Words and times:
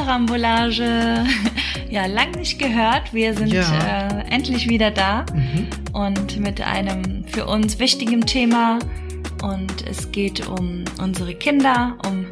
bei 0.00 0.16
Kulturkarambolage. 0.16 1.24
Ja, 1.90 2.06
lang 2.06 2.30
nicht 2.36 2.60
gehört. 2.60 3.12
Wir 3.12 3.34
sind 3.34 3.52
Ja. 3.52 3.62
äh, 4.06 4.24
endlich 4.32 4.68
wieder 4.68 4.92
da 4.92 5.26
Mhm. 5.34 5.66
und 5.92 6.38
mit 6.38 6.60
einem 6.60 7.24
für 7.26 7.46
uns 7.46 7.80
wichtigen 7.80 8.20
Thema. 8.20 8.78
Und 9.42 9.84
es 9.88 10.12
geht 10.12 10.46
um 10.46 10.84
unsere 11.02 11.34
Kinder, 11.34 11.98
um 12.06 12.26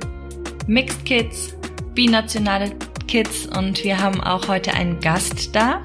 Mixed 0.69 1.05
Kids, 1.05 1.57
binationale 1.93 2.71
Kids 3.09 3.47
und 3.47 3.83
wir 3.83 4.01
haben 4.01 4.21
auch 4.21 4.47
heute 4.47 4.75
einen 4.75 5.01
Gast 5.01 5.57
da. 5.57 5.83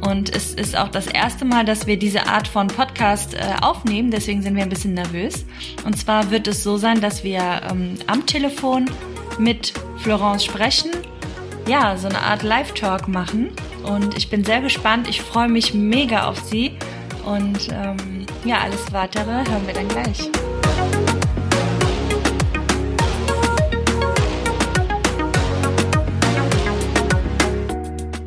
Und 0.00 0.34
es 0.34 0.52
ist 0.54 0.76
auch 0.76 0.88
das 0.88 1.06
erste 1.06 1.44
Mal, 1.44 1.64
dass 1.64 1.86
wir 1.86 1.96
diese 1.96 2.26
Art 2.26 2.48
von 2.48 2.66
Podcast 2.66 3.34
äh, 3.34 3.38
aufnehmen, 3.62 4.10
deswegen 4.10 4.42
sind 4.42 4.56
wir 4.56 4.64
ein 4.64 4.68
bisschen 4.70 4.94
nervös. 4.94 5.46
Und 5.84 5.96
zwar 5.96 6.32
wird 6.32 6.48
es 6.48 6.64
so 6.64 6.78
sein, 6.78 7.00
dass 7.00 7.22
wir 7.22 7.60
ähm, 7.70 7.94
am 8.08 8.26
Telefon 8.26 8.90
mit 9.38 9.72
Florence 9.98 10.44
sprechen, 10.44 10.90
ja, 11.66 11.96
so 11.96 12.08
eine 12.08 12.20
Art 12.20 12.42
Live-Talk 12.42 13.08
machen. 13.08 13.52
Und 13.84 14.16
ich 14.16 14.28
bin 14.28 14.44
sehr 14.44 14.60
gespannt, 14.60 15.08
ich 15.08 15.22
freue 15.22 15.48
mich 15.48 15.74
mega 15.74 16.28
auf 16.28 16.38
sie. 16.40 16.76
Und 17.24 17.68
ähm, 17.72 18.26
ja, 18.44 18.58
alles 18.58 18.92
weitere 18.92 19.30
hören 19.30 19.66
wir 19.66 19.74
dann 19.74 19.88
gleich. 19.88 20.30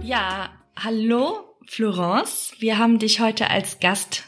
Ja, 0.02 0.50
hallo 0.76 1.56
Florence. 1.68 2.54
Wir 2.60 2.78
haben 2.80 2.98
dich 2.98 3.20
heute 3.20 3.50
als 3.50 3.80
Gast 3.80 4.27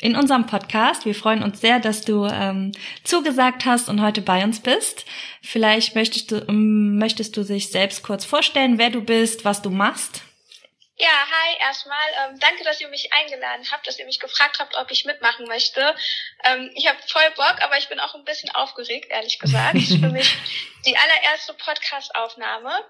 in 0.00 0.16
unserem 0.16 0.46
Podcast. 0.46 1.04
Wir 1.04 1.14
freuen 1.14 1.42
uns 1.42 1.60
sehr, 1.60 1.80
dass 1.80 2.02
du 2.02 2.26
ähm, 2.26 2.72
zugesagt 3.04 3.64
hast 3.64 3.88
und 3.88 4.02
heute 4.02 4.22
bei 4.22 4.44
uns 4.44 4.60
bist. 4.60 5.04
Vielleicht 5.42 5.94
möchtest 5.94 6.30
du, 6.30 6.46
ähm, 6.48 6.98
möchtest 6.98 7.36
du 7.36 7.44
dich 7.44 7.70
selbst 7.70 8.02
kurz 8.02 8.24
vorstellen, 8.24 8.78
wer 8.78 8.90
du 8.90 9.02
bist, 9.02 9.44
was 9.44 9.62
du 9.62 9.70
machst. 9.70 10.22
Ja, 11.00 11.06
hi, 11.06 11.56
erstmal. 11.60 12.08
Ähm, 12.24 12.40
danke, 12.40 12.64
dass 12.64 12.80
ihr 12.80 12.88
mich 12.88 13.12
eingeladen 13.12 13.64
habt, 13.70 13.86
dass 13.86 14.00
ihr 14.00 14.06
mich 14.06 14.18
gefragt 14.18 14.58
habt, 14.58 14.76
ob 14.76 14.90
ich 14.90 15.04
mitmachen 15.04 15.46
möchte. 15.46 15.94
Ähm, 16.42 16.72
ich 16.74 16.88
habe 16.88 16.98
voll 17.06 17.30
Bock, 17.36 17.62
aber 17.62 17.78
ich 17.78 17.88
bin 17.88 18.00
auch 18.00 18.16
ein 18.16 18.24
bisschen 18.24 18.50
aufgeregt, 18.50 19.06
ehrlich 19.08 19.38
gesagt. 19.38 19.76
Das 19.76 19.84
ist 19.84 20.00
für 20.00 20.08
mich 20.08 20.36
die 20.86 20.96
allererste 20.96 21.54
Podcast-Aufnahme. 21.54 22.84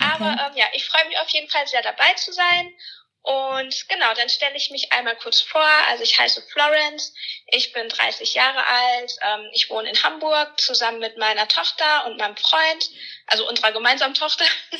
Aber 0.00 0.30
ähm, 0.30 0.56
ja, 0.56 0.66
ich 0.72 0.84
freue 0.84 1.06
mich 1.06 1.16
auf 1.20 1.28
jeden 1.28 1.48
Fall 1.48 1.64
sehr 1.68 1.82
dabei 1.82 2.12
zu 2.14 2.32
sein. 2.32 2.74
Und 3.22 3.88
genau, 3.88 4.14
dann 4.14 4.28
stelle 4.28 4.56
ich 4.56 4.70
mich 4.70 4.92
einmal 4.92 5.14
kurz 5.16 5.40
vor. 5.40 5.64
Also 5.88 6.02
ich 6.02 6.18
heiße 6.18 6.42
Florence, 6.52 7.14
ich 7.46 7.72
bin 7.72 7.88
30 7.88 8.34
Jahre 8.34 8.66
alt, 8.66 9.16
ähm, 9.22 9.48
ich 9.52 9.70
wohne 9.70 9.90
in 9.90 10.02
Hamburg 10.02 10.58
zusammen 10.58 10.98
mit 10.98 11.16
meiner 11.18 11.46
Tochter 11.46 12.06
und 12.06 12.18
meinem 12.18 12.36
Freund, 12.36 12.90
also 13.28 13.48
unserer 13.48 13.70
gemeinsamen 13.70 14.14
Tochter. 14.14 14.44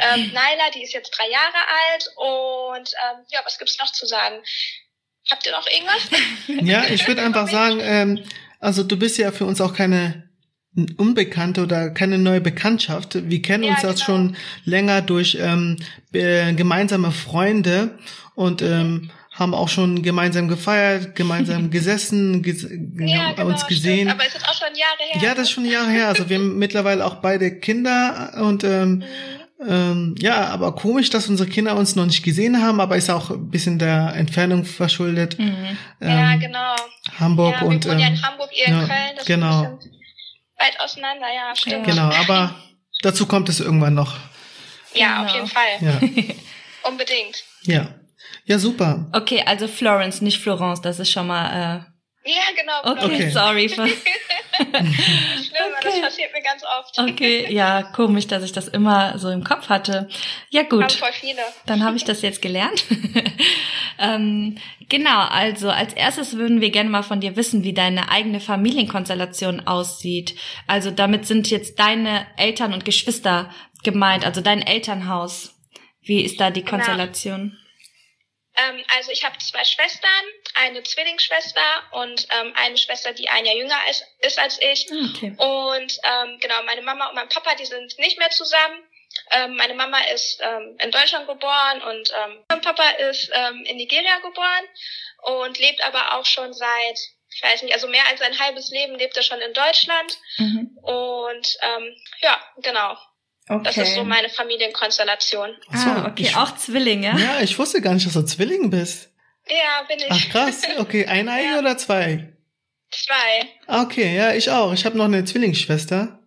ähm, 0.00 0.30
Naila, 0.34 0.70
die 0.74 0.82
ist 0.82 0.92
jetzt 0.92 1.10
drei 1.10 1.28
Jahre 1.28 1.56
alt. 1.92 2.10
Und 2.16 2.90
ähm, 2.90 3.24
ja, 3.30 3.40
was 3.44 3.58
gibt's 3.58 3.78
noch 3.78 3.92
zu 3.92 4.06
sagen? 4.06 4.42
Habt 5.30 5.46
ihr 5.46 5.52
noch 5.52 5.66
irgendwas? 5.66 6.02
Ja, 6.66 6.84
ich 6.84 7.06
würde 7.06 7.22
einfach 7.22 7.46
sagen, 7.48 7.78
ähm, 7.80 8.24
also 8.58 8.82
du 8.82 8.98
bist 8.98 9.18
ja 9.18 9.30
für 9.30 9.44
uns 9.44 9.60
auch 9.60 9.74
keine 9.74 10.27
Unbekannte 10.96 11.62
oder 11.62 11.90
keine 11.90 12.18
neue 12.18 12.40
Bekanntschaft. 12.40 13.18
Wir 13.28 13.42
kennen 13.42 13.64
Ja, 13.64 13.70
uns 13.72 13.82
das 13.82 13.94
genau. 13.96 14.04
schon 14.06 14.36
länger 14.64 15.02
durch 15.02 15.36
ähm, 15.40 15.76
äh, 16.12 16.52
gemeinsame 16.54 17.10
Freunde 17.10 17.98
und 18.34 18.62
ähm, 18.62 19.10
haben 19.32 19.54
auch 19.54 19.68
schon 19.68 20.02
gemeinsam 20.02 20.48
gefeiert, 20.48 21.14
gemeinsam 21.14 21.70
gesessen, 21.76 22.42
ges 22.42 22.64
haben 22.64 23.46
uns 23.48 23.66
gesehen. 23.66 24.08
Stimmt, 24.08 24.10
aber 24.12 24.26
es 24.26 24.34
ist 24.34 24.48
auch 24.48 24.54
schon 24.54 24.74
Jahre 24.76 25.12
her. 25.12 25.22
Ja, 25.22 25.34
das 25.34 25.44
ist 25.44 25.50
schon 25.52 25.64
Jahre 25.64 25.90
her. 25.90 26.08
Also 26.08 26.28
wir 26.28 26.38
haben 26.38 26.58
mittlerweile 26.64 27.04
auch 27.06 27.16
beide 27.16 27.50
Kinder 27.58 28.32
und 28.42 28.64
ähm, 28.64 29.02
Mhm. 29.60 29.68
ähm, 29.68 30.14
ja, 30.20 30.46
aber 30.50 30.72
komisch, 30.76 31.10
dass 31.10 31.28
unsere 31.28 31.48
Kinder 31.48 31.76
uns 31.76 31.96
noch 31.96 32.06
nicht 32.06 32.22
gesehen 32.22 32.62
haben, 32.62 32.80
aber 32.80 32.96
ist 32.96 33.10
auch 33.10 33.30
ein 33.30 33.50
bisschen 33.50 33.80
der 33.80 34.14
Entfernung 34.14 34.64
verschuldet. 34.64 35.36
Mhm. 35.36 35.52
Ja, 36.00 36.34
Ähm, 36.34 36.40
genau. 36.40 36.76
Hamburg 37.18 37.54
ja, 37.54 37.60
wir 37.62 37.66
und 37.66 37.84
wohnen 37.86 37.98
ja 37.98 38.06
ähm, 38.06 38.14
in 38.14 38.22
Hamburg, 38.22 38.50
ihr 38.56 38.72
ja, 38.72 38.80
in 38.82 38.86
Köln. 38.86 39.10
Das 39.16 39.24
genau. 39.26 39.62
bisschen 39.78 39.97
weit 40.58 40.78
auseinander, 40.80 41.26
ja, 41.32 41.54
stimmt. 41.56 41.84
genau, 41.86 42.10
aber 42.12 42.54
dazu 43.02 43.26
kommt 43.26 43.48
es 43.48 43.60
irgendwann 43.60 43.94
noch. 43.94 44.16
Ja, 44.94 45.18
Genau. 45.18 45.24
auf 45.28 45.34
jeden 45.34 45.46
Fall. 45.48 45.64
Ja, 45.80 46.34
Unbedingt. 46.88 47.44
ja, 47.62 47.88
ja, 48.44 48.58
super. 48.58 49.06
Okay, 49.12 49.42
also 49.46 49.68
Florence, 49.68 50.20
nicht 50.22 50.38
Florence, 50.40 50.80
das 50.80 50.98
ist 50.98 51.10
schon 51.10 51.26
mal. 51.26 51.86
Ja, 52.28 52.42
genau. 52.54 52.92
Okay, 52.92 53.04
Okay. 53.14 53.30
sorry. 53.30 53.68
Schlimm, 53.68 53.88
das 55.82 55.92
Okay. 55.94 56.02
passiert 56.02 56.32
mir 56.32 56.42
ganz 56.42 56.62
oft. 56.78 56.98
okay, 56.98 57.52
ja, 57.52 57.82
komisch, 57.82 58.26
dass 58.26 58.42
ich 58.42 58.52
das 58.52 58.68
immer 58.68 59.18
so 59.18 59.30
im 59.30 59.44
Kopf 59.44 59.68
hatte. 59.68 60.08
Ja, 60.50 60.62
Haben 60.62 60.68
gut. 60.68 60.92
voll 60.92 61.12
viele. 61.12 61.40
Dann 61.66 61.84
habe 61.84 61.96
ich 61.96 62.04
das 62.04 62.22
jetzt 62.22 62.42
gelernt. 62.42 62.84
ähm, 63.98 64.58
genau, 64.88 65.20
also 65.28 65.70
als 65.70 65.92
erstes 65.94 66.36
würden 66.36 66.60
wir 66.60 66.70
gerne 66.70 66.90
mal 66.90 67.02
von 67.02 67.20
dir 67.20 67.36
wissen, 67.36 67.64
wie 67.64 67.72
deine 67.72 68.10
eigene 68.10 68.40
Familienkonstellation 68.40 69.66
aussieht. 69.66 70.34
Also 70.66 70.90
damit 70.90 71.26
sind 71.26 71.50
jetzt 71.50 71.78
deine 71.78 72.26
Eltern 72.36 72.72
und 72.74 72.84
Geschwister 72.84 73.50
gemeint, 73.84 74.26
also 74.26 74.40
dein 74.40 74.60
Elternhaus. 74.62 75.54
Wie 76.02 76.22
ist 76.22 76.40
da 76.40 76.50
die 76.50 76.64
Genau. 76.64 76.82
Ähm, 78.58 78.84
also 78.96 79.12
ich 79.12 79.24
habe 79.24 79.38
zwei 79.38 79.64
Schwestern, 79.64 80.24
eine 80.54 80.82
Zwillingsschwester 80.82 81.60
und 81.92 82.26
ähm, 82.30 82.52
eine 82.56 82.76
Schwester, 82.76 83.12
die 83.12 83.28
ein 83.28 83.44
Jahr 83.44 83.54
jünger 83.54 83.80
ist, 83.88 84.04
ist 84.20 84.38
als 84.38 84.60
ich. 84.60 84.86
Okay. 84.90 85.34
Und 85.36 85.98
ähm, 86.02 86.38
genau, 86.40 86.62
meine 86.64 86.82
Mama 86.82 87.08
und 87.08 87.14
mein 87.14 87.28
Papa, 87.28 87.54
die 87.54 87.66
sind 87.66 87.98
nicht 87.98 88.18
mehr 88.18 88.30
zusammen. 88.30 88.82
Ähm, 89.30 89.56
meine 89.56 89.74
Mama 89.74 89.98
ist 90.12 90.40
ähm, 90.40 90.76
in 90.80 90.90
Deutschland 90.90 91.26
geboren 91.26 91.82
und 91.82 92.12
ähm, 92.24 92.44
mein 92.48 92.60
Papa 92.60 92.88
ist 93.10 93.30
ähm, 93.32 93.64
in 93.64 93.76
Nigeria 93.76 94.18
geboren 94.18 94.64
und 95.22 95.58
lebt 95.58 95.82
aber 95.84 96.16
auch 96.16 96.26
schon 96.26 96.52
seit, 96.52 96.98
ich 97.30 97.42
weiß 97.42 97.62
nicht, 97.62 97.74
also 97.74 97.88
mehr 97.88 98.06
als 98.08 98.20
ein 98.20 98.38
halbes 98.38 98.70
Leben 98.70 98.96
lebt 98.96 99.16
er 99.16 99.22
schon 99.22 99.40
in 99.40 99.52
Deutschland. 99.52 100.18
Mhm. 100.38 100.78
Und 100.82 101.58
ähm, 101.62 101.96
ja, 102.20 102.42
genau, 102.58 102.96
okay. 103.48 103.62
das 103.64 103.76
ist 103.76 103.94
so 103.94 104.04
meine 104.04 104.28
Familienkonstellation. 104.28 105.50
Ach 105.72 105.76
so, 105.78 105.90
ah, 105.90 106.06
okay, 106.08 106.22
ich, 106.24 106.36
auch 106.36 106.56
Zwillinge. 106.56 107.14
Ja, 107.18 107.40
ich 107.40 107.58
wusste 107.58 107.80
gar 107.80 107.94
nicht, 107.94 108.06
dass 108.06 108.12
du 108.14 108.22
Zwilling 108.22 108.70
bist. 108.70 109.10
Ja, 109.48 109.82
bin 109.88 109.98
ich. 109.98 110.06
Ach 110.10 110.28
krass, 110.30 110.62
okay, 110.78 111.06
ein 111.06 111.28
Ei 111.28 111.44
Ja. 111.44 111.58
oder 111.58 111.76
zwei? 111.78 112.32
Zwei. 112.90 113.48
Ah, 113.66 113.82
Okay, 113.82 114.16
ja, 114.16 114.32
ich 114.34 114.50
auch. 114.50 114.72
Ich 114.72 114.84
habe 114.86 114.96
noch 114.96 115.04
eine 115.06 115.24
Zwillingsschwester. 115.24 116.18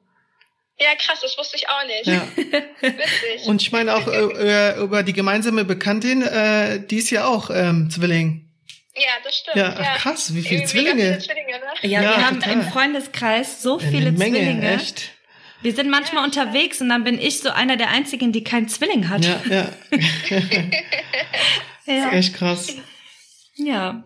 Ja, 0.79 0.95
krass, 0.97 1.19
das 1.21 1.37
wusste 1.37 1.57
ich 1.57 1.67
auch 1.69 1.85
nicht. 1.85 2.07
Ja. 2.07 2.27
Witzig. 2.81 3.45
Und 3.47 3.61
ich 3.61 3.71
meine 3.71 3.95
auch 3.95 4.07
äh, 4.07 4.71
äh, 4.75 4.79
über 4.79 5.03
die 5.03 5.13
gemeinsame 5.13 5.63
Bekanntin, 5.65 6.23
äh, 6.23 6.79
die 6.85 6.97
ist 6.97 7.11
ja 7.11 7.25
auch 7.25 7.49
ähm, 7.51 7.89
Zwilling. 7.91 8.49
ja, 8.95 9.11
das 9.23 9.35
stimmt. 9.37 9.57
Ja, 9.57 9.75
ach, 9.79 9.97
krass, 9.99 10.33
wie 10.33 10.41
viele 10.41 10.61
Irgendwie 10.61 10.71
Zwillinge. 10.71 11.01
Viele 11.03 11.19
Zwillinge, 11.19 11.51
ne? 11.59 11.65
Ja, 11.83 12.01
Ja, 12.01 12.17
wir 12.17 12.25
haben 12.27 12.39
total. 12.39 12.53
im 12.53 12.63
Freundeskreis 12.63 13.61
so 13.61 13.77
Eine 13.77 13.91
viele 13.91 14.11
Menge, 14.11 14.37
Zwillinge. 14.39 14.73
echt. 14.75 15.11
Wir 15.61 15.73
sind 15.73 15.89
manchmal 15.89 16.23
Ja, 16.23 16.25
unterwegs 16.25 16.81
und 16.81 16.89
dann 16.89 17.03
bin 17.03 17.19
ich 17.19 17.39
so 17.39 17.49
einer 17.49 17.77
der 17.77 17.89
einzigen, 17.89 18.31
die 18.31 18.43
keinen 18.43 18.67
Zwilling 18.67 19.09
hat. 19.09 19.23
Ja, 19.25 19.41
ja, 19.49 19.69
Ja. 21.85 22.11
echt 22.11 22.33
krass. 22.35 22.75
Ja. 23.55 24.03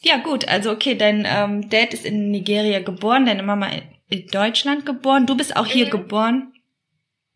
Ja, 0.00 0.16
gut, 0.18 0.46
also 0.48 0.70
okay, 0.70 0.94
dein 0.94 1.26
ähm, 1.28 1.68
Dad 1.70 1.92
ist 1.92 2.04
in 2.04 2.30
Nigeria 2.30 2.80
geboren, 2.80 3.26
deine 3.26 3.42
Mama 3.42 3.68
in 4.08 4.26
Deutschland 4.28 4.86
geboren, 4.86 5.26
du 5.26 5.36
bist 5.36 5.56
auch 5.56 5.66
hier 5.66 5.86
Mhm. 5.86 5.90
geboren. 5.90 6.52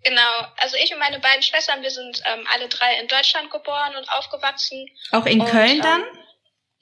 Genau, 0.04 0.46
also 0.56 0.76
ich 0.82 0.92
und 0.92 0.98
meine 0.98 1.18
beiden 1.20 1.42
Schwestern, 1.42 1.82
wir 1.82 1.90
sind 1.90 2.22
ähm, 2.32 2.44
alle 2.52 2.68
drei 2.68 2.98
in 3.00 3.08
Deutschland 3.08 3.50
geboren 3.50 3.92
und 3.96 4.08
aufgewachsen. 4.10 4.86
Auch 5.12 5.26
in 5.26 5.40
Und, 5.40 5.48
Köln 5.48 5.76
ähm, 5.76 5.80
dann? 5.82 6.02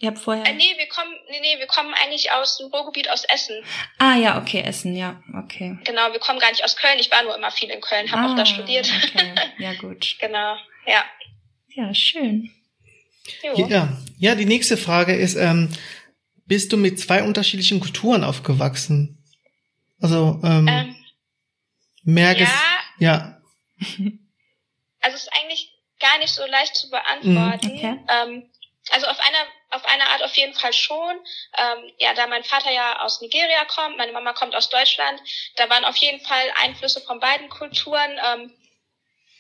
Ihr 0.03 0.09
habt 0.09 0.19
vorher. 0.19 0.47
Äh, 0.47 0.55
nee, 0.55 0.75
wir 0.79 0.89
kommen, 0.89 1.15
nee, 1.29 1.41
nee, 1.41 1.59
wir 1.59 1.67
kommen 1.67 1.93
eigentlich 1.93 2.33
aus 2.33 2.57
dem 2.57 2.69
Ruhrgebiet 2.69 3.11
aus 3.11 3.25
Essen. 3.25 3.63
Ah 3.99 4.17
ja, 4.17 4.39
okay, 4.41 4.63
Essen, 4.63 4.97
ja, 4.97 5.23
okay. 5.37 5.77
Genau, 5.85 6.11
wir 6.13 6.21
kommen 6.21 6.39
gar 6.41 6.51
nicht 6.51 6.65
aus 6.65 6.75
Köln. 6.77 6.99
Ich 6.99 7.11
war 7.11 7.23
nur 7.23 7.37
immer 7.37 7.51
viel 7.51 7.69
in 7.69 7.83
Köln, 7.83 8.11
habe 8.11 8.23
ah, 8.23 8.33
auch 8.33 8.37
da 8.37 8.47
studiert. 8.47 8.91
Okay, 9.05 9.35
ja 9.59 9.75
gut. 9.75 10.17
genau, 10.19 10.57
ja. 10.87 11.05
Ja, 11.69 11.93
schön. 11.95 12.51
Jo. 13.43 13.67
Ja, 13.69 13.97
ja, 14.19 14.35
die 14.35 14.47
nächste 14.47 14.79
Frage 14.79 15.15
ist, 15.15 15.37
ähm, 15.37 15.71
bist 16.47 16.73
du 16.73 16.79
mit 16.79 16.99
zwei 16.99 17.23
unterschiedlichen 17.23 17.79
Kulturen 17.81 18.25
aufgewachsen? 18.25 19.23
Also, 20.01 20.41
ähm, 20.43 20.67
Ähm, 20.67 20.97
mehr 22.05 22.33
ja, 22.33 22.47
ges- 22.47 22.63
ja, 22.99 23.41
also 25.03 25.17
es 25.17 25.23
ist 25.25 25.31
eigentlich 25.39 25.73
gar 26.01 26.19
nicht 26.19 26.33
so 26.33 26.45
leicht 26.47 26.75
zu 26.75 26.89
beantworten. 26.91 27.69
Mhm, 27.69 27.77
okay. 27.77 27.99
ähm, 28.09 28.51
also 28.91 29.07
auf 29.07 29.19
einer 29.21 29.47
auf 29.71 29.85
eine 29.85 30.09
Art 30.09 30.23
auf 30.23 30.37
jeden 30.37 30.55
Fall 30.55 30.73
schon. 30.73 31.19
Ähm, 31.57 31.93
ja, 31.99 32.15
da 32.15 32.27
mein 32.27 32.45
Vater 32.45 32.71
ja 32.71 33.01
aus 33.01 33.21
Nigeria 33.21 33.65
kommt, 33.67 33.97
meine 33.97 34.13
Mama 34.13 34.33
kommt 34.33 34.55
aus 34.55 34.69
Deutschland, 34.69 35.21
da 35.57 35.69
waren 35.71 35.85
auf 35.85 35.97
jeden 35.97 36.21
Fall 36.21 36.53
Einflüsse 36.61 37.01
von 37.01 37.21
beiden 37.21 37.49
Kulturen. 37.49 38.19
Ähm, 38.25 38.55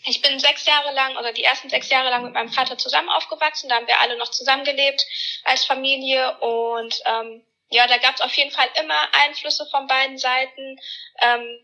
ich 0.05 0.23
bin 0.23 0.38
sechs 0.38 0.65
Jahre 0.65 0.93
lang 0.94 1.17
oder 1.17 1.32
die 1.32 1.44
ersten 1.44 1.69
sechs 1.69 1.91
Jahre 1.91 2.09
lang 2.09 2.25
mit 2.25 2.32
meinem 2.32 2.49
Vater 2.49 2.79
zusammen 2.79 3.11
aufgewachsen. 3.11 3.69
Da 3.69 3.77
haben 3.77 3.87
wir 3.87 4.00
alle 4.00 4.17
noch 4.17 4.31
zusammengelebt 4.31 5.05
als 5.44 5.65
Familie 5.65 6.38
und 6.38 7.03
ähm, 7.05 7.44
ja, 7.69 7.87
da 7.87 7.99
gab 7.99 8.15
es 8.15 8.21
auf 8.21 8.35
jeden 8.35 8.50
Fall 8.50 8.69
immer 8.83 9.09
Einflüsse 9.12 9.67
von 9.67 9.87
beiden 9.87 10.19
Seiten. 10.19 10.81
Ähm, 11.21 11.61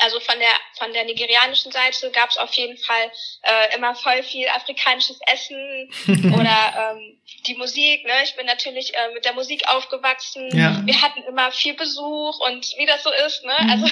also 0.00 0.20
von 0.20 0.38
der 0.38 0.52
von 0.78 0.92
der 0.92 1.04
nigerianischen 1.04 1.70
Seite 1.70 2.10
gab 2.10 2.30
es 2.30 2.36
auf 2.36 2.52
jeden 2.54 2.76
Fall 2.78 3.10
äh, 3.42 3.76
immer 3.76 3.94
voll 3.94 4.22
viel 4.22 4.48
afrikanisches 4.48 5.18
Essen 5.26 5.90
oder 6.34 6.96
ähm, 6.96 7.18
die 7.46 7.54
Musik. 7.54 8.04
Ne? 8.04 8.12
Ich 8.24 8.34
bin 8.34 8.46
natürlich 8.46 8.94
äh, 8.94 9.12
mit 9.12 9.24
der 9.24 9.34
Musik 9.34 9.68
aufgewachsen. 9.68 10.48
Ja. 10.56 10.80
Wir 10.84 11.00
hatten 11.00 11.22
immer 11.22 11.52
viel 11.52 11.74
Besuch 11.74 12.40
und 12.40 12.66
wie 12.76 12.86
das 12.86 13.02
so 13.02 13.10
ist. 13.26 13.44
Ne? 13.44 13.54
Mhm. 13.60 13.70
Also 13.70 13.86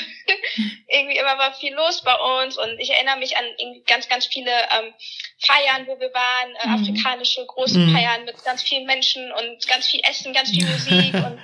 irgendwie 0.89 1.19
immer 1.19 1.39
war 1.39 1.55
viel 1.55 1.75
los 1.75 2.03
bei 2.03 2.15
uns 2.41 2.59
und 2.59 2.79
ich 2.79 2.91
erinnere 2.91 3.19
mich 3.19 3.37
an 3.37 3.45
ganz 3.87 4.09
ganz 4.09 4.27
viele 4.27 4.51
ähm, 4.51 4.95
Feiern, 5.39 5.87
wo 5.87 5.99
wir 5.99 6.13
waren, 6.13 6.57
äh, 6.57 6.69
mhm. 6.69 6.75
afrikanische 6.83 7.47
große 7.47 7.79
mhm. 7.79 7.95
Feiern 7.95 8.25
mit 8.25 8.43
ganz 8.45 8.63
vielen 8.63 8.87
Menschen 8.87 9.31
und 9.33 9.67
ganz 9.69 9.87
viel 9.87 10.01
Essen, 10.09 10.33
ganz 10.33 10.51
viel 10.51 10.67
Musik 10.67 11.15
und 11.15 11.37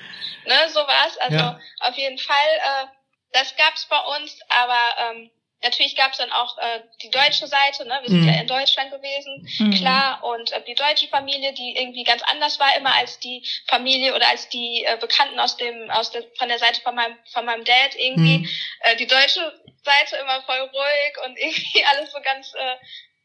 ne, 0.46 0.68
sowas. 0.68 1.16
Also 1.20 1.36
ja. 1.36 1.60
auf 1.80 1.96
jeden 1.96 2.18
Fall. 2.18 2.36
Äh, 2.56 2.97
das 3.32 3.56
gab's 3.56 3.86
bei 3.86 3.98
uns, 4.16 4.38
aber 4.48 5.10
ähm, 5.10 5.30
natürlich 5.62 5.96
gab's 5.96 6.18
dann 6.18 6.30
auch 6.30 6.56
äh, 6.58 6.80
die 7.02 7.10
deutsche 7.10 7.46
Seite, 7.46 7.84
ne? 7.86 7.98
wir 8.02 8.08
sind 8.08 8.22
mhm. 8.22 8.28
ja 8.28 8.40
in 8.40 8.46
Deutschland 8.46 8.90
gewesen, 8.90 9.48
mhm. 9.58 9.74
klar, 9.74 10.22
und 10.24 10.52
äh, 10.52 10.62
die 10.66 10.74
deutsche 10.74 11.08
Familie, 11.08 11.52
die 11.52 11.76
irgendwie 11.76 12.04
ganz 12.04 12.22
anders 12.30 12.58
war 12.60 12.76
immer 12.76 12.94
als 12.94 13.18
die 13.18 13.44
Familie 13.66 14.14
oder 14.14 14.28
als 14.28 14.48
die 14.48 14.84
äh, 14.84 14.96
Bekannten 14.98 15.38
aus 15.40 15.56
dem 15.56 15.90
aus 15.90 16.10
der 16.10 16.22
von 16.38 16.48
der 16.48 16.58
Seite 16.58 16.80
von 16.80 16.94
meinem 16.94 17.16
von 17.32 17.44
meinem 17.44 17.64
Dad 17.64 17.94
irgendwie. 17.96 18.38
Mhm. 18.38 18.48
Äh, 18.80 18.96
die 18.96 19.06
deutsche 19.06 19.40
Seite 19.82 20.16
immer 20.16 20.42
voll 20.42 20.60
ruhig 20.60 21.26
und 21.26 21.38
irgendwie 21.38 21.84
alles 21.84 22.12
so 22.12 22.20
ganz 22.20 22.54
äh, 22.54 22.76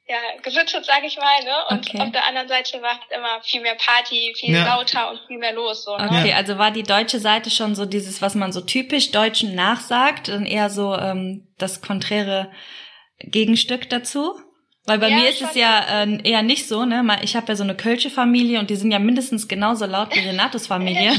ja, 0.07 0.17
gesittet, 0.41 0.85
sag 0.85 1.03
ich 1.05 1.17
mal, 1.17 1.43
ne? 1.43 1.55
Und 1.69 1.87
okay. 1.87 1.99
auf 1.99 2.11
der 2.11 2.27
anderen 2.27 2.49
Seite 2.49 2.81
war 2.81 2.91
halt 2.91 3.11
immer 3.15 3.41
viel 3.41 3.61
mehr 3.61 3.75
Party, 3.75 4.33
viel 4.37 4.53
ja. 4.53 4.65
lauter 4.65 5.09
und 5.09 5.21
viel 5.27 5.37
mehr 5.37 5.53
los. 5.53 5.85
So, 5.85 5.95
ne? 5.95 6.09
Okay, 6.09 6.33
also 6.33 6.57
war 6.57 6.71
die 6.71 6.83
deutsche 6.83 7.19
Seite 7.19 7.49
schon 7.49 7.73
so 7.73 7.85
dieses, 7.85 8.21
was 8.21 8.35
man 8.35 8.51
so 8.51 8.61
typisch 8.61 9.11
Deutschen 9.11 9.55
nachsagt, 9.55 10.27
und 10.29 10.45
eher 10.45 10.69
so 10.69 10.95
ähm, 10.95 11.47
das 11.57 11.81
konträre 11.81 12.51
Gegenstück 13.19 13.89
dazu? 13.89 14.37
Weil 14.85 14.99
bei 14.99 15.07
ja, 15.07 15.15
mir 15.15 15.29
ist 15.29 15.41
es 15.41 15.55
ja 15.55 16.03
äh, 16.03 16.19
eher 16.29 16.41
nicht 16.41 16.67
so, 16.67 16.83
ne? 16.83 17.19
Ich 17.21 17.37
habe 17.37 17.47
ja 17.47 17.55
so 17.55 17.63
eine 17.63 17.75
Kölsche 17.75 18.09
Familie 18.09 18.59
und 18.59 18.69
die 18.69 18.75
sind 18.75 18.91
ja 18.91 18.99
mindestens 18.99 19.47
genauso 19.47 19.85
laut 19.85 20.13
wie 20.13 20.19
Renatos 20.27 20.67
Familie. 20.67 21.13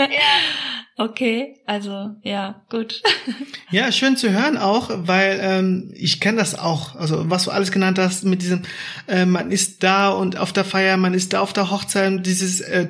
Ja, 0.00 0.06
Okay, 1.00 1.56
also 1.64 2.10
ja, 2.24 2.62
gut. 2.68 3.02
Ja, 3.70 3.90
schön 3.90 4.18
zu 4.18 4.30
hören 4.32 4.58
auch, 4.58 4.90
weil 4.92 5.38
ähm, 5.40 5.94
ich 5.94 6.20
kenne 6.20 6.36
das 6.36 6.58
auch. 6.58 6.94
Also 6.94 7.30
was 7.30 7.44
du 7.44 7.52
alles 7.52 7.72
genannt 7.72 7.98
hast 7.98 8.24
mit 8.24 8.42
diesem, 8.42 8.62
äh, 9.06 9.24
man 9.24 9.50
ist 9.50 9.82
da 9.82 10.10
und 10.10 10.36
auf 10.36 10.52
der 10.52 10.64
Feier, 10.64 10.98
man 10.98 11.14
ist 11.14 11.32
da 11.32 11.40
auf 11.40 11.54
der 11.54 11.70
Hochzeit, 11.70 12.26
dieses 12.26 12.60
äh, 12.60 12.88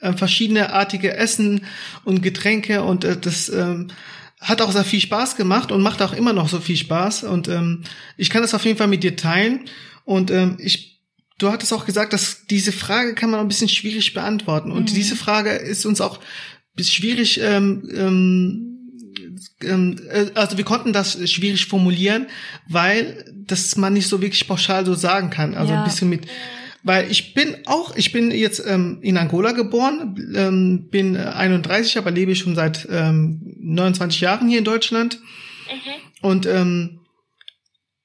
äh, 0.00 0.12
verschiedene 0.14 0.72
artige 0.72 1.14
Essen 1.14 1.64
und 2.04 2.22
Getränke 2.22 2.82
und 2.82 3.04
äh, 3.04 3.16
das 3.16 3.48
ähm, 3.50 3.88
hat 4.40 4.60
auch 4.60 4.72
sehr 4.72 4.84
viel 4.84 5.00
Spaß 5.00 5.36
gemacht 5.36 5.70
und 5.70 5.80
macht 5.80 6.02
auch 6.02 6.14
immer 6.14 6.32
noch 6.32 6.48
so 6.48 6.58
viel 6.58 6.76
Spaß. 6.76 7.22
Und 7.22 7.46
ähm, 7.46 7.84
ich 8.16 8.30
kann 8.30 8.42
das 8.42 8.54
auf 8.54 8.64
jeden 8.64 8.78
Fall 8.78 8.88
mit 8.88 9.04
dir 9.04 9.14
teilen. 9.14 9.60
Und 10.04 10.32
ähm, 10.32 10.56
ich 10.58 10.97
Du 11.38 11.50
hattest 11.50 11.72
auch 11.72 11.86
gesagt, 11.86 12.12
dass 12.12 12.46
diese 12.46 12.72
Frage 12.72 13.14
kann 13.14 13.30
man 13.30 13.40
ein 13.40 13.48
bisschen 13.48 13.68
schwierig 13.68 14.12
beantworten. 14.12 14.72
Und 14.72 14.90
mhm. 14.90 14.94
diese 14.94 15.16
Frage 15.16 15.50
ist 15.50 15.86
uns 15.86 16.00
auch 16.00 16.18
schwierig, 16.80 17.40
ähm, 17.40 17.88
ähm, 17.94 18.68
ähm, 19.62 20.00
äh, 20.10 20.26
also 20.34 20.56
wir 20.56 20.64
konnten 20.64 20.92
das 20.92 21.30
schwierig 21.30 21.66
formulieren, 21.66 22.26
weil 22.68 23.24
das 23.34 23.76
man 23.76 23.92
nicht 23.92 24.08
so 24.08 24.20
wirklich 24.20 24.46
pauschal 24.46 24.84
so 24.84 24.94
sagen 24.94 25.30
kann. 25.30 25.54
Also 25.54 25.72
ja. 25.72 25.80
ein 25.80 25.84
bisschen 25.84 26.08
mit, 26.08 26.26
weil 26.82 27.10
ich 27.10 27.34
bin 27.34 27.56
auch, 27.66 27.96
ich 27.96 28.12
bin 28.12 28.30
jetzt 28.30 28.62
ähm, 28.66 28.98
in 29.02 29.16
Angola 29.16 29.52
geboren, 29.52 30.16
ähm, 30.34 30.88
bin 30.90 31.16
31, 31.16 31.98
aber 31.98 32.10
lebe 32.10 32.34
schon 32.34 32.54
seit 32.54 32.86
ähm, 32.90 33.40
29 33.60 34.20
Jahren 34.20 34.48
hier 34.48 34.58
in 34.58 34.64
Deutschland 34.64 35.20
mhm. 35.66 36.28
und 36.28 36.46
ähm, 36.46 37.00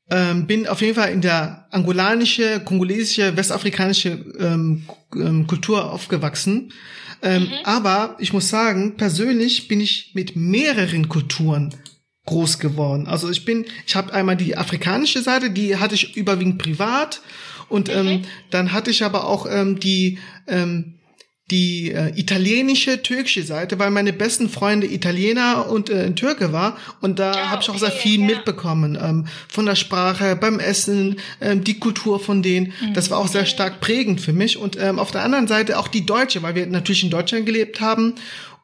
ähm, 0.10 0.48
bin 0.48 0.68
auf 0.68 0.82
jeden 0.82 0.96
Fall 0.96 1.12
in 1.12 1.22
der 1.22 1.68
angolanische, 1.72 2.60
kongolesische, 2.64 3.36
westafrikanische 3.38 4.26
ähm, 4.40 4.84
ähm 5.16 5.48
Kultur 5.48 5.92
aufgewachsen. 5.92 6.74
Ähm, 7.22 7.44
mhm. 7.44 7.52
Aber 7.64 8.18
ich 8.20 8.34
muss 8.34 8.50
sagen, 8.50 8.98
persönlich 8.98 9.68
bin 9.68 9.80
ich 9.80 10.12
mit 10.14 10.36
mehreren 10.36 11.08
Kulturen 11.08 11.74
groß 12.26 12.60
geworden. 12.60 13.08
Also 13.08 13.30
ich 13.30 13.46
bin, 13.46 13.66
ich 13.86 13.96
habe 13.96 14.14
einmal 14.14 14.38
die 14.38 14.58
afrikanische 14.58 15.22
Seite, 15.22 15.50
die 15.50 15.78
hatte 15.78 15.96
ich 15.96 16.16
überwiegend 16.16 16.58
privat 16.58 17.22
und 17.70 17.90
ähm, 17.90 18.06
mhm. 18.06 18.12
ähm, 18.12 18.22
dann 18.50 18.72
hatte 18.72 18.92
ich 18.92 19.04
aber 19.04 19.26
auch 19.26 19.46
ähm, 19.50 19.80
die 19.80 20.20
ähm, 20.48 21.00
die 21.54 21.92
äh, 21.92 22.12
italienische, 22.20 23.04
türkische 23.04 23.44
Seite, 23.44 23.78
weil 23.78 23.92
meine 23.92 24.12
besten 24.12 24.50
Freunde 24.50 24.88
Italiener 24.88 25.70
und 25.70 25.92
äh, 25.92 26.12
Türke 26.16 26.52
war 26.52 26.78
und 27.00 27.20
da 27.20 27.32
ja, 27.32 27.52
habe 27.52 27.62
ich 27.62 27.70
auch 27.70 27.76
okay, 27.76 27.86
sehr 27.86 27.92
viel 27.92 28.22
ja. 28.22 28.26
mitbekommen 28.26 28.98
ähm, 29.00 29.28
von 29.48 29.68
der 29.68 29.76
Sprache, 29.76 30.36
beim 30.36 30.60
Essen, 30.60 31.18
ähm, 31.40 31.64
die 31.64 31.78
Kultur 31.78 32.20
von 32.20 32.42
denen. 32.42 32.74
Mhm. 32.82 32.96
Das 32.96 33.12
war 33.12 33.20
auch 33.20 33.28
sehr 33.28 33.46
stark 33.46 33.82
prägend 33.82 34.20
für 34.20 34.34
mich 34.34 34.58
und 34.58 34.80
ähm, 34.82 34.98
auf 34.98 35.12
der 35.12 35.22
anderen 35.22 35.48
Seite 35.48 35.78
auch 35.78 35.88
die 35.88 36.08
Deutsche, 36.08 36.42
weil 36.42 36.56
wir 36.56 36.66
natürlich 36.66 37.04
in 37.04 37.12
Deutschland 37.12 37.46
gelebt 37.46 37.80
haben 37.80 38.16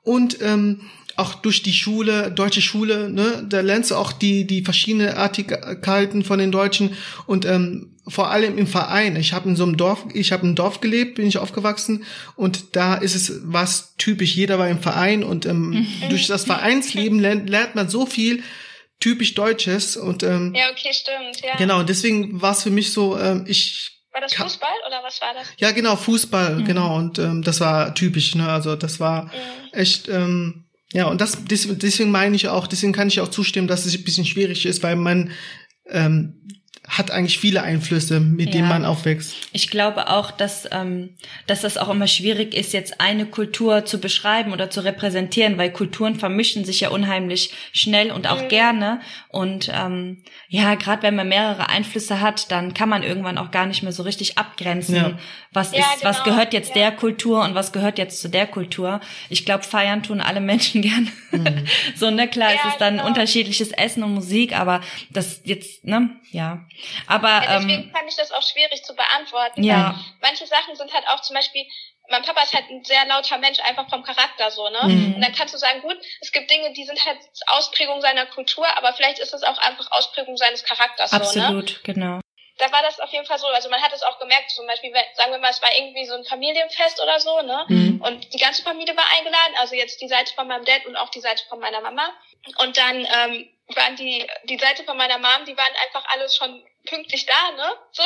und 0.02 0.42
ähm, 0.42 0.82
auch 1.16 1.36
durch 1.36 1.62
die 1.62 1.74
Schule, 1.74 2.32
deutsche 2.32 2.62
Schule, 2.62 3.12
ne, 3.12 3.46
da 3.48 3.62
lernst 3.62 3.92
du 3.92 3.98
auch 3.98 4.14
die 4.14 4.48
die 4.48 4.64
verschiedenen 4.64 5.10
Artigkeiten 5.10 6.24
von 6.24 6.40
den 6.40 6.52
Deutschen 6.52 6.96
und 7.28 7.46
ähm, 7.46 7.92
vor 8.10 8.30
allem 8.30 8.58
im 8.58 8.68
Verein. 8.68 9.16
Ich 9.16 9.34
habe 9.34 9.50
in 9.50 9.56
so 9.56 9.64
einem 9.64 9.78
Dorf, 9.78 10.06
ich 10.14 10.32
habe 10.32 10.46
im 10.46 10.56
Dorf 10.56 10.82
gelebt, 10.82 11.16
bin 11.16 11.28
ich 11.28 11.38
aufgewachsen 11.38 12.06
und 12.36 12.76
da 12.76 12.96
ist 12.96 13.16
es 13.16 13.42
was 13.44 13.96
typisch. 13.98 14.36
Jeder 14.36 14.60
war 14.60 14.68
im 14.68 14.80
Verein 14.80 15.24
und 15.24 15.46
ähm, 15.46 15.70
mhm. 15.70 16.10
durch 16.10 16.28
das 16.28 16.44
Vereinsleben 16.46 17.20
lernt, 17.20 17.50
lernt 17.50 17.76
man 17.76 17.90
so 17.90 18.06
viel 18.06 18.44
typisch 19.00 19.34
Deutsches 19.34 19.96
und 19.96 20.24
ähm, 20.24 20.54
ja 20.54 20.70
okay 20.72 20.92
stimmt 20.92 21.40
ja 21.42 21.56
genau 21.56 21.84
deswegen 21.84 22.42
war 22.42 22.52
es 22.52 22.64
für 22.64 22.70
mich 22.70 22.92
so 22.92 23.18
ähm, 23.18 23.46
ich 23.48 23.92
war 24.12 24.20
das 24.20 24.34
Fußball 24.34 24.70
oder 24.86 25.02
was 25.04 25.22
war 25.22 25.34
das? 25.34 25.48
Ja 25.58 25.72
genau 25.72 25.96
Fußball 25.96 26.56
mhm. 26.56 26.66
genau 26.66 26.98
und 26.98 27.18
ähm, 27.18 27.42
das 27.42 27.62
war 27.62 27.96
typisch 27.96 28.36
ne 28.36 28.50
also 28.50 28.76
das 28.76 29.00
war 29.00 29.26
mhm. 29.26 29.30
echt 29.72 30.10
ähm, 30.10 30.66
ja, 30.92 31.06
und 31.06 31.22
das 31.22 31.38
deswegen 31.46 32.12
meine 32.12 32.36
ich 32.36 32.48
auch, 32.48 32.66
deswegen 32.66 32.94
kann 32.94 33.10
ich 33.10 33.22
auch 33.22 33.28
zustimmen, 33.28 33.68
dass 33.68 33.86
es 33.86 33.96
ein 33.96 34.04
bisschen 34.04 34.26
schwierig 34.26 34.66
ist, 34.66 34.82
weil 34.82 34.96
man 34.96 35.32
ähm, 35.88 36.34
hat 36.90 37.12
eigentlich 37.12 37.38
viele 37.38 37.62
Einflüsse, 37.62 38.20
mit 38.20 38.48
ja. 38.48 38.54
denen 38.54 38.68
man 38.68 38.84
aufwächst. 38.84 39.36
Ich 39.54 39.70
glaube 39.70 40.10
auch, 40.10 40.32
dass, 40.32 40.68
ähm, 40.72 41.12
dass 41.46 41.62
das 41.62 41.78
auch 41.78 41.90
immer 41.90 42.08
schwierig 42.08 42.56
ist, 42.56 42.74
jetzt 42.74 43.00
eine 43.00 43.28
Kultur 43.28 43.86
zu 43.86 44.00
beschreiben 44.00 44.52
oder 44.52 44.72
zu 44.72 44.84
repräsentieren, 44.84 45.60
weil 45.60 45.72
Kulturen 45.72 46.16
vermischen 46.16 46.66
sich 46.66 46.80
ja 46.80 46.90
unheimlich 46.90 47.52
schnell 47.74 48.12
und 48.12 48.28
auch 48.28 48.42
mhm. 48.42 48.48
gerne. 48.48 49.02
Und 49.28 49.72
ähm, 49.72 50.24
ja, 50.48 50.74
gerade 50.74 51.04
wenn 51.04 51.16
man 51.16 51.30
mehrere 51.30 51.70
Einflüsse 51.70 52.22
hat, 52.22 52.50
dann 52.52 52.74
kann 52.74 52.90
man 52.90 53.04
irgendwann 53.04 53.38
auch 53.38 53.52
gar 53.52 53.68
nicht 53.68 53.84
mehr 53.84 53.92
so 53.92 54.02
richtig 54.02 54.40
abgrenzen, 54.40 54.96
ja. 54.96 55.20
was 55.54 55.72
ja, 55.72 55.80
ist, 55.80 56.00
genau. 56.00 56.10
was 56.10 56.24
gehört 56.24 56.54
jetzt 56.54 56.76
der 56.76 56.92
Kultur 56.92 57.44
und 57.44 57.54
was 57.54 57.72
gehört 57.72 58.00
jetzt 58.00 58.20
zu 58.20 58.30
der 58.30 58.48
Kultur. 58.48 59.00
Ich 59.30 59.46
glaube, 59.46 59.64
feiern 59.64 60.02
tun 60.02 60.22
alle 60.22 60.42
Menschen 60.42 60.82
gern. 60.82 61.12
Mhm. 61.32 61.66
so, 61.96 62.10
ne, 62.10 62.28
klar, 62.28 62.50
es 62.56 62.72
ist 62.72 62.82
dann 62.82 62.96
genau. 62.96 63.08
unterschiedliches 63.08 63.72
Essen 63.74 64.02
und 64.02 64.16
Musik, 64.16 64.58
aber 64.58 64.82
das 65.12 65.42
jetzt, 65.44 65.86
ne, 65.86 66.10
ja. 66.32 66.66
Aber 67.08 67.30
ja, 67.30 67.60
deswegen 67.60 67.84
ähm, 67.84 67.92
fand 67.92 68.10
ich 68.10 68.16
das 68.16 68.32
auch 68.32 68.44
schwierig 68.44 68.84
zu 68.84 68.96
beantworten. 68.96 69.64
Ja. 69.64 70.00
manche 70.22 70.48
Sachen 70.48 70.76
sind 70.76 70.94
halt 70.94 71.08
auch 71.08 71.22
zum 71.22 71.36
Beispiel, 71.36 71.66
mein 72.10 72.24
Papa 72.24 72.42
ist 72.42 72.54
halt 72.54 72.70
ein 72.70 72.84
sehr 72.84 73.06
lauter 73.06 73.38
Mensch, 73.38 73.60
einfach 73.60 73.90
vom 73.90 74.04
Charakter 74.04 74.50
so, 74.52 74.68
ne? 74.70 74.80
Mhm. 74.84 75.16
Und 75.16 75.22
dann 75.22 75.34
kannst 75.34 75.54
du 75.54 75.58
sagen, 75.58 75.82
gut, 75.82 75.98
es 76.22 76.32
gibt 76.32 76.50
Dinge, 76.50 76.74
die 76.74 76.86
sind 76.86 77.06
halt 77.06 77.20
Ausprägung 77.48 78.02
seiner 78.02 78.26
Kultur, 78.26 78.66
aber 78.78 78.94
vielleicht 78.94 79.20
ist 79.20 79.34
es 79.34 79.44
auch 79.44 79.58
einfach 79.60 79.92
Ausprägung 79.92 80.36
seines 80.38 80.64
Charakters 80.64 81.14
Absolut, 81.14 81.34
so, 81.34 81.40
ne? 81.40 81.46
Absolut, 81.46 81.84
genau. 81.84 82.20
Da 82.58 82.70
war 82.74 82.82
das 82.82 83.00
auf 83.00 83.10
jeden 83.12 83.26
Fall 83.26 83.40
so, 83.40 83.48
also 83.48 83.70
man 83.70 83.82
hat 83.82 83.94
es 83.94 84.04
auch 84.04 84.20
gemerkt, 84.20 84.52
zum 84.52 84.68
Beispiel, 84.68 84.92
sagen 85.16 85.32
wir 85.32 85.40
mal, 85.40 85.50
es 85.52 85.62
war 85.62 85.70
irgendwie 85.74 86.06
so 86.06 86.16
ein 86.16 86.26
Familienfest 86.26 87.02
oder 87.02 87.20
so, 87.20 87.42
ne? 87.42 87.66
Mhm. 87.70 88.02
Und 88.02 88.34
die 88.34 88.38
ganze 88.38 88.64
Familie 88.64 88.98
war 88.98 89.06
eingeladen, 89.18 89.56
also 89.60 89.76
jetzt 89.76 90.02
die 90.02 90.10
Seite 90.10 90.34
von 90.34 90.48
meinem 90.48 90.66
Dad 90.66 90.86
und 90.86 90.98
auch 90.98 91.10
die 91.10 91.22
Seite 91.22 91.44
von 91.48 91.60
meiner 91.60 91.80
Mama. 91.80 92.12
Und 92.58 92.78
dann 92.78 92.98
ähm, 92.98 93.50
waren 93.76 93.96
die, 93.96 94.26
die 94.46 94.58
Seite 94.58 94.84
von 94.84 94.98
meiner 94.98 95.18
Mom, 95.18 95.46
die 95.48 95.56
waren 95.56 95.74
einfach 95.86 96.04
alles 96.14 96.36
schon 96.36 96.64
pünktlich 96.86 97.26
da, 97.26 97.52
ne? 97.56 97.74
So. 97.92 98.04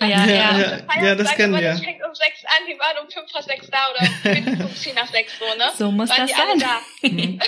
Ja, 0.00 0.06
ja, 0.06 0.26
ja, 0.26 0.58
ja, 0.58 1.02
ja 1.02 1.14
das 1.14 1.34
kennen 1.34 1.54
wir. 1.54 1.72
Das 1.72 1.80
fängt 1.80 2.02
um 2.02 2.14
sechs 2.14 2.42
an, 2.44 2.66
die 2.66 2.78
waren 2.78 3.04
um 3.04 3.10
fünf 3.10 3.30
vor 3.30 3.42
sechs 3.42 3.68
da 3.70 3.90
oder 3.90 4.64
um 4.64 4.74
zehn 4.74 4.94
nach 4.94 5.06
sechs 5.08 5.38
so, 5.38 5.44
ne? 5.58 5.70
So 5.76 5.90
muss 5.90 6.08
waren 6.08 6.26
das 6.26 6.30
sein. 6.30 6.58
Da. 6.58 6.80
Mhm. 7.02 7.40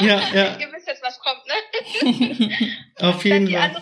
ja, 0.00 0.20
ja. 0.34 0.56
Ihr 0.58 0.72
wisst 0.72 0.86
jetzt, 0.88 1.02
was 1.02 1.18
kommt, 1.18 1.42
ne? 1.46 2.76
Auf 3.00 3.24
jeden 3.24 3.50
Fall. 3.50 3.72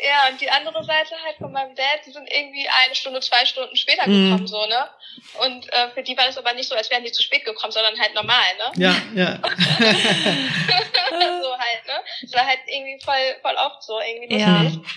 Ja, 0.00 0.28
und 0.30 0.40
die 0.40 0.48
andere 0.48 0.84
Seite 0.84 1.16
halt 1.24 1.38
von 1.38 1.50
meinem 1.50 1.74
Dad, 1.74 2.06
die 2.06 2.12
sind 2.12 2.30
irgendwie 2.30 2.68
eine 2.84 2.94
Stunde, 2.94 3.18
zwei 3.20 3.44
Stunden 3.44 3.74
später 3.74 4.08
mhm. 4.08 4.30
gekommen, 4.30 4.46
so, 4.46 4.64
ne? 4.66 4.88
Und 5.44 5.72
äh, 5.72 5.90
für 5.90 6.04
die 6.04 6.16
war 6.16 6.26
das 6.26 6.38
aber 6.38 6.54
nicht 6.54 6.68
so, 6.68 6.76
als 6.76 6.88
wären 6.90 7.02
die 7.02 7.10
zu 7.10 7.20
spät 7.22 7.44
gekommen, 7.44 7.72
sondern 7.72 7.98
halt 7.98 8.14
normal, 8.14 8.46
ne? 8.58 8.70
Ja, 8.76 8.94
ja. 9.14 9.38
so 11.42 11.58
halt, 11.58 11.84
ne? 11.86 12.00
Das 12.22 12.32
war 12.32 12.46
halt 12.46 12.60
irgendwie 12.66 13.00
voll, 13.04 13.36
voll 13.42 13.56
oft 13.56 13.82
so, 13.82 13.98
irgendwie 14.00 14.34
lustig. 14.34 14.80
Ja. 14.84 14.90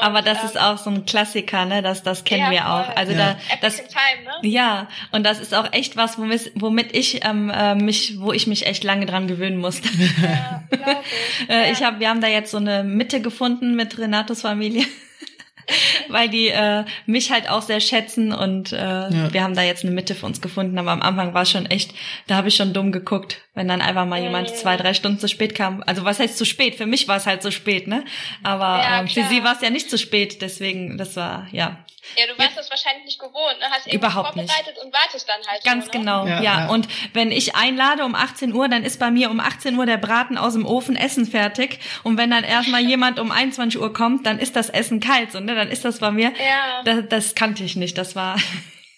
Aber 0.00 0.22
das 0.22 0.38
ähm, 0.38 0.44
ist 0.46 0.60
auch 0.60 0.78
so 0.78 0.90
ein 0.90 1.06
Klassiker, 1.06 1.64
ne? 1.64 1.82
Das, 1.82 2.04
das 2.04 2.22
kennen 2.22 2.44
ja, 2.44 2.50
wir 2.50 2.68
auch. 2.70 2.96
Also 2.96 3.12
ja. 3.12 3.34
da, 3.34 3.56
das, 3.60 3.76
time, 3.76 4.24
ne? 4.24 4.48
ja, 4.48 4.88
und 5.10 5.24
das 5.24 5.40
ist 5.40 5.52
auch 5.52 5.72
echt 5.72 5.96
was, 5.96 6.18
womit, 6.18 6.52
womit 6.54 6.94
ich 6.96 7.24
ähm, 7.24 7.50
äh, 7.50 7.74
mich, 7.74 8.20
wo 8.20 8.32
ich 8.32 8.46
mich 8.46 8.66
echt 8.66 8.84
lange 8.84 9.06
dran 9.06 9.26
gewöhnen 9.26 9.58
musste. 9.58 9.88
Ja, 10.22 10.62
ich. 11.40 11.50
äh, 11.50 11.72
ich 11.72 11.82
habe, 11.82 11.98
wir 11.98 12.08
haben 12.08 12.20
da 12.20 12.28
jetzt 12.28 12.52
so 12.52 12.58
eine 12.58 12.84
Mitte 12.84 13.20
gefunden 13.20 13.74
mit 13.74 13.98
Renatos 13.98 14.42
Familie. 14.42 14.86
weil 16.08 16.28
die 16.28 16.48
äh, 16.48 16.84
mich 17.06 17.30
halt 17.30 17.48
auch 17.50 17.62
sehr 17.62 17.80
schätzen 17.80 18.32
und 18.32 18.72
äh, 18.72 18.76
ja. 18.76 19.32
wir 19.32 19.42
haben 19.42 19.54
da 19.54 19.62
jetzt 19.62 19.84
eine 19.84 19.92
Mitte 19.92 20.14
für 20.14 20.26
uns 20.26 20.40
gefunden. 20.40 20.78
Aber 20.78 20.92
am 20.92 21.02
Anfang 21.02 21.34
war 21.34 21.42
es 21.42 21.50
schon 21.50 21.66
echt, 21.66 21.92
da 22.26 22.36
habe 22.36 22.48
ich 22.48 22.56
schon 22.56 22.72
dumm 22.72 22.92
geguckt, 22.92 23.42
wenn 23.58 23.66
dann 23.66 23.82
einfach 23.82 24.06
mal 24.06 24.20
jemand 24.20 24.56
zwei, 24.56 24.76
drei 24.76 24.94
Stunden 24.94 25.18
zu 25.18 25.26
spät 25.26 25.56
kam. 25.56 25.82
Also 25.84 26.04
was 26.04 26.20
heißt 26.20 26.38
zu 26.38 26.44
spät? 26.44 26.76
Für 26.76 26.86
mich 26.86 27.08
war 27.08 27.16
es 27.16 27.26
halt 27.26 27.42
zu 27.42 27.50
spät, 27.50 27.88
ne? 27.88 28.04
Aber 28.44 28.78
ja, 28.78 29.00
ähm, 29.00 29.08
für 29.08 29.24
sie 29.24 29.42
war 29.42 29.56
es 29.56 29.60
ja 29.60 29.68
nicht 29.68 29.90
zu 29.90 29.98
spät, 29.98 30.40
deswegen, 30.40 30.96
das 30.96 31.16
war, 31.16 31.48
ja. 31.50 31.84
Ja, 32.16 32.26
du 32.32 32.38
warst 32.38 32.52
ja. 32.52 32.56
das 32.56 32.70
wahrscheinlich 32.70 33.04
nicht 33.04 33.18
gewohnt, 33.18 33.58
ne? 33.58 33.66
Hast 33.68 33.92
Überhaupt 33.92 34.28
vorbereitet 34.28 34.76
nicht. 34.76 34.84
und 34.84 34.94
wartest 34.94 35.28
dann 35.28 35.44
halt. 35.44 35.64
Ganz 35.64 35.86
so, 35.86 35.90
ne? 35.92 35.98
genau, 35.98 36.26
ja, 36.26 36.40
ja. 36.40 36.68
Und 36.68 36.86
wenn 37.14 37.32
ich 37.32 37.56
einlade 37.56 38.04
um 38.04 38.14
18 38.14 38.54
Uhr, 38.54 38.68
dann 38.68 38.84
ist 38.84 39.00
bei 39.00 39.10
mir 39.10 39.28
um 39.28 39.40
18 39.40 39.76
Uhr 39.76 39.86
der 39.86 39.98
Braten 39.98 40.38
aus 40.38 40.52
dem 40.52 40.64
Ofen 40.64 40.94
Essen 40.94 41.26
fertig. 41.26 41.80
Und 42.04 42.16
wenn 42.16 42.30
dann 42.30 42.44
erstmal 42.44 42.80
jemand 42.80 43.18
um 43.18 43.32
21 43.32 43.80
Uhr 43.80 43.92
kommt, 43.92 44.24
dann 44.24 44.38
ist 44.38 44.54
das 44.54 44.70
Essen 44.70 45.00
kalt, 45.00 45.32
so, 45.32 45.40
ne? 45.40 45.56
Dann 45.56 45.68
ist 45.68 45.84
das 45.84 45.98
bei 45.98 46.12
mir. 46.12 46.32
Ja. 46.38 46.82
Das, 46.84 47.08
das 47.08 47.34
kannte 47.34 47.64
ich 47.64 47.74
nicht. 47.74 47.98
Das 47.98 48.14
war. 48.14 48.38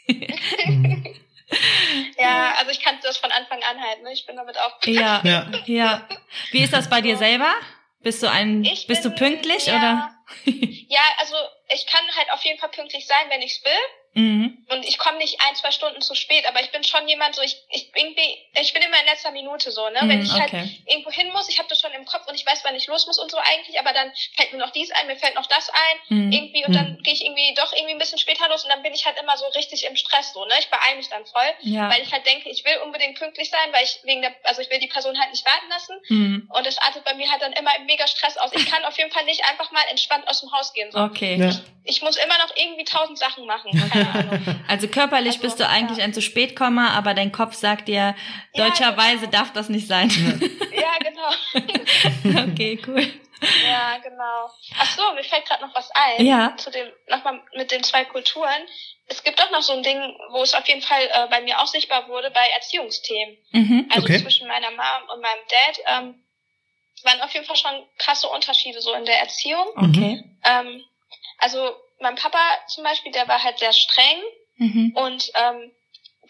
ja, 2.18 2.54
also 2.58 2.70
ich 2.70 2.80
kannte 2.80 3.02
das 3.02 3.16
von 3.18 3.30
Anfang 3.32 3.62
an 3.62 3.80
halt, 3.80 4.02
ne? 4.02 4.12
Ich 4.12 4.26
bin 4.26 4.36
damit 4.36 4.58
auch. 4.58 4.78
Ja, 4.84 5.20
ja. 5.24 5.50
ja. 5.66 6.08
Wie 6.50 6.62
ist 6.62 6.72
das 6.72 6.88
bei 6.88 7.00
dir 7.00 7.16
selber? 7.16 7.52
Bist 8.02 8.22
du 8.22 8.30
ein, 8.30 8.64
ich 8.64 8.86
bist 8.86 9.02
bin, 9.02 9.12
du 9.12 9.18
pünktlich 9.18 9.66
ja, 9.66 9.76
oder? 9.76 10.14
ja, 10.88 11.00
also 11.18 11.34
ich 11.72 11.86
kann 11.86 12.02
halt 12.16 12.32
auf 12.32 12.42
jeden 12.44 12.58
Fall 12.58 12.70
pünktlich 12.70 13.06
sein, 13.06 13.26
wenn 13.28 13.42
ich's 13.42 13.62
will. 13.64 13.72
Mhm. 14.14 14.66
Und 14.68 14.84
ich 14.84 14.98
komme 14.98 15.18
nicht 15.18 15.40
ein, 15.46 15.54
zwei 15.54 15.70
Stunden 15.70 16.00
zu 16.00 16.14
spät, 16.16 16.44
aber 16.48 16.60
ich 16.60 16.72
bin 16.72 16.82
schon 16.82 17.06
jemand 17.08 17.36
so, 17.36 17.42
ich, 17.42 17.56
ich 17.70 17.92
irgendwie, 17.94 18.38
ich 18.60 18.72
bin 18.72 18.82
immer 18.82 18.98
in 18.98 19.06
letzter 19.06 19.30
Minute 19.30 19.70
so, 19.70 19.88
ne? 19.90 20.00
Mhm, 20.02 20.08
Wenn 20.08 20.22
ich 20.22 20.32
halt 20.32 20.48
okay. 20.48 20.58
halt 20.58 20.70
irgendwo 20.86 21.10
hin 21.10 21.30
muss, 21.32 21.48
ich 21.48 21.58
habe 21.58 21.68
Kopf 22.10 22.26
und 22.26 22.34
ich 22.34 22.46
weiß, 22.46 22.60
wann 22.64 22.74
ich 22.74 22.86
los 22.86 23.06
muss 23.06 23.18
und 23.18 23.30
so 23.30 23.38
eigentlich, 23.38 23.78
aber 23.78 23.92
dann 23.92 24.12
fällt 24.36 24.52
mir 24.52 24.58
noch 24.58 24.70
dies 24.70 24.90
ein, 24.92 25.06
mir 25.06 25.16
fällt 25.16 25.34
noch 25.34 25.46
das 25.46 25.70
ein, 25.70 26.16
mhm. 26.16 26.32
irgendwie 26.32 26.64
und 26.66 26.74
dann 26.74 26.92
mhm. 26.92 27.02
gehe 27.02 27.14
ich 27.14 27.24
irgendwie 27.24 27.54
doch 27.54 27.72
irgendwie 27.72 27.92
ein 27.94 27.98
bisschen 27.98 28.18
später 28.18 28.48
los 28.48 28.64
und 28.64 28.70
dann 28.70 28.82
bin 28.82 28.92
ich 28.92 29.06
halt 29.06 29.18
immer 29.20 29.36
so 29.36 29.46
richtig 29.56 29.84
im 29.86 29.96
Stress 29.96 30.32
so, 30.32 30.44
ne? 30.44 30.54
Ich 30.58 30.68
beeile 30.68 30.96
mich 30.96 31.08
dann 31.08 31.24
voll, 31.26 31.50
ja. 31.60 31.90
weil 31.90 32.02
ich 32.02 32.12
halt 32.12 32.26
denke, 32.26 32.50
ich 32.50 32.64
will 32.64 32.78
unbedingt 32.84 33.18
pünktlich 33.18 33.50
sein, 33.50 33.72
weil 33.72 33.84
ich 33.84 34.00
wegen 34.04 34.22
der, 34.22 34.34
also 34.44 34.62
ich 34.62 34.70
will 34.70 34.78
die 34.78 34.88
Person 34.88 35.18
halt 35.18 35.30
nicht 35.30 35.44
warten 35.44 35.68
lassen 35.68 35.96
mhm. 36.08 36.50
und 36.52 36.66
das 36.66 36.78
artet 36.78 37.04
bei 37.04 37.14
mir 37.14 37.30
halt 37.30 37.42
dann 37.42 37.52
immer 37.52 37.74
im 37.76 37.86
mega 37.86 38.06
Stress 38.06 38.36
aus. 38.36 38.50
Ich 38.52 38.66
kann 38.66 38.84
auf 38.84 38.98
jeden 38.98 39.10
Fall 39.10 39.24
nicht 39.24 39.44
einfach 39.44 39.70
mal 39.72 39.84
entspannt 39.90 40.26
aus 40.28 40.40
dem 40.40 40.52
Haus 40.52 40.72
gehen. 40.72 40.90
So. 40.90 40.98
Okay. 40.98 41.36
Ja. 41.36 41.50
Ich 41.84 42.02
muss 42.02 42.16
immer 42.16 42.38
noch 42.38 42.54
irgendwie 42.56 42.84
tausend 42.84 43.18
Sachen 43.18 43.46
machen. 43.46 43.70
also 44.68 44.86
körperlich 44.88 45.34
also, 45.34 45.42
bist 45.42 45.60
du 45.60 45.66
eigentlich 45.66 45.98
ja. 45.98 46.04
ein 46.04 46.12
zu 46.12 46.20
spät 46.20 46.60
aber 46.60 47.14
dein 47.14 47.32
Kopf 47.32 47.54
sagt 47.54 47.88
dir, 47.88 48.14
deutscherweise 48.54 49.20
genau. 49.20 49.30
darf 49.30 49.52
das 49.52 49.68
nicht 49.68 49.86
sein. 49.86 50.10
ja, 50.80 50.98
genau. 50.98 52.42
okay, 52.52 52.80
cool. 52.86 53.06
Ja, 53.66 53.98
genau. 53.98 54.50
Ach 54.78 54.96
so, 54.96 55.12
mir 55.14 55.24
fällt 55.24 55.46
gerade 55.46 55.66
noch 55.66 55.74
was 55.74 55.90
ein. 55.92 56.26
Ja. 56.26 56.54
Zu 56.56 56.70
dem, 56.70 56.88
nochmal 57.08 57.40
mit 57.54 57.70
den 57.70 57.82
zwei 57.82 58.04
Kulturen. 58.04 58.68
Es 59.06 59.24
gibt 59.24 59.40
doch 59.40 59.50
noch 59.50 59.62
so 59.62 59.72
ein 59.72 59.82
Ding, 59.82 59.98
wo 60.30 60.42
es 60.42 60.54
auf 60.54 60.68
jeden 60.68 60.82
Fall 60.82 61.02
äh, 61.12 61.26
bei 61.28 61.40
mir 61.40 61.58
auch 61.60 61.66
sichtbar 61.66 62.08
wurde, 62.08 62.30
bei 62.30 62.46
Erziehungsthemen. 62.54 63.38
Mhm. 63.52 63.86
Also 63.90 64.04
okay. 64.04 64.20
zwischen 64.20 64.46
meiner 64.46 64.70
Mom 64.70 65.08
und 65.12 65.20
meinem 65.20 65.40
Dad. 65.48 65.78
Ähm, 65.86 66.24
waren 67.04 67.20
auf 67.22 67.32
jeden 67.32 67.46
Fall 67.46 67.56
schon 67.56 67.86
krasse 67.98 68.28
Unterschiede 68.28 68.80
so 68.80 68.92
in 68.94 69.04
der 69.04 69.20
Erziehung. 69.20 69.66
Okay. 69.76 70.22
Ähm, 70.44 70.84
also 71.38 71.74
mein 72.00 72.14
Papa 72.16 72.38
zum 72.68 72.84
Beispiel, 72.84 73.12
der 73.12 73.28
war 73.28 73.42
halt 73.42 73.58
sehr 73.58 73.72
streng 73.72 74.22
mhm. 74.56 74.92
und 74.94 75.30
ähm, 75.34 75.72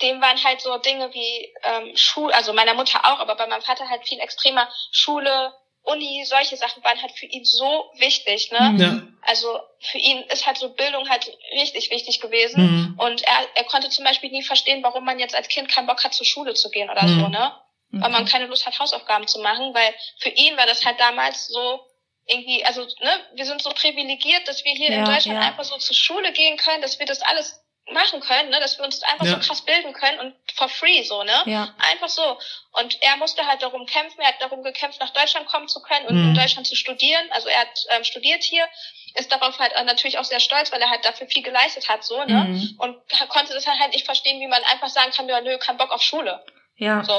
dem 0.02 0.21
waren 0.21 0.42
halt 0.42 0.61
so 0.61 0.76
Dinge 0.78 1.12
wie 1.12 1.52
ähm, 1.62 1.97
Schule, 1.97 2.35
also 2.35 2.52
meiner 2.52 2.75
Mutter 2.75 3.00
auch, 3.04 3.19
aber 3.19 3.35
bei 3.35 3.47
meinem 3.47 3.62
Vater 3.62 3.88
halt 3.88 4.07
viel 4.07 4.21
extremer 4.21 4.69
Schule, 4.92 5.54
Uni, 5.83 6.25
solche 6.26 6.57
Sachen 6.57 6.85
waren 6.85 7.00
halt 7.00 7.12
für 7.12 7.26
ihn 7.26 7.45
so 7.45 7.90
wichtig, 7.95 8.52
ne? 8.52 8.76
Ja. 8.78 9.02
Also 9.23 9.59
für 9.80 9.99
ihn 9.99 10.19
ist 10.25 10.47
halt 10.47 10.59
so 10.59 10.69
Bildung 10.71 11.09
halt 11.09 11.26
richtig 11.52 11.90
wichtig 11.90 12.21
gewesen. 12.21 12.62
Mhm. 12.62 12.99
Und 12.99 13.23
er, 13.23 13.49
er 13.54 13.64
konnte 13.64 13.88
zum 13.88 14.04
Beispiel 14.04 14.30
nie 14.30 14.42
verstehen, 14.42 14.83
warum 14.83 15.04
man 15.04 15.19
jetzt 15.19 15.35
als 15.35 15.49
Kind 15.49 15.71
keinen 15.71 15.87
Bock 15.87 16.04
hat, 16.04 16.12
zur 16.12 16.26
Schule 16.26 16.54
zu 16.54 16.71
gehen 16.71 16.90
oder 16.90 17.02
mhm. 17.02 17.21
so, 17.21 17.28
ne? 17.28 17.52
Weil 17.92 18.11
man 18.11 18.25
keine 18.25 18.47
Lust 18.47 18.66
hat, 18.66 18.78
Hausaufgaben 18.78 19.26
zu 19.26 19.40
machen, 19.40 19.75
weil 19.75 19.92
für 20.21 20.28
ihn 20.28 20.57
war 20.57 20.66
das 20.66 20.85
halt 20.85 21.00
damals 21.00 21.49
so 21.49 21.80
irgendwie, 22.26 22.64
also 22.64 22.83
ne, 22.83 23.21
wir 23.35 23.45
sind 23.45 23.61
so 23.61 23.71
privilegiert, 23.71 24.47
dass 24.47 24.64
wir 24.64 24.73
hier 24.73 24.90
ja, 24.90 24.99
in 24.99 25.04
Deutschland 25.04 25.40
ja. 25.40 25.49
einfach 25.49 25.64
so 25.64 25.76
zur 25.76 25.97
Schule 25.97 26.33
gehen 26.33 26.57
können, 26.57 26.83
dass 26.83 27.00
wir 27.00 27.07
das 27.07 27.21
alles 27.23 27.61
machen 27.92 28.20
können, 28.20 28.50
ne, 28.50 28.61
dass 28.61 28.78
wir 28.78 28.85
uns 28.85 29.02
einfach 29.02 29.25
ja. 29.25 29.32
so 29.32 29.38
krass 29.38 29.62
bilden 29.62 29.92
können 29.92 30.20
und 30.20 30.35
for 30.54 30.68
free 30.68 31.02
so, 31.02 31.23
ne? 31.23 31.42
Ja. 31.47 31.75
Einfach 31.78 32.09
so. 32.09 32.38
Und 32.73 33.00
er 33.02 33.16
musste 33.16 33.47
halt 33.47 33.62
darum 33.62 33.87
kämpfen, 33.87 34.20
er 34.20 34.28
hat 34.28 34.40
darum 34.40 34.62
gekämpft, 34.62 35.00
nach 35.00 35.11
Deutschland 35.11 35.47
kommen 35.47 35.68
zu 35.68 35.80
können 35.82 36.06
und 36.06 36.14
mhm. 36.14 36.28
in 36.30 36.35
Deutschland 36.35 36.66
zu 36.66 36.76
studieren. 36.76 37.26
Also 37.30 37.49
er 37.49 37.61
hat 37.61 37.85
ähm, 37.90 38.04
studiert 38.04 38.42
hier, 38.42 38.66
ist 39.14 39.32
darauf 39.32 39.59
halt 39.59 39.73
natürlich 39.85 40.18
auch 40.18 40.25
sehr 40.25 40.40
stolz, 40.40 40.73
weil 40.73 40.80
er 40.80 40.90
halt 40.90 41.04
dafür 41.04 41.26
viel 41.26 41.42
geleistet 41.42 41.88
hat, 41.88 42.04
so, 42.04 42.23
ne? 42.25 42.44
Mhm. 42.44 42.75
Und 42.78 42.97
konnte 43.28 43.54
das 43.54 43.66
halt 43.66 43.92
nicht 43.92 44.04
verstehen, 44.04 44.40
wie 44.40 44.47
man 44.47 44.62
einfach 44.64 44.88
sagen 44.88 45.12
kann, 45.12 45.28
ja, 45.28 45.40
nö, 45.40 45.59
kein 45.59 45.76
Bock 45.76 45.90
auf 45.90 46.02
Schule. 46.02 46.44
Ja. 46.80 47.04
So. 47.04 47.12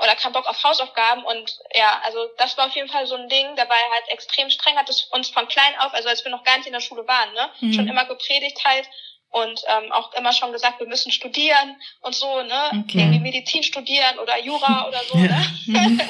Oder 0.00 0.16
kein 0.16 0.32
Bock 0.32 0.46
auf 0.46 0.62
Hausaufgaben 0.62 1.24
und 1.24 1.58
ja, 1.74 1.98
also 2.04 2.28
das 2.36 2.58
war 2.58 2.66
auf 2.66 2.74
jeden 2.74 2.90
Fall 2.90 3.06
so 3.06 3.14
ein 3.14 3.28
Ding, 3.30 3.56
da 3.56 3.66
war 3.66 3.76
er 3.76 3.94
halt 3.94 4.08
extrem 4.08 4.50
streng, 4.50 4.76
hat 4.76 4.90
es 4.90 5.04
uns 5.04 5.30
von 5.30 5.48
klein 5.48 5.78
auf, 5.78 5.94
also 5.94 6.10
als 6.10 6.24
wir 6.24 6.30
noch 6.30 6.44
gar 6.44 6.58
nicht 6.58 6.66
in 6.66 6.74
der 6.74 6.80
Schule 6.80 7.08
waren, 7.08 7.32
ne, 7.32 7.48
mhm. 7.60 7.72
schon 7.72 7.88
immer 7.88 8.04
gepredigt 8.04 8.62
halt 8.66 8.86
und 9.30 9.62
ähm, 9.66 9.92
auch 9.92 10.12
immer 10.14 10.32
schon 10.32 10.52
gesagt, 10.52 10.80
wir 10.80 10.86
müssen 10.86 11.12
studieren 11.12 11.76
und 12.00 12.14
so, 12.14 12.42
ne, 12.42 12.82
okay. 12.84 13.00
irgendwie 13.00 13.20
Medizin 13.20 13.62
studieren 13.62 14.18
oder 14.22 14.42
Jura 14.42 14.86
oder 14.88 15.00
so, 15.04 15.18
ne. 15.18 15.46
Mhm. 15.66 16.00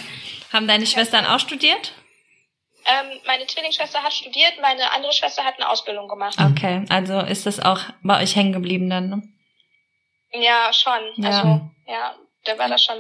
Haben 0.53 0.67
deine 0.67 0.87
Schwestern 0.87 1.27
auch 1.27 1.41
studiert? 1.41 1.93
Ähm, 2.87 3.21
meine 3.27 3.47
Zwillingsschwester 3.47 4.03
hat 4.03 4.15
studiert, 4.15 4.55
meine 4.63 4.91
andere 4.93 5.13
Schwester 5.13 5.45
hat 5.45 5.57
eine 5.57 5.69
Ausbildung 5.69 6.09
gemacht. 6.09 6.39
Okay, 6.41 6.87
also 6.89 7.21
ist 7.21 7.45
das 7.45 7.61
auch 7.61 7.81
bei 8.03 8.23
euch 8.23 8.35
hängen 8.35 8.53
geblieben 8.53 8.89
dann, 8.89 9.11
ne? 9.11 9.23
Ja, 10.33 10.73
schon. 10.73 11.01
Ja. 11.17 11.29
Also, 11.29 11.61
ja, 11.87 12.15
der 12.47 12.59
war 12.59 12.69
da 12.69 12.79
schon, 12.79 12.97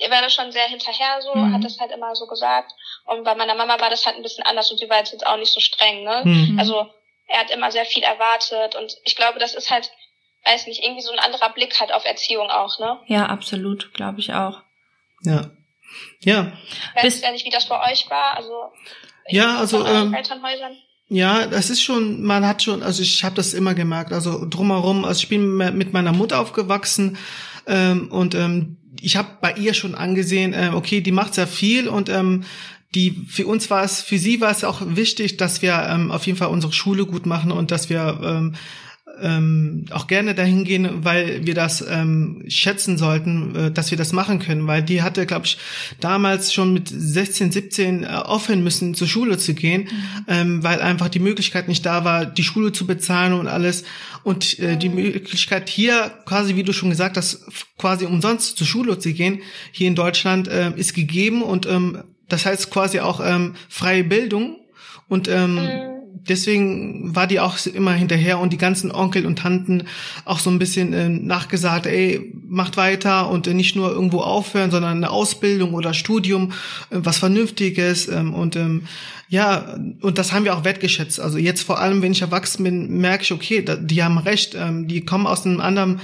der 0.00 0.10
war 0.10 0.22
da 0.22 0.30
schon 0.30 0.52
sehr 0.52 0.66
hinterher 0.68 1.20
so, 1.20 1.34
mhm. 1.34 1.54
hat 1.54 1.64
das 1.64 1.78
halt 1.78 1.90
immer 1.90 2.14
so 2.14 2.26
gesagt. 2.26 2.72
Und 3.04 3.24
bei 3.24 3.34
meiner 3.34 3.54
Mama 3.54 3.78
war 3.78 3.90
das 3.90 4.06
halt 4.06 4.16
ein 4.16 4.22
bisschen 4.22 4.44
anders 4.44 4.70
und 4.70 4.78
sie 4.78 4.88
war 4.88 4.98
jetzt 4.98 5.26
auch 5.26 5.36
nicht 5.36 5.52
so 5.52 5.60
streng, 5.60 6.02
ne? 6.04 6.22
Mhm. 6.24 6.58
Also 6.58 6.88
er 7.26 7.40
hat 7.40 7.50
immer 7.50 7.72
sehr 7.72 7.84
viel 7.84 8.02
erwartet 8.02 8.74
und 8.76 8.96
ich 9.04 9.16
glaube, 9.16 9.38
das 9.38 9.54
ist 9.54 9.70
halt, 9.70 9.90
weiß 10.44 10.66
nicht, 10.66 10.82
irgendwie 10.84 11.02
so 11.02 11.12
ein 11.12 11.18
anderer 11.18 11.50
Blick 11.50 11.78
halt 11.80 11.92
auf 11.92 12.04
Erziehung 12.04 12.50
auch, 12.50 12.78
ne? 12.78 13.00
Ja, 13.06 13.26
absolut, 13.26 13.92
glaube 13.94 14.20
ich 14.20 14.32
auch. 14.32 14.62
Ja. 15.22 15.50
Ja. 16.20 16.52
Ich 16.96 17.04
weiß 17.04 17.20
ja 17.22 17.32
nicht, 17.32 17.46
wie 17.46 17.50
das 17.50 17.68
bei 17.68 17.92
euch 17.92 18.08
war, 18.10 18.36
also 18.36 18.70
ja, 19.28 19.58
also 19.58 19.84
ähm, 19.84 20.14
Elternhäusern. 20.14 20.76
Ja, 21.08 21.46
das 21.46 21.70
ist 21.70 21.82
schon, 21.82 22.22
man 22.22 22.44
hat 22.44 22.62
schon, 22.62 22.82
also 22.82 23.02
ich 23.02 23.22
habe 23.22 23.36
das 23.36 23.54
immer 23.54 23.74
gemerkt, 23.74 24.12
also 24.12 24.44
drumherum, 24.48 25.04
also 25.04 25.20
ich 25.22 25.28
bin 25.28 25.56
mit 25.56 25.92
meiner 25.92 26.12
Mutter 26.12 26.40
aufgewachsen 26.40 27.16
ähm, 27.66 28.10
und 28.10 28.34
ähm, 28.34 28.78
ich 29.00 29.16
habe 29.16 29.28
bei 29.40 29.52
ihr 29.52 29.74
schon 29.74 29.94
angesehen, 29.94 30.52
äh, 30.52 30.70
okay, 30.74 31.00
die 31.00 31.12
macht 31.12 31.34
sehr 31.34 31.46
viel 31.46 31.88
und 31.88 32.08
ähm, 32.08 32.44
die 32.94 33.26
für 33.28 33.46
uns 33.46 33.70
war 33.70 33.82
es, 33.84 34.00
für 34.00 34.18
sie 34.18 34.40
war 34.40 34.50
es 34.50 34.64
auch 34.64 34.82
wichtig, 34.84 35.36
dass 35.36 35.62
wir 35.62 35.86
ähm, 35.90 36.10
auf 36.10 36.26
jeden 36.26 36.38
Fall 36.38 36.48
unsere 36.48 36.72
Schule 36.72 37.06
gut 37.06 37.26
machen 37.26 37.52
und 37.52 37.70
dass 37.70 37.90
wir 37.90 38.20
ähm, 38.22 38.54
ähm, 39.20 39.84
auch 39.90 40.06
gerne 40.06 40.34
dahin 40.34 40.64
gehen, 40.64 41.04
weil 41.04 41.46
wir 41.46 41.54
das 41.54 41.84
ähm, 41.88 42.44
schätzen 42.48 42.98
sollten, 42.98 43.54
äh, 43.54 43.70
dass 43.70 43.90
wir 43.90 43.98
das 43.98 44.12
machen 44.12 44.38
können, 44.38 44.66
weil 44.66 44.82
die 44.82 45.02
hatte, 45.02 45.26
glaube 45.26 45.46
ich, 45.46 45.58
damals 46.00 46.52
schon 46.52 46.72
mit 46.72 46.88
16, 46.88 47.52
17 47.52 48.04
äh, 48.04 48.06
aufhören 48.06 48.62
müssen, 48.62 48.94
zur 48.94 49.06
Schule 49.06 49.38
zu 49.38 49.54
gehen, 49.54 49.82
mhm. 49.82 50.24
ähm, 50.28 50.62
weil 50.62 50.80
einfach 50.80 51.08
die 51.08 51.18
Möglichkeit 51.18 51.68
nicht 51.68 51.86
da 51.86 52.04
war, 52.04 52.26
die 52.26 52.44
Schule 52.44 52.72
zu 52.72 52.86
bezahlen 52.86 53.32
und 53.32 53.48
alles. 53.48 53.84
Und 54.22 54.58
äh, 54.58 54.76
die 54.76 54.88
Möglichkeit 54.88 55.68
hier, 55.68 56.12
quasi 56.24 56.56
wie 56.56 56.64
du 56.64 56.72
schon 56.72 56.90
gesagt 56.90 57.16
hast, 57.16 57.46
quasi 57.78 58.06
umsonst 58.06 58.58
zur 58.58 58.66
Schule 58.66 58.98
zu 58.98 59.12
gehen, 59.12 59.40
hier 59.70 59.88
in 59.88 59.94
Deutschland 59.94 60.48
äh, 60.48 60.72
ist 60.76 60.94
gegeben 60.94 61.42
und 61.42 61.66
ähm, 61.66 62.02
das 62.28 62.46
heißt 62.46 62.70
quasi 62.70 63.00
auch 63.00 63.20
ähm, 63.24 63.54
freie 63.68 64.04
Bildung. 64.04 64.56
Und 65.08 65.28
ähm, 65.28 65.54
mhm. 65.54 65.80
deswegen 66.28 67.14
war 67.14 67.26
die 67.26 67.38
auch 67.38 67.56
immer 67.66 67.92
hinterher 67.92 68.40
und 68.40 68.52
die 68.52 68.58
ganzen 68.58 68.90
Onkel 68.90 69.24
und 69.24 69.38
Tanten 69.38 69.84
auch 70.24 70.40
so 70.40 70.50
ein 70.50 70.58
bisschen 70.58 70.92
äh, 70.92 71.08
nachgesagt, 71.08 71.86
ey, 71.86 72.32
macht 72.44 72.76
weiter 72.76 73.30
und 73.30 73.46
äh, 73.46 73.54
nicht 73.54 73.76
nur 73.76 73.90
irgendwo 73.92 74.20
aufhören, 74.20 74.72
sondern 74.72 74.96
eine 74.96 75.10
Ausbildung 75.10 75.74
oder 75.74 75.94
Studium, 75.94 76.52
äh, 76.90 76.98
was 76.98 77.18
Vernünftiges 77.18 78.08
ähm, 78.08 78.34
und 78.34 78.56
ähm, 78.56 78.82
ja, 79.28 79.76
und 80.02 80.18
das 80.18 80.32
haben 80.32 80.44
wir 80.44 80.56
auch 80.56 80.64
wertgeschätzt. 80.64 81.18
Also 81.18 81.36
jetzt 81.38 81.62
vor 81.62 81.80
allem, 81.80 82.00
wenn 82.00 82.12
ich 82.12 82.22
erwachsen 82.22 82.62
bin, 82.62 82.98
merke 83.00 83.24
ich, 83.24 83.32
okay, 83.32 83.60
da, 83.60 83.74
die 83.74 84.04
haben 84.04 84.18
recht, 84.18 84.54
ähm, 84.54 84.86
die 84.86 85.04
kommen 85.04 85.26
aus 85.26 85.44
einem 85.44 85.60
anderen 85.60 86.00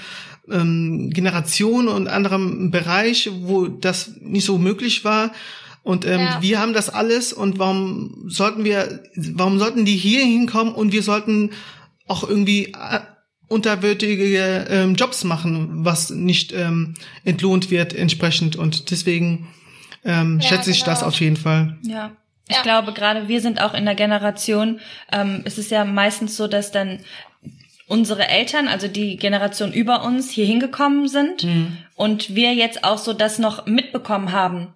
ähm, 0.50 1.10
Generation 1.10 1.86
und 1.86 2.08
anderem 2.08 2.72
Bereich, 2.72 3.30
wo 3.42 3.68
das 3.68 4.12
nicht 4.20 4.44
so 4.44 4.58
möglich 4.58 5.04
war 5.04 5.30
Und 5.82 6.04
ähm, 6.06 6.20
Ja. 6.20 6.38
wir 6.42 6.60
haben 6.60 6.72
das 6.74 6.90
alles 6.90 7.32
und 7.32 7.58
warum 7.58 8.24
sollten 8.28 8.64
wir, 8.64 9.02
warum 9.16 9.58
sollten 9.58 9.84
die 9.84 9.96
hier 9.96 10.24
hinkommen 10.24 10.72
und 10.74 10.92
wir 10.92 11.02
sollten 11.02 11.50
auch 12.06 12.28
irgendwie 12.28 12.66
äh, 12.66 13.00
unterwürdige 13.48 14.66
ähm, 14.70 14.94
Jobs 14.94 15.24
machen, 15.24 15.84
was 15.84 16.10
nicht 16.10 16.52
ähm, 16.52 16.94
entlohnt 17.24 17.70
wird 17.70 17.94
entsprechend. 17.94 18.56
Und 18.56 18.90
deswegen 18.90 19.48
ähm, 20.04 20.38
Ja, 20.40 20.48
schätze 20.48 20.70
ich 20.70 20.80
genau. 20.80 20.90
das 20.92 21.02
auf 21.02 21.20
jeden 21.20 21.36
Fall. 21.36 21.78
Ja. 21.82 22.12
Ich 22.48 22.56
Ja. 22.56 22.62
glaube, 22.62 22.92
gerade 22.92 23.28
wir 23.28 23.40
sind 23.40 23.60
auch 23.60 23.72
in 23.74 23.84
der 23.84 23.94
Generation, 23.94 24.80
ähm, 25.12 25.42
es 25.44 25.58
ist 25.58 25.70
ja 25.70 25.84
meistens 25.84 26.36
so, 26.36 26.48
dass 26.48 26.70
dann 26.72 26.98
unsere 27.86 28.26
Eltern, 28.28 28.68
also 28.68 28.88
die 28.88 29.16
Generation 29.16 29.72
über 29.72 30.02
uns, 30.04 30.30
hier 30.30 30.46
hingekommen 30.46 31.08
sind 31.08 31.46
und 31.94 32.34
wir 32.34 32.54
jetzt 32.54 32.84
auch 32.84 32.98
so 32.98 33.12
das 33.12 33.38
noch 33.38 33.66
mitbekommen 33.66 34.32
haben, 34.32 34.68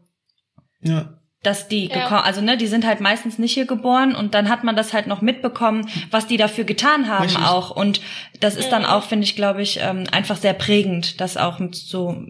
Ja. 0.80 1.10
dass 1.42 1.68
die 1.68 1.86
Ja. 1.86 2.02
gekommen, 2.02 2.22
also 2.24 2.40
ne, 2.40 2.56
die 2.56 2.66
sind 2.66 2.84
halt 2.84 3.00
meistens 3.00 3.38
nicht 3.38 3.54
hier 3.54 3.66
geboren 3.66 4.14
und 4.16 4.34
dann 4.34 4.48
hat 4.48 4.64
man 4.64 4.74
das 4.74 4.92
halt 4.92 5.06
noch 5.06 5.20
mitbekommen, 5.22 5.88
was 6.10 6.26
die 6.26 6.36
dafür 6.38 6.64
getan 6.64 7.08
haben 7.08 7.22
Richtig. 7.24 7.44
auch 7.44 7.70
und 7.70 8.00
das 8.40 8.56
ist 8.56 8.70
dann 8.70 8.84
auch, 8.84 9.04
finde 9.04 9.24
ich, 9.24 9.36
glaube 9.36 9.62
ich, 9.62 9.78
ähm, 9.80 10.04
einfach 10.10 10.36
sehr 10.36 10.54
prägend, 10.54 11.20
das 11.20 11.36
auch 11.36 11.60
so 11.72 12.20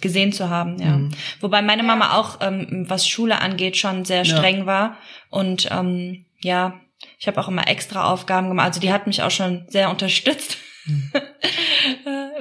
gesehen 0.00 0.32
zu 0.32 0.48
haben, 0.50 0.80
ja. 0.80 0.96
Mhm. 0.98 1.10
Wobei 1.40 1.62
meine 1.62 1.82
Mama 1.82 2.16
auch, 2.16 2.38
ähm, 2.42 2.84
was 2.88 3.08
Schule 3.08 3.40
angeht, 3.40 3.76
schon 3.76 4.04
sehr 4.04 4.22
Ja. 4.22 4.36
streng 4.36 4.66
war 4.66 4.96
und 5.30 5.68
ähm, 5.72 6.24
ja, 6.40 6.74
ich 7.18 7.26
habe 7.26 7.40
auch 7.40 7.48
immer 7.48 7.66
extra 7.66 8.04
Aufgaben 8.04 8.48
gemacht, 8.48 8.66
also 8.68 8.80
die 8.80 8.92
hat 8.92 9.06
mich 9.08 9.22
auch 9.22 9.30
schon 9.32 9.64
sehr 9.68 9.90
unterstützt. 9.90 10.58
Mhm. 10.86 11.10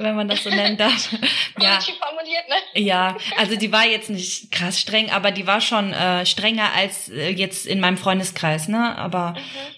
Wenn 0.01 0.15
man 0.15 0.27
das 0.27 0.43
so 0.43 0.49
nennen 0.49 0.77
darf. 0.77 1.11
ja. 1.59 1.79
Formuliert, 1.79 2.47
ne? 2.47 2.81
Ja, 2.81 3.17
also 3.37 3.55
die 3.55 3.71
war 3.71 3.85
jetzt 3.85 4.09
nicht 4.09 4.51
krass 4.51 4.79
streng, 4.79 5.09
aber 5.09 5.31
die 5.31 5.47
war 5.47 5.61
schon 5.61 5.93
äh, 5.93 6.25
strenger 6.25 6.73
als 6.73 7.09
äh, 7.09 7.29
jetzt 7.29 7.65
in 7.65 7.79
meinem 7.79 7.97
Freundeskreis, 7.97 8.67
ne? 8.67 8.97
Aber 8.97 9.35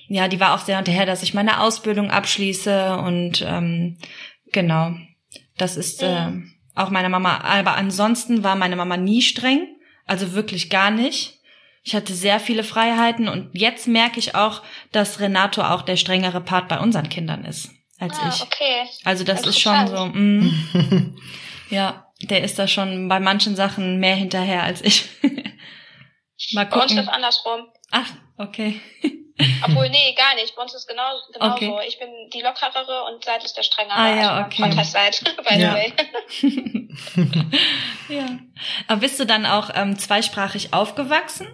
ja, 0.07 0.27
die 0.27 0.39
war 0.39 0.53
auch 0.53 0.59
sehr 0.59 0.77
hinterher, 0.77 1.05
dass 1.05 1.23
ich 1.23 1.33
meine 1.33 1.61
Ausbildung 1.61 2.11
abschließe 2.11 2.97
und 2.97 3.41
ähm, 3.41 3.97
genau, 4.51 4.91
das 5.57 5.77
ist 5.77 6.03
äh, 6.03 6.27
auch 6.75 6.89
meine 6.89 7.09
Mama. 7.09 7.39
Aber 7.39 7.75
ansonsten 7.75 8.43
war 8.43 8.55
meine 8.55 8.75
Mama 8.75 8.97
nie 8.97 9.21
streng, 9.21 9.67
also 10.05 10.33
wirklich 10.33 10.69
gar 10.69 10.91
nicht. 10.91 11.39
Ich 11.83 11.95
hatte 11.95 12.13
sehr 12.13 12.39
viele 12.39 12.63
Freiheiten 12.63 13.27
und 13.27 13.49
jetzt 13.53 13.87
merke 13.87 14.19
ich 14.19 14.35
auch, 14.35 14.61
dass 14.91 15.19
Renato 15.19 15.63
auch 15.63 15.81
der 15.81 15.95
strengere 15.95 16.41
Part 16.41 16.67
bei 16.67 16.79
unseren 16.79 17.09
Kindern 17.09 17.43
ist 17.43 17.71
als 18.01 18.17
Ah, 18.19 18.29
ich. 18.33 18.41
okay. 18.41 18.89
Also 19.05 19.23
das 19.23 19.45
ist 19.45 19.59
schon 19.59 19.87
so, 19.87 20.05
mm, 20.07 21.17
ja, 21.69 22.07
der 22.21 22.43
ist 22.43 22.59
da 22.59 22.67
schon 22.67 23.07
bei 23.07 23.19
manchen 23.19 23.55
Sachen 23.55 23.99
mehr 23.99 24.15
hinterher 24.15 24.63
als 24.63 24.81
ich. 24.81 25.05
Mal 26.53 26.65
Bei 26.65 26.75
uns 26.81 26.91
ist 26.91 26.97
gucken. 26.97 27.05
das 27.05 27.07
andersrum. 27.07 27.67
Ach, 27.91 28.09
okay. 28.37 28.81
Obwohl, 29.63 29.89
nee, 29.89 30.13
gar 30.15 30.35
nicht. 30.35 30.55
Bei 30.55 30.61
uns 30.61 30.73
ist 30.75 30.87
genau 30.87 31.03
genauso. 31.33 31.53
Okay. 31.55 31.87
Ich 31.87 31.97
bin 31.97 32.09
die 32.33 32.41
lockerere 32.41 33.05
und 33.05 33.23
Seid 33.23 33.43
ist 33.43 33.57
der 33.57 33.63
strengere. 33.63 33.95
Ah, 33.95 34.15
ja, 34.15 34.29
also 34.35 34.45
okay. 34.47 34.61
Contest 34.63 34.91
Seid, 34.91 35.23
by 35.23 35.55
the 35.55 35.61
Ja. 35.61 35.73
way. 35.73 35.93
Ja. 38.09 38.25
Aber 38.87 38.99
bist 38.99 39.19
du 39.19 39.25
dann 39.25 39.45
auch 39.45 39.69
ähm, 39.73 39.97
zweisprachig 39.97 40.73
aufgewachsen? 40.73 41.47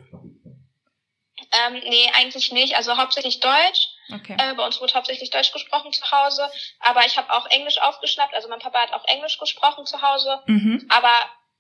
Ähm, 1.68 1.74
nee, 1.88 2.10
eigentlich 2.18 2.52
nicht. 2.52 2.76
Also 2.76 2.98
hauptsächlich 2.98 3.40
Deutsch. 3.40 3.88
Okay. 4.14 4.36
Äh, 4.40 4.54
bei 4.56 4.66
uns 4.66 4.80
wurde 4.80 4.94
hauptsächlich 4.94 5.30
Deutsch 5.30 5.52
gesprochen 5.52 5.92
zu 5.92 6.10
Hause. 6.12 6.50
Aber 6.80 7.06
ich 7.06 7.18
habe 7.18 7.32
auch 7.34 7.46
Englisch 7.48 7.80
aufgeschnappt. 7.82 8.34
Also 8.34 8.48
mein 8.50 8.60
Papa 8.60 8.80
hat 8.80 8.94
auch 8.94 9.06
Englisch 9.06 9.38
gesprochen 9.38 9.86
zu 9.86 10.02
Hause. 10.02 10.42
Mhm. 10.46 10.86
Aber 10.90 11.12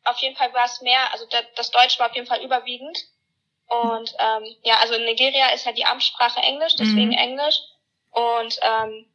auf 0.06 0.18
jeden 0.20 0.36
Fall 0.36 0.54
war 0.54 0.66
es 0.66 0.82
mehr, 0.82 1.12
also 1.12 1.26
da- 1.30 1.42
das 1.56 1.72
Deutsch 1.72 2.00
war 2.00 2.10
auf 2.10 2.16
jeden 2.16 2.28
Fall 2.28 2.42
überwiegend. 2.42 2.98
Und 3.68 4.14
ähm, 4.20 4.46
ja, 4.64 4.78
also 4.80 4.94
in 4.94 5.04
Nigeria 5.04 5.50
ist 5.50 5.66
halt 5.66 5.78
die 5.78 5.86
Amtssprache 5.86 6.40
Englisch, 6.40 6.76
deswegen 6.76 7.10
Mhm. 7.10 7.18
Englisch. 7.18 7.60
Und 8.12 8.58
ähm, 8.62 9.14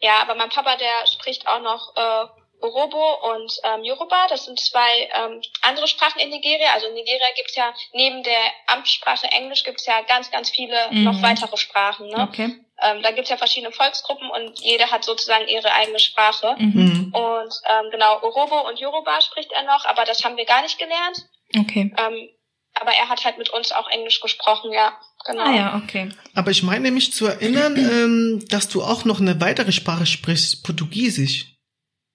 ja, 0.00 0.20
aber 0.22 0.36
mein 0.36 0.50
Papa, 0.50 0.76
der 0.76 1.06
spricht 1.08 1.48
auch 1.48 1.60
noch 1.60 1.96
äh, 1.96 2.37
Orobo 2.60 3.34
und 3.34 3.52
ähm, 3.64 3.84
Yoruba. 3.84 4.26
Das 4.28 4.44
sind 4.44 4.58
zwei 4.58 5.08
ähm, 5.14 5.40
andere 5.62 5.86
Sprachen 5.88 6.20
in 6.20 6.30
Nigeria. 6.30 6.72
Also 6.74 6.86
in 6.88 6.94
Nigeria 6.94 7.26
gibt's 7.36 7.54
ja 7.56 7.72
neben 7.92 8.22
der 8.22 8.40
Amtssprache 8.66 9.26
Englisch 9.28 9.64
gibt's 9.64 9.86
ja 9.86 10.00
ganz, 10.02 10.30
ganz 10.30 10.50
viele 10.50 10.76
Mhm. 10.90 11.04
noch 11.04 11.22
weitere 11.22 11.56
Sprachen. 11.56 12.08
Ne? 12.08 12.28
Okay. 12.30 12.56
Ähm, 12.80 13.02
da 13.02 13.10
gibt's 13.10 13.30
ja 13.30 13.36
verschiedene 13.36 13.72
Volksgruppen 13.72 14.30
und 14.30 14.60
jede 14.60 14.90
hat 14.90 15.04
sozusagen 15.04 15.48
ihre 15.48 15.72
eigene 15.72 15.98
Sprache. 15.98 16.54
Mhm. 16.58 16.72
Mhm. 16.74 17.14
Und 17.14 17.54
ähm, 17.68 17.90
genau, 17.90 18.20
Orobo 18.22 18.68
und 18.68 18.78
Yoruba 18.78 19.20
spricht 19.20 19.52
er 19.52 19.64
noch, 19.64 19.84
aber 19.84 20.04
das 20.04 20.24
haben 20.24 20.36
wir 20.36 20.44
gar 20.44 20.62
nicht 20.62 20.78
gelernt. 20.78 21.26
Okay. 21.58 21.92
Ähm, 21.96 22.28
aber 22.74 22.92
er 22.92 23.08
hat 23.08 23.24
halt 23.24 23.38
mit 23.38 23.50
uns 23.50 23.72
auch 23.72 23.88
Englisch 23.90 24.20
gesprochen, 24.20 24.72
ja, 24.72 24.96
genau. 25.24 25.42
Ah 25.42 25.52
ja, 25.52 25.82
okay. 25.82 26.10
Aber 26.36 26.52
ich 26.52 26.62
meine 26.62 26.92
mich 26.92 27.12
zu 27.12 27.26
erinnern, 27.26 27.74
ähm, 27.76 28.44
dass 28.50 28.68
du 28.68 28.82
auch 28.84 29.04
noch 29.04 29.18
eine 29.20 29.40
weitere 29.40 29.72
Sprache 29.72 30.06
sprichst, 30.06 30.62
Portugiesisch. 30.64 31.57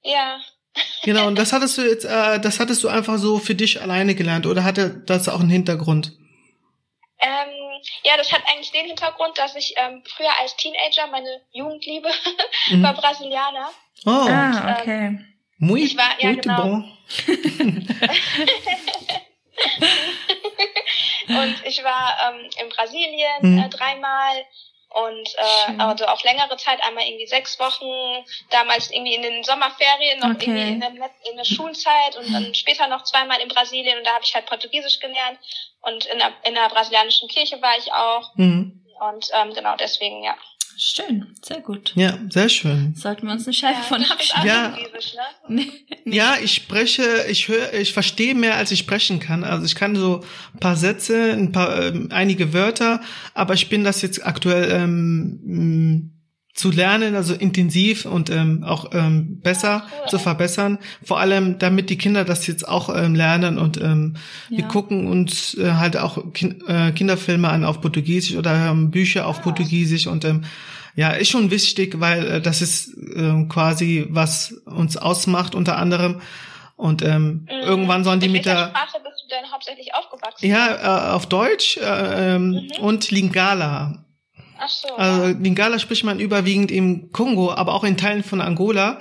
Ja. 0.03 0.39
Genau, 1.03 1.27
und 1.27 1.35
das 1.39 1.53
hattest 1.53 1.77
du 1.77 1.81
jetzt, 1.81 2.05
äh, 2.05 2.39
das 2.39 2.59
hattest 2.59 2.83
du 2.83 2.87
einfach 2.89 3.17
so 3.17 3.39
für 3.39 3.55
dich 3.55 3.81
alleine 3.81 4.15
gelernt 4.15 4.45
oder 4.45 4.63
hatte 4.63 5.01
das 5.05 5.27
auch 5.29 5.39
einen 5.39 5.49
Hintergrund? 5.49 6.13
Ähm, 7.19 7.49
ja, 8.03 8.17
das 8.17 8.31
hat 8.33 8.41
eigentlich 8.51 8.71
den 8.71 8.85
Hintergrund, 8.87 9.37
dass 9.37 9.55
ich 9.55 9.73
ähm, 9.77 10.03
früher 10.15 10.31
als 10.41 10.55
Teenager 10.57 11.07
meine 11.11 11.41
Jugendliebe 11.53 12.09
Mhm. 12.69 12.83
war 12.83 12.93
Brasilianer. 12.93 13.69
Oh, 14.05 14.09
Ah, 14.29 14.77
okay. 14.81 15.19
muito, 15.57 15.85
ich 15.85 15.97
war- 15.97 16.19
ja, 16.19 16.27
muito 16.31 16.41
genau. 16.49 16.61
bom. 16.63 16.97
Und 21.27 21.55
ich 21.65 21.83
war 21.83 22.17
ähm, 22.29 22.49
in 22.61 22.69
Brasilien 22.69 23.41
Mhm. 23.41 23.59
äh, 23.59 23.69
dreimal 23.69 24.45
und 24.93 25.27
äh, 25.38 25.65
Schön. 25.65 25.82
also 25.82 26.06
auch 26.06 26.23
längere 26.23 26.56
Zeit, 26.58 26.84
einmal 26.84 27.06
irgendwie 27.06 27.27
sechs 27.27 27.60
Wochen, 27.60 28.23
damals 28.51 28.91
irgendwie 28.91 29.15
in 29.15 29.21
den 29.23 29.43
Sommerferien, 29.43 30.19
noch 30.19 30.29
Okay. 30.36 30.45
irgendwie 30.45 30.71
in 30.73 30.79
der, 30.79 31.12
in 31.29 31.38
der 31.38 31.45
Schulzeit 31.45 32.15
und 32.15 32.32
dann 32.34 32.53
später 32.53 32.88
noch 32.88 33.03
zweimal 33.03 33.39
in 33.41 33.47
Brasilien 33.49 33.97
und 33.97 34.06
da 34.06 34.13
habe 34.13 34.23
ich 34.23 34.34
halt 34.36 34.45
Portugiesisch 34.45 34.99
gelernt 34.99 35.39
und 35.82 36.06
in 36.06 36.19
der, 36.19 36.34
in 36.43 36.53
der 36.53 36.69
brasilianischen 36.69 37.27
Kirche 37.27 37.62
war 37.62 37.77
ich 37.77 37.91
auch 37.91 38.32
Mhm. 38.36 38.84
und 38.99 39.29
ähm, 39.34 39.53
genau 39.53 39.75
deswegen, 39.75 40.23
ja. 40.23 40.36
Schön, 40.77 41.27
sehr 41.41 41.62
gut. 41.62 41.93
Ja, 41.95 42.17
sehr 42.29 42.49
schön. 42.49 42.93
Sollten 42.95 43.27
wir 43.27 43.33
uns 43.33 43.45
eine 43.45 43.53
Scheibe 43.53 43.81
von 43.83 44.03
sprichst 44.03 44.33
auch 44.33 44.39
abschneiden. 44.39 44.47
Ja. 44.47 44.77
Ne? 45.49 45.65
Nee. 46.05 46.15
Ja, 46.15 46.36
ich 46.41 46.53
spreche, 46.53 47.25
ich 47.29 47.49
höre, 47.49 47.73
ich 47.73 47.91
verstehe 47.91 48.33
mehr, 48.33 48.55
als 48.55 48.71
ich 48.71 48.79
sprechen 48.79 49.19
kann. 49.19 49.43
Also 49.43 49.65
ich 49.65 49.75
kann 49.75 49.95
so 49.95 50.23
ein 50.53 50.59
paar 50.59 50.77
Sätze, 50.77 51.33
ein 51.33 51.51
paar, 51.51 51.81
ähm, 51.81 52.07
einige 52.12 52.53
Wörter, 52.53 53.01
aber 53.33 53.53
ich 53.53 53.67
bin 53.67 53.83
das 53.83 54.01
jetzt 54.01 54.25
aktuell 54.25 54.71
ähm, 54.71 56.12
zu 56.53 56.69
lernen, 56.69 57.15
also 57.15 57.33
intensiv 57.33 58.05
und 58.05 58.29
ähm, 58.29 58.63
auch 58.63 58.91
ähm, 58.93 59.39
besser 59.41 59.87
cool. 60.03 60.09
zu 60.09 60.19
verbessern. 60.19 60.77
Vor 61.03 61.19
allem, 61.19 61.57
damit 61.57 61.89
die 61.89 61.97
Kinder 61.97 62.25
das 62.25 62.45
jetzt 62.45 62.67
auch 62.67 62.95
ähm, 62.95 63.15
lernen 63.15 63.57
und 63.57 63.81
ähm, 63.81 64.17
wir 64.49 64.59
Ja. 64.59 64.67
gucken 64.67 65.07
uns 65.07 65.55
äh, 65.57 65.71
halt 65.73 65.97
auch 65.97 66.31
kin 66.33 66.61
äh, 66.67 66.91
Kinderfilme 66.91 67.49
an 67.49 67.65
auf 67.65 67.81
Portugiesisch 67.81 68.37
oder 68.37 68.53
ähm, 68.69 68.91
Bücher 68.91 69.25
auf 69.25 69.39
Ah. 69.39 69.41
Portugiesisch 69.41 70.05
und 70.07 70.25
ähm, 70.25 70.43
ja, 70.95 71.09
ist 71.09 71.29
schon 71.31 71.49
wichtig, 71.49 71.99
weil 71.99 72.23
äh, 72.27 72.39
das 72.41 72.61
ist 72.61 72.95
ähm, 73.15 73.49
quasi, 73.49 74.05
was 74.09 74.51
uns 74.65 74.95
ausmacht 74.95 75.55
unter 75.55 75.77
anderem. 75.79 76.21
Und 76.75 77.01
ähm, 77.01 77.47
Mhm. 77.49 77.67
irgendwann 77.67 78.03
sollen 78.03 78.19
die 78.19 78.27
In 78.27 78.31
mit 78.31 78.45
welcher 78.45 78.59
der 78.59 78.69
Sprache 78.69 78.97
bist 79.03 79.23
du 79.23 79.35
denn 79.35 79.51
hauptsächlich 79.51 79.89
aufgewachsen? 79.95 80.45
ja 80.47 81.07
äh, 81.09 81.11
auf 81.13 81.25
Deutsch 81.27 81.77
äh, 81.77 82.35
ähm, 82.35 82.51
Mhm. 82.51 82.83
und 82.83 83.09
Lingala. 83.09 84.05
Ach 84.63 84.69
so. 84.69 84.95
Also 84.95 85.28
ja. 85.28 85.36
Lingala 85.39 85.80
spricht 85.80 86.04
man 86.04 86.19
überwiegend 86.19 86.71
im 86.71 87.12
Kongo, 87.12 87.52
aber 87.52 87.73
auch 87.73 87.84
in 87.84 87.97
Teilen 87.97 88.23
von 88.23 88.39
Angola. 88.39 88.99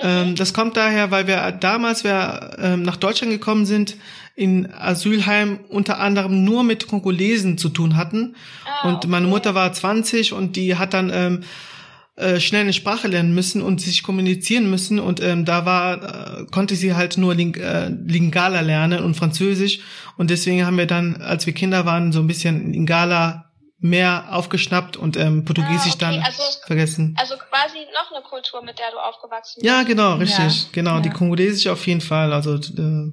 Ähm, 0.00 0.34
das 0.34 0.54
kommt 0.54 0.76
daher, 0.76 1.10
weil 1.10 1.26
wir 1.26 1.52
damals, 1.52 2.04
wir 2.04 2.56
ähm, 2.58 2.82
nach 2.82 2.96
Deutschland 2.96 3.32
gekommen 3.32 3.66
sind, 3.66 3.96
in 4.34 4.72
Asylheim 4.72 5.60
unter 5.68 5.98
anderem 5.98 6.44
nur 6.44 6.62
mit 6.62 6.86
Kongolesen 6.86 7.58
zu 7.58 7.68
tun 7.68 7.96
hatten. 7.96 8.36
Ah, 8.64 8.88
und 8.88 9.08
meine 9.08 9.26
okay. 9.26 9.34
Mutter 9.34 9.54
war 9.54 9.72
20 9.72 10.32
und 10.32 10.54
die 10.54 10.76
hat 10.76 10.94
dann 10.94 11.10
ähm, 11.12 11.40
äh, 12.14 12.38
schnell 12.38 12.62
eine 12.62 12.72
Sprache 12.72 13.08
lernen 13.08 13.34
müssen 13.34 13.62
und 13.62 13.80
sich 13.80 14.04
kommunizieren 14.04 14.70
müssen. 14.70 15.00
Und 15.00 15.20
ähm, 15.20 15.44
da 15.44 15.64
war, 15.64 16.40
äh, 16.40 16.46
konnte 16.50 16.76
sie 16.76 16.94
halt 16.94 17.18
nur 17.18 17.34
Ling 17.34 17.54
äh, 17.56 17.88
Lingala 17.88 18.60
lernen 18.60 19.02
und 19.02 19.14
Französisch. 19.14 19.80
Und 20.16 20.30
deswegen 20.30 20.64
haben 20.64 20.78
wir 20.78 20.86
dann, 20.86 21.16
als 21.16 21.46
wir 21.46 21.52
Kinder 21.52 21.84
waren, 21.84 22.12
so 22.12 22.20
ein 22.20 22.28
bisschen 22.28 22.72
Lingala 22.72 23.47
mehr 23.80 24.26
aufgeschnappt 24.30 24.96
und 24.96 25.16
ähm, 25.16 25.44
Portugiesisch 25.44 25.92
Ah, 25.92 25.94
okay. 25.94 26.16
dann 26.16 26.22
Also- 26.22 26.42
vergessen. 26.66 27.14
Also 27.18 27.34
quasi 27.36 27.78
noch 27.94 28.10
eine 28.16 28.24
Kultur, 28.24 28.62
mit 28.64 28.78
der 28.78 28.90
du 28.90 28.98
aufgewachsen 28.98 29.60
bist. 29.60 29.66
Ja, 29.66 29.82
genau, 29.84 30.14
richtig. 30.16 30.38
Ja, 30.64 30.68
Genau, 30.72 31.00
die 31.00 31.08
ja. 31.08 31.14
Kongolesisch 31.14 31.66
auf 31.68 31.86
jeden 31.86 32.00
Fall. 32.00 32.32
Also 32.32 32.54
äh, 32.56 33.12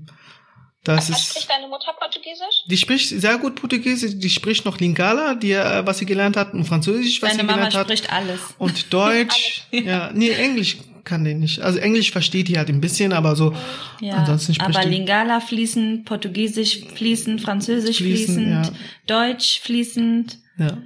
das 0.84 1.10
Was 1.10 1.10
ist. 1.10 1.30
spricht 1.30 1.50
deine 1.50 1.68
Mutter 1.68 1.94
Portugiesisch? 2.00 2.64
Die 2.68 2.78
spricht 2.78 3.10
sehr 3.10 3.38
gut 3.38 3.56
Portugiesisch, 3.56 4.12
die 4.16 4.30
spricht 4.30 4.66
noch 4.66 4.80
Lingala, 4.80 5.36
die, 5.36 5.52
äh, 5.52 5.86
was 5.86 5.98
sie 6.00 6.06
gelernt 6.06 6.36
hat, 6.38 6.54
und 6.54 6.64
Französisch, 6.66 7.22
was 7.22 7.30
Deine 7.30 7.42
sie 7.42 7.46
Mama 7.46 7.58
gelernt 7.70 7.76
hat. 7.76 7.86
spricht 7.86 8.12
alles. 8.12 8.40
Und 8.58 8.92
Deutsch, 8.94 9.64
ja, 9.72 10.12
nee, 10.14 10.30
Englisch 10.32 10.78
kann 11.06 11.24
den 11.24 11.40
nicht. 11.40 11.60
Also 11.62 11.80
Englisch 11.80 12.12
versteht 12.12 12.48
die 12.48 12.58
halt 12.58 12.70
ein 12.70 12.82
bisschen, 12.82 13.14
aber 13.14 13.36
so 13.36 13.56
Ja, 14.02 14.16
ansonsten 14.16 14.56
spricht 14.56 14.78
aber 14.78 14.86
Lingala 14.88 15.40
fließend, 15.40 16.06
Portugiesisch 16.06 16.82
fließend, 16.96 17.42
Französisch 17.42 17.98
Fließend, 17.98 18.38
fließend, 18.38 18.68
ja. 18.68 18.74
Deutsch 19.08 19.60
fließend. 19.62 20.40
Ja. 20.58 20.78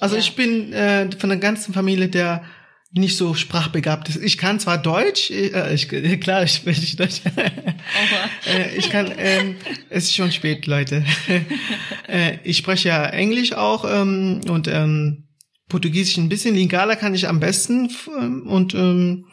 Also 0.00 0.14
Ja. 0.14 0.20
ich 0.20 0.34
bin 0.36 0.72
äh, 0.72 1.10
von 1.18 1.30
der 1.30 1.38
ganzen 1.38 1.72
Familie 1.74 2.08
der 2.08 2.44
nicht 2.92 3.16
so 3.16 3.34
sprachbegabt 3.34 4.08
ist. 4.08 4.16
Ich 4.16 4.38
kann 4.38 4.60
zwar 4.60 4.78
Deutsch, 4.78 5.30
äh, 5.30 5.74
ich, 5.74 5.88
klar, 6.20 6.44
ich 6.44 6.52
spreche 6.52 6.96
Deutsch. 6.96 7.20
äh, 8.46 8.76
ich 8.76 8.88
kann, 8.88 9.12
ähm, 9.18 9.56
es 9.90 10.04
ist 10.04 10.14
schon 10.14 10.32
spät, 10.32 10.66
Leute. 10.66 11.04
äh, 12.08 12.38
ich 12.44 12.56
spreche 12.56 12.88
ja 12.88 13.04
Englisch 13.06 13.52
auch 13.52 13.84
ähm, 13.84 14.40
und 14.48 14.68
ähm, 14.68 15.24
Portugiesisch 15.68 16.16
ein 16.16 16.30
bisschen. 16.30 16.54
Lingala 16.54 16.96
kann 16.96 17.14
ich 17.14 17.28
am 17.28 17.40
besten 17.40 17.90
ähm, 18.18 18.46
und 18.46 18.74
ähm, 18.74 19.26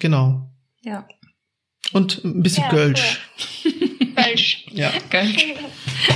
genau. 0.00 0.50
Ja. 0.82 1.06
Und 1.92 2.24
ein 2.24 2.42
bisschen 2.42 2.64
Ja, 2.64 2.68
Kölsch. 2.70 3.20
Falsch. 4.14 4.66
Ja. 4.72 4.92
Kölsch. 5.10 5.46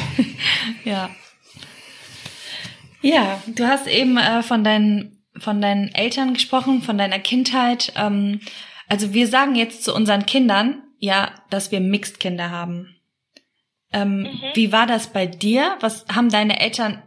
ja. 0.85 1.11
Ja, 3.03 3.43
du 3.47 3.67
hast 3.67 3.87
eben 3.87 4.17
äh, 4.17 4.43
von 4.43 4.65
deinen 4.65 5.11
von 5.37 5.61
deinen 5.61 5.89
Eltern 5.95 6.35
gesprochen, 6.35 6.81
von 6.83 6.97
deiner 6.97 7.19
Kindheit. 7.19 7.93
Ähm, 7.97 8.41
also 8.89 9.13
wir 9.13 9.27
sagen 9.27 9.57
jetzt 9.57 9.83
zu 9.85 9.95
unseren 9.95 10.27
Kindern, 10.27 10.83
ja, 10.99 11.33
dass 11.51 11.73
wir 11.73 11.81
Mixed-Kinder 11.81 12.51
haben. 12.51 12.97
Ähm, 13.93 14.23
Mhm. 14.23 14.41
Wie 14.55 14.73
war 14.73 14.87
das 14.87 15.09
bei 15.09 15.27
dir? 15.27 15.77
Was 15.81 16.07
haben 16.15 16.31
deine 16.31 16.61
Eltern? 16.61 17.03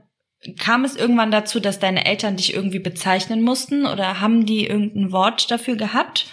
Kam 0.60 0.84
es 0.86 0.96
irgendwann 0.96 1.32
dazu, 1.32 1.60
dass 1.60 1.80
deine 1.80 2.06
Eltern 2.06 2.36
dich 2.38 2.54
irgendwie 2.54 2.80
bezeichnen 2.80 3.42
mussten 3.42 3.86
oder 3.86 4.20
haben 4.20 4.46
die 4.46 4.68
irgendein 4.68 5.12
Wort 5.12 5.50
dafür 5.50 5.76
gehabt? 5.78 6.28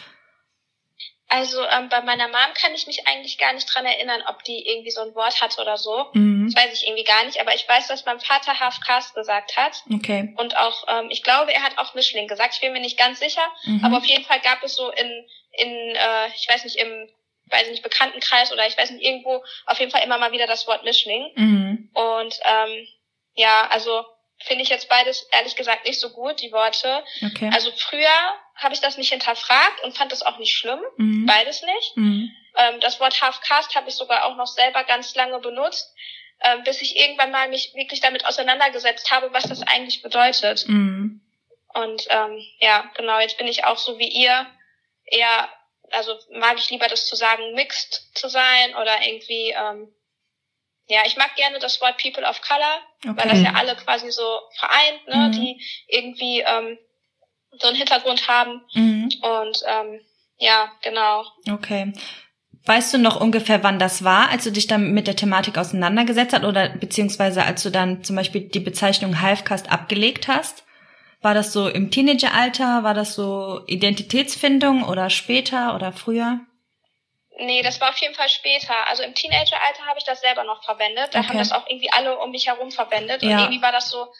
Also 1.35 1.65
ähm, 1.67 1.89
bei 1.89 2.01
meiner 2.01 2.29
Mom 2.29 2.55
kann 2.55 2.77
ich 2.77 2.87
mich 2.87 3.09
eigentlich 3.09 3.39
gar 3.39 3.53
nicht 3.55 3.67
dran 3.67 3.85
erinnern, 3.85 4.23
ob 4.29 4.45
die 4.45 4.69
irgendwie 4.69 4.93
so 4.93 5.01
ein 5.01 5.17
Wort 5.17 5.41
hat 5.41 5.59
oder 5.59 5.77
so. 5.77 6.07
Mhm. 6.13 6.47
Das 6.47 6.63
weiß 6.63 6.73
ich 6.73 6.87
irgendwie 6.87 7.03
gar 7.03 7.25
nicht, 7.25 7.41
aber 7.41 7.53
ich 7.57 7.69
weiß, 7.69 7.89
dass 7.89 8.07
mein 8.07 8.21
Vater 8.21 8.61
Half 8.61 8.79
Cast 8.87 9.17
gesagt 9.17 9.57
hat. 9.57 9.83
Okay. 9.93 10.33
Und 10.37 10.57
auch, 10.57 10.85
ähm, 10.87 11.09
ich 11.11 11.25
glaube, 11.25 11.53
er 11.53 11.65
hat 11.65 11.77
auch 11.79 11.93
Mischling 11.95 12.29
gesagt. 12.29 12.55
Ich 12.55 12.61
bin 12.61 12.73
mir 12.73 12.81
nicht 12.81 12.97
ganz 12.97 13.19
sicher. 13.19 13.43
Mhm. 13.65 13.85
Aber 13.85 13.97
auf 13.97 14.05
jeden 14.05 14.25
Fall 14.25 14.39
gab 14.45 14.63
es 14.63 14.77
so 14.77 14.93
in, 14.93 15.27
in 15.59 15.97
äh, 15.97 16.29
ich 16.37 16.49
weiß 16.49 16.63
nicht, 16.63 16.77
im, 16.77 17.09
weiß 17.51 17.69
nicht, 17.69 17.83
Bekanntenkreis 17.83 18.53
oder 18.53 18.69
ich 18.69 18.79
weiß 18.79 18.93
nicht, 18.93 19.05
irgendwo 19.05 19.43
auf 19.67 19.81
jeden 19.81 19.91
Fall 19.91 20.05
immer 20.05 20.19
mal 20.19 20.31
wieder 20.31 20.47
das 20.47 20.69
Wort 20.69 20.85
Mischling. 20.85 21.33
Mhm. 21.35 21.91
Und 21.95 22.39
ähm, 22.45 22.87
ja, 23.35 23.67
also 23.71 24.05
finde 24.43 24.63
ich 24.63 24.69
jetzt 24.69 24.89
beides 24.89 25.27
ehrlich 25.33 25.57
gesagt 25.57 25.87
nicht 25.87 26.01
so 26.01 26.11
gut, 26.11 26.41
die 26.41 26.53
Worte. 26.53 27.05
Okay. 27.25 27.51
Also 27.53 27.71
früher 27.77 28.09
habe 28.57 28.75
ich 28.75 28.81
das 28.81 28.97
nicht 28.97 29.11
hinterfragt 29.11 29.83
und 29.85 29.97
fand 29.97 30.13
das 30.13 30.23
auch 30.23 30.39
nicht 30.39 30.55
schlimm. 30.57 30.81
mhm. 30.97 31.27
Beides 31.27 31.63
nicht. 31.63 31.97
Mhm. 31.97 32.31
Ähm, 32.57 32.81
das 32.81 33.01
Wort 33.01 33.21
Half-Cast 33.21 33.75
habe 33.75 33.89
ich 33.89 33.95
sogar 33.97 34.25
auch 34.25 34.37
noch 34.37 34.47
selber 34.47 34.85
ganz 34.85 35.15
lange 35.15 35.39
benutzt, 35.41 35.93
ähm, 36.43 36.63
bis 36.65 36.83
ich 36.83 36.97
irgendwann 36.97 37.31
mal 37.31 37.49
mich 37.49 37.75
wirklich 37.75 38.01
damit 38.01 38.27
auseinandergesetzt 38.27 39.11
habe, 39.11 39.33
was 39.33 39.45
das 39.45 39.63
eigentlich 39.63 40.03
bedeutet. 40.03 40.65
Mhm. 40.69 41.21
Und 41.75 42.07
ähm, 42.11 42.39
ja, 42.61 42.91
genau, 42.97 43.19
jetzt 43.19 43.39
bin 43.39 43.49
ich 43.49 43.65
auch 43.65 43.79
so 43.79 43.99
wie 43.99 44.09
ihr 44.09 44.47
eher, 45.07 45.49
also 45.91 46.17
mag 46.33 46.57
ich 46.59 46.71
lieber 46.71 46.87
das 46.87 47.09
zu 47.09 47.17
sagen, 47.17 47.55
mixed 47.55 48.17
zu 48.17 48.29
sein 48.29 48.77
oder 48.77 49.05
irgendwie, 49.05 49.51
ähm, 49.51 49.93
ja, 50.89 51.01
ich 51.07 51.17
mag 51.17 51.35
gerne 51.37 51.59
das 51.59 51.81
Wort 51.81 51.97
People 52.03 52.25
of 52.29 52.41
Color, 52.43 53.17
weil 53.17 53.29
das 53.29 53.39
Okay. 53.39 53.45
ja 53.45 53.55
alle 53.55 53.75
quasi 53.77 54.11
so 54.11 54.41
vereint, 54.59 55.07
ne, 55.07 55.29
Mhm. 55.29 55.33
die 55.33 55.61
irgendwie 55.89 56.41
ähm, 56.41 56.79
so 57.59 57.69
einen 57.69 57.77
Hintergrund 57.77 58.29
haben. 58.29 58.63
Mhm. 58.75 59.11
Und 59.23 59.63
ähm, 59.67 60.01
ja, 60.39 60.71
genau. 60.83 61.25
Okay. 61.51 61.93
Weißt 62.67 62.95
du 62.95 62.99
noch 62.99 63.21
ungefähr, 63.21 63.63
wann 63.63 63.79
das 63.79 64.05
war, 64.05 64.31
als 64.31 64.45
du 64.45 64.51
dich 64.51 64.67
dann 64.67 64.93
mit 64.93 65.07
der 65.07 65.17
Thematik 65.17 65.59
auseinandergesetzt 65.59 66.33
hast 66.35 66.45
oder 66.45 66.71
beziehungsweise 66.71 67.45
als 67.45 67.63
du 67.63 67.71
dann 67.71 68.03
zum 68.05 68.17
Beispiel 68.17 68.49
die 68.49 68.61
Bezeichnung 68.61 69.21
Halfcast 69.21 69.71
abgelegt 69.71 70.29
hast? 70.29 70.65
War 71.21 71.35
das 71.35 71.53
so 71.53 71.69
im 71.69 71.91
Teenageralter? 71.91 72.83
War 72.83 72.95
das 72.95 73.15
so 73.15 73.61
Identitätsfindung 73.67 74.83
oder 74.85 75.09
später 75.11 75.75
oder 75.75 75.93
früher? 75.93 76.41
Nee, 77.37 77.63
das 77.63 77.81
war 77.81 77.91
auf 77.91 77.99
jeden 77.99 78.15
Fall 78.15 78.29
später. 78.29 78.87
Also 78.87 79.03
im 79.03 79.15
Teenageralter 79.15 79.85
habe 79.87 79.99
ich 79.99 80.05
das 80.05 80.21
selber 80.21 80.45
noch 80.45 80.63
verwendet. 80.65 81.15
Da 81.15 81.21
Okay. 81.21 81.29
haben 81.29 81.39
das 81.39 81.53
auch 81.53 81.67
irgendwie 81.69 81.91
alle 81.93 82.19
um 82.19 82.31
mich 82.31 82.47
herum 82.47 82.71
verwendet. 82.71 83.23
Und 83.23 83.29
Ja. 83.31 83.41
irgendwie 83.41 83.61
war 83.63 83.73
das 83.73 83.91
so, 83.91 84.13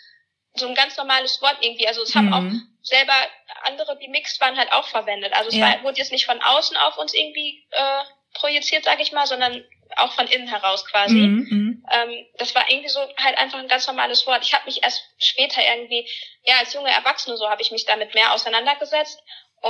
so 0.55 0.67
ein 0.67 0.75
ganz 0.75 0.97
normales 0.97 1.41
Wort 1.41 1.59
irgendwie. 1.61 1.87
Also 1.87 2.03
es 2.03 2.15
haben 2.15 2.33
auch 2.33 2.41
Mhm. 2.41 2.63
selber 2.83 3.15
andere, 3.63 3.97
die 3.99 4.09
mixed 4.09 4.41
waren, 4.41 4.57
halt 4.57 4.73
auch 4.73 4.89
verwendet. 4.89 5.33
Also 5.33 5.49
es 5.51 5.57
Ja. 5.57 5.67
war, 5.67 5.83
wurde 5.85 5.99
jetzt 5.99 6.13
nicht 6.13 6.27
von 6.27 6.43
außen 6.43 6.77
auf 6.77 6.99
uns 6.99 7.15
irgendwie 7.15 7.67
äh, 7.71 8.03
projiziert, 8.35 8.85
sage 8.85 9.03
ich 9.03 9.13
mal, 9.13 9.27
sondern 9.27 9.65
auch 9.97 10.13
von 10.13 10.27
innen 10.27 10.49
heraus 10.49 10.85
quasi. 10.87 11.15
Mhm. 11.19 11.47
Mhm. 11.51 11.87
Ähm, 11.93 12.27
das 12.39 12.55
war 12.55 12.69
irgendwie 12.69 12.89
so 12.89 12.99
halt 13.23 13.39
einfach 13.39 13.59
ein 13.61 13.69
ganz 13.69 13.87
normales 13.87 14.27
Wort. 14.27 14.43
Ich 14.45 14.55
habe 14.55 14.65
mich 14.65 14.83
erst 14.83 15.05
später 15.19 15.61
irgendwie, 15.63 16.09
ja, 16.45 16.57
als 16.59 16.73
junge 16.75 16.91
Erwachsene 16.91 17.37
so 17.37 17.49
habe 17.49 17.63
ich 17.63 17.71
mich 17.71 17.85
damit 17.85 18.15
mehr 18.15 18.33
auseinandergesetzt. 18.33 19.23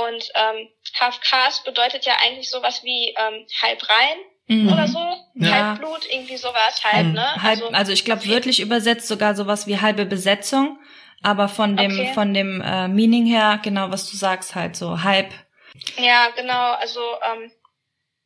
Und 0.03 0.29
ähm, 0.35 0.67
Half 0.99 1.21
Caste 1.21 1.63
bedeutet 1.63 2.05
ja 2.05 2.15
eigentlich 2.21 2.49
sowas 2.49 2.83
wie 2.83 3.15
ähm, 3.17 3.45
halb 3.61 3.87
rein 3.89 4.17
Mhm. 4.47 4.71
oder 4.71 4.87
so, 4.87 4.99
Ja. 5.35 5.51
halb 5.51 5.79
Blut, 5.79 6.05
irgendwie 6.11 6.37
sowas 6.37 6.83
halt, 6.83 7.13
ne? 7.13 7.41
Halb, 7.41 7.63
also 7.73 7.91
ich 7.91 8.05
glaube 8.05 8.27
wörtlich 8.27 8.59
übersetzt 8.59 9.07
sogar 9.07 9.33
sowas 9.35 9.65
wie 9.65 9.79
halbe 9.81 10.05
Besetzung, 10.05 10.77
aber 11.23 11.47
von 11.49 11.75
dem 11.77 11.91
Okay. 11.99 12.13
von 12.13 12.31
dem 12.33 12.61
äh, 12.61 12.87
Meaning 12.87 13.25
her 13.25 13.59
genau 13.63 13.89
was 13.89 14.11
du 14.11 14.17
sagst 14.17 14.53
halt 14.53 14.75
so 14.75 15.01
halb. 15.01 15.33
Ja, 15.97 16.29
genau, 16.35 16.73
also 16.73 17.01
ähm, 17.23 17.51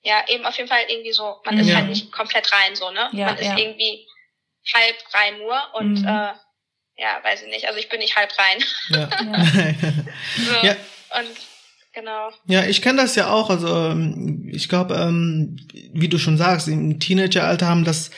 ja, 0.02 0.26
eben 0.28 0.46
auf 0.46 0.58
jeden 0.58 0.68
Fall 0.68 0.84
irgendwie 0.90 1.14
so, 1.14 1.40
man 1.46 1.56
Mhm. 1.56 1.62
ist 1.62 1.68
Ja. 1.70 1.76
halt 1.76 1.88
nicht 1.90 2.12
komplett 2.12 2.52
rein 2.52 2.76
so, 2.76 2.92
ne? 2.92 3.10
Ja, 3.14 3.28
man 3.28 3.38
ist 3.38 3.46
ja. 3.46 3.58
irgendwie 3.58 4.06
halb 4.74 4.96
rein 5.14 5.38
nur 5.38 5.58
und 5.76 6.02
Mhm. 6.02 6.06
äh, 6.06 6.34
ja, 6.98 7.24
weiß 7.24 7.44
ich 7.44 7.48
nicht, 7.50 7.66
also 7.68 7.80
ich 7.80 7.88
bin 7.90 8.00
nicht 8.00 8.18
halb 8.18 8.32
rein. 8.38 8.62
Ja. 8.90 9.10
so, 10.36 10.52
Ja. 10.68 10.76
Und 11.18 11.38
genau. 11.94 12.30
Ja, 12.46 12.66
ich 12.66 12.82
kenne 12.82 13.02
das 13.02 13.16
ja 13.16 13.30
auch. 13.30 13.50
Also 13.50 13.68
ähm, 13.68 14.48
ich 14.52 14.70
glaube, 14.70 14.96
ähm, 14.96 15.58
wie 15.94 16.08
du 16.10 16.18
schon 16.18 16.38
sagst, 16.38 16.68
im 16.68 17.00
Teenageralter 17.00 17.68
haben 17.68 17.84
das 17.86 18.12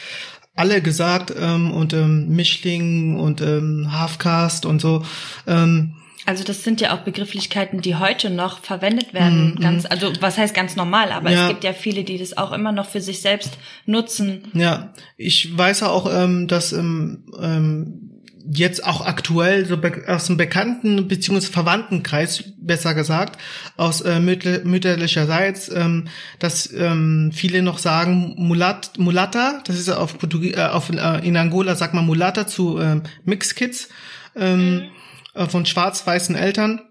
alle 0.56 0.82
gesagt 0.82 1.34
ähm, 1.40 1.72
und 1.72 1.94
ähm, 1.94 2.28
Mischling 2.30 3.18
und 3.18 3.42
ähm, 3.42 3.90
Halfcast 3.92 4.66
und 4.66 4.80
so. 4.82 5.04
Ähm, 5.48 5.96
Also 6.26 6.44
das 6.44 6.64
sind 6.64 6.82
ja 6.82 6.94
auch 6.94 7.00
Begrifflichkeiten, 7.00 7.82
die 7.82 7.96
heute 7.96 8.30
noch 8.30 8.60
verwendet 8.60 9.14
werden. 9.14 9.56
Mhm, 9.56 9.60
Ganz, 9.62 9.86
also 9.86 10.12
was 10.20 10.38
heißt 10.38 10.54
ganz 10.54 10.76
normal, 10.76 11.12
aber 11.14 11.32
Ja. 11.32 11.44
es 11.44 11.48
gibt 11.50 11.64
ja 11.64 11.74
viele, 11.74 12.04
die 12.04 12.18
das 12.18 12.38
auch 12.38 12.52
immer 12.52 12.72
noch 12.74 12.86
für 12.90 13.02
sich 13.02 13.22
selbst 13.22 13.58
nutzen. 13.86 14.44
ja, 14.54 14.94
ich 15.18 15.58
weiß 15.58 15.80
ja 15.80 15.88
auch, 15.90 16.08
ähm, 16.14 16.48
dass 16.48 16.74
ähm, 16.74 17.24
ähm, 17.42 18.11
jetzt 18.50 18.86
auch 18.86 19.06
aktuell 19.06 19.66
so 19.66 19.78
aus 20.08 20.28
dem 20.28 20.38
Bekannten- 20.38 21.08
bzw. 21.08 21.42
Verwandtenkreis, 21.42 22.44
besser 22.58 22.94
gesagt, 22.94 23.40
aus 23.78 24.02
äh, 24.02 24.20
mütter 24.20 24.64
mütterlicherseits, 24.64 25.70
ähm, 25.70 26.08
dass 26.40 26.72
ähm, 26.74 27.32
viele 27.34 27.62
noch 27.62 27.78
sagen 27.78 28.36
Mulat, 28.38 28.98
Mulatta, 28.98 29.62
das 29.66 29.78
ist 29.78 29.90
auf, 29.90 30.18
Portugie 30.18 30.54
äh, 30.54 30.68
auf 30.68 30.90
äh, 30.90 31.28
in 31.28 31.38
Angola 31.38 31.76
sagt 31.76 31.94
man 31.94 32.06
Mulatta 32.06 32.48
zu 32.48 32.80
ähm, 32.80 33.04
Mixed 33.24 33.56
Kids 33.56 33.90
ähm, 34.36 34.90
äh, 35.34 35.48
von 35.48 35.66
schwarz-weißen 35.66 36.36
Eltern 36.36 36.82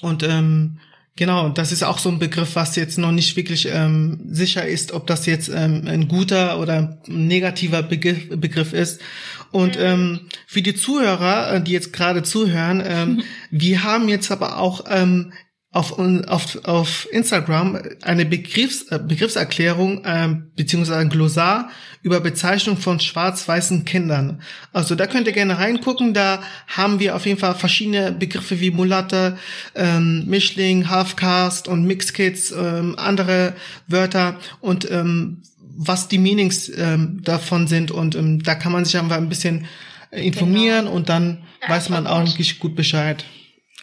und 0.00 0.22
ähm, 0.22 0.78
Genau, 1.20 1.50
das 1.50 1.70
ist 1.70 1.82
auch 1.82 1.98
so 1.98 2.08
ein 2.08 2.18
Begriff, 2.18 2.56
was 2.56 2.76
jetzt 2.76 2.96
noch 2.96 3.12
nicht 3.12 3.36
wirklich 3.36 3.68
ähm, 3.70 4.20
sicher 4.30 4.66
ist, 4.66 4.92
ob 4.92 5.06
das 5.06 5.26
jetzt 5.26 5.50
ähm, 5.50 5.82
ein 5.86 6.08
guter 6.08 6.58
oder 6.58 6.98
ein 7.06 7.26
negativer 7.26 7.82
Begriff, 7.82 8.30
Begriff 8.30 8.72
ist. 8.72 9.02
Und 9.50 9.78
ähm, 9.78 10.20
für 10.46 10.62
die 10.62 10.74
Zuhörer, 10.74 11.56
äh, 11.56 11.62
die 11.62 11.72
jetzt 11.72 11.92
gerade 11.92 12.22
zuhören, 12.22 12.82
ähm, 12.82 13.22
wir 13.50 13.84
haben 13.84 14.08
jetzt 14.08 14.30
aber 14.30 14.56
auch 14.56 14.86
ähm, 14.88 15.34
auf, 15.72 15.98
auf, 15.98 16.64
auf 16.64 17.06
Instagram 17.12 17.78
eine 18.02 18.24
Begriffs, 18.24 18.82
äh, 18.90 18.98
Begriffserklärung 18.98 20.02
ähm, 20.04 20.50
beziehungsweise 20.56 20.98
ein 20.98 21.10
Glossar 21.10 21.70
über 22.02 22.18
Bezeichnung 22.20 22.76
von 22.76 22.98
schwarz-weißen 22.98 23.84
Kindern. 23.84 24.42
Also 24.72 24.96
da 24.96 25.06
könnt 25.06 25.28
ihr 25.28 25.32
gerne 25.32 25.58
reingucken. 25.58 26.12
Da 26.12 26.42
haben 26.66 26.98
wir 26.98 27.14
auf 27.14 27.24
jeden 27.24 27.38
Fall 27.38 27.54
verschiedene 27.54 28.10
Begriffe 28.10 28.58
wie 28.58 28.72
Mulatte, 28.72 29.38
ähm, 29.76 30.24
Mischling, 30.26 30.88
Halfcast 30.90 31.68
und 31.68 31.84
Mixed 31.84 32.14
Kids, 32.14 32.50
ähm, 32.50 32.96
andere 32.98 33.54
Wörter 33.86 34.40
und 34.60 34.90
ähm, 34.90 35.42
was 35.76 36.08
die 36.08 36.18
Meanings 36.18 36.68
ähm, 36.76 37.20
davon 37.22 37.68
sind. 37.68 37.92
Und 37.92 38.16
ähm, 38.16 38.42
da 38.42 38.56
kann 38.56 38.72
man 38.72 38.84
sich 38.84 38.98
einfach 38.98 39.16
ein 39.18 39.28
bisschen 39.28 39.66
äh, 40.10 40.26
informieren 40.26 40.88
und 40.88 41.08
dann 41.08 41.42
Ja, 41.62 41.68
weiß 41.68 41.90
man 41.90 42.08
auch 42.08 42.24
nicht 42.24 42.58
gut 42.58 42.74
Bescheid. 42.74 43.24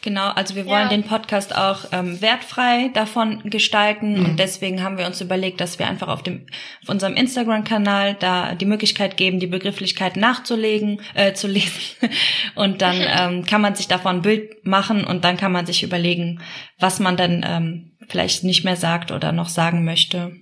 Genau, 0.07 0.29
also 0.29 0.55
wir 0.55 0.65
wollen 0.67 0.83
Ja. 0.83 0.87
den 0.87 1.03
Podcast 1.03 1.53
auch 1.53 1.79
ähm, 1.91 2.21
wertfrei 2.21 2.91
davon 2.93 3.41
gestalten 3.49 4.13
Mhm. 4.17 4.25
und 4.25 4.39
deswegen 4.39 4.81
haben 4.81 4.97
wir 4.97 5.05
uns 5.05 5.19
überlegt, 5.19 5.59
dass 5.59 5.79
wir 5.79 5.87
einfach 5.89 6.07
auf 6.07 6.23
dem 6.23 6.45
auf 6.81 6.87
unserem 6.87 7.15
Instagram-Kanal 7.17 8.13
da 8.13 8.55
die 8.55 8.63
Möglichkeit 8.63 9.17
geben, 9.17 9.41
die 9.41 9.47
Begrifflichkeit 9.47 10.15
nachzulegen, 10.15 11.01
äh, 11.13 11.33
zu 11.33 11.47
lesen 11.49 11.97
und 12.55 12.81
dann 12.81 12.95
ähm, 13.05 13.45
kann 13.45 13.59
man 13.59 13.75
sich 13.75 13.89
davon 13.89 14.15
ein 14.15 14.21
Bild 14.21 14.65
machen 14.65 15.03
und 15.03 15.25
dann 15.25 15.35
kann 15.35 15.51
man 15.51 15.65
sich 15.65 15.83
überlegen, 15.83 16.41
was 16.79 17.01
man 17.01 17.17
dann 17.17 17.45
ähm, 17.45 17.97
vielleicht 18.07 18.45
nicht 18.45 18.63
mehr 18.63 18.77
sagt 18.77 19.11
oder 19.11 19.33
noch 19.33 19.49
sagen 19.49 19.83
möchte. 19.83 20.37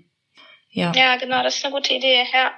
Ja. 0.70 0.92
Ja, 0.96 1.16
genau, 1.18 1.42
das 1.42 1.56
ist 1.58 1.66
eine 1.66 1.74
gute 1.74 1.92
Idee, 1.96 2.24
ja. 2.32 2.52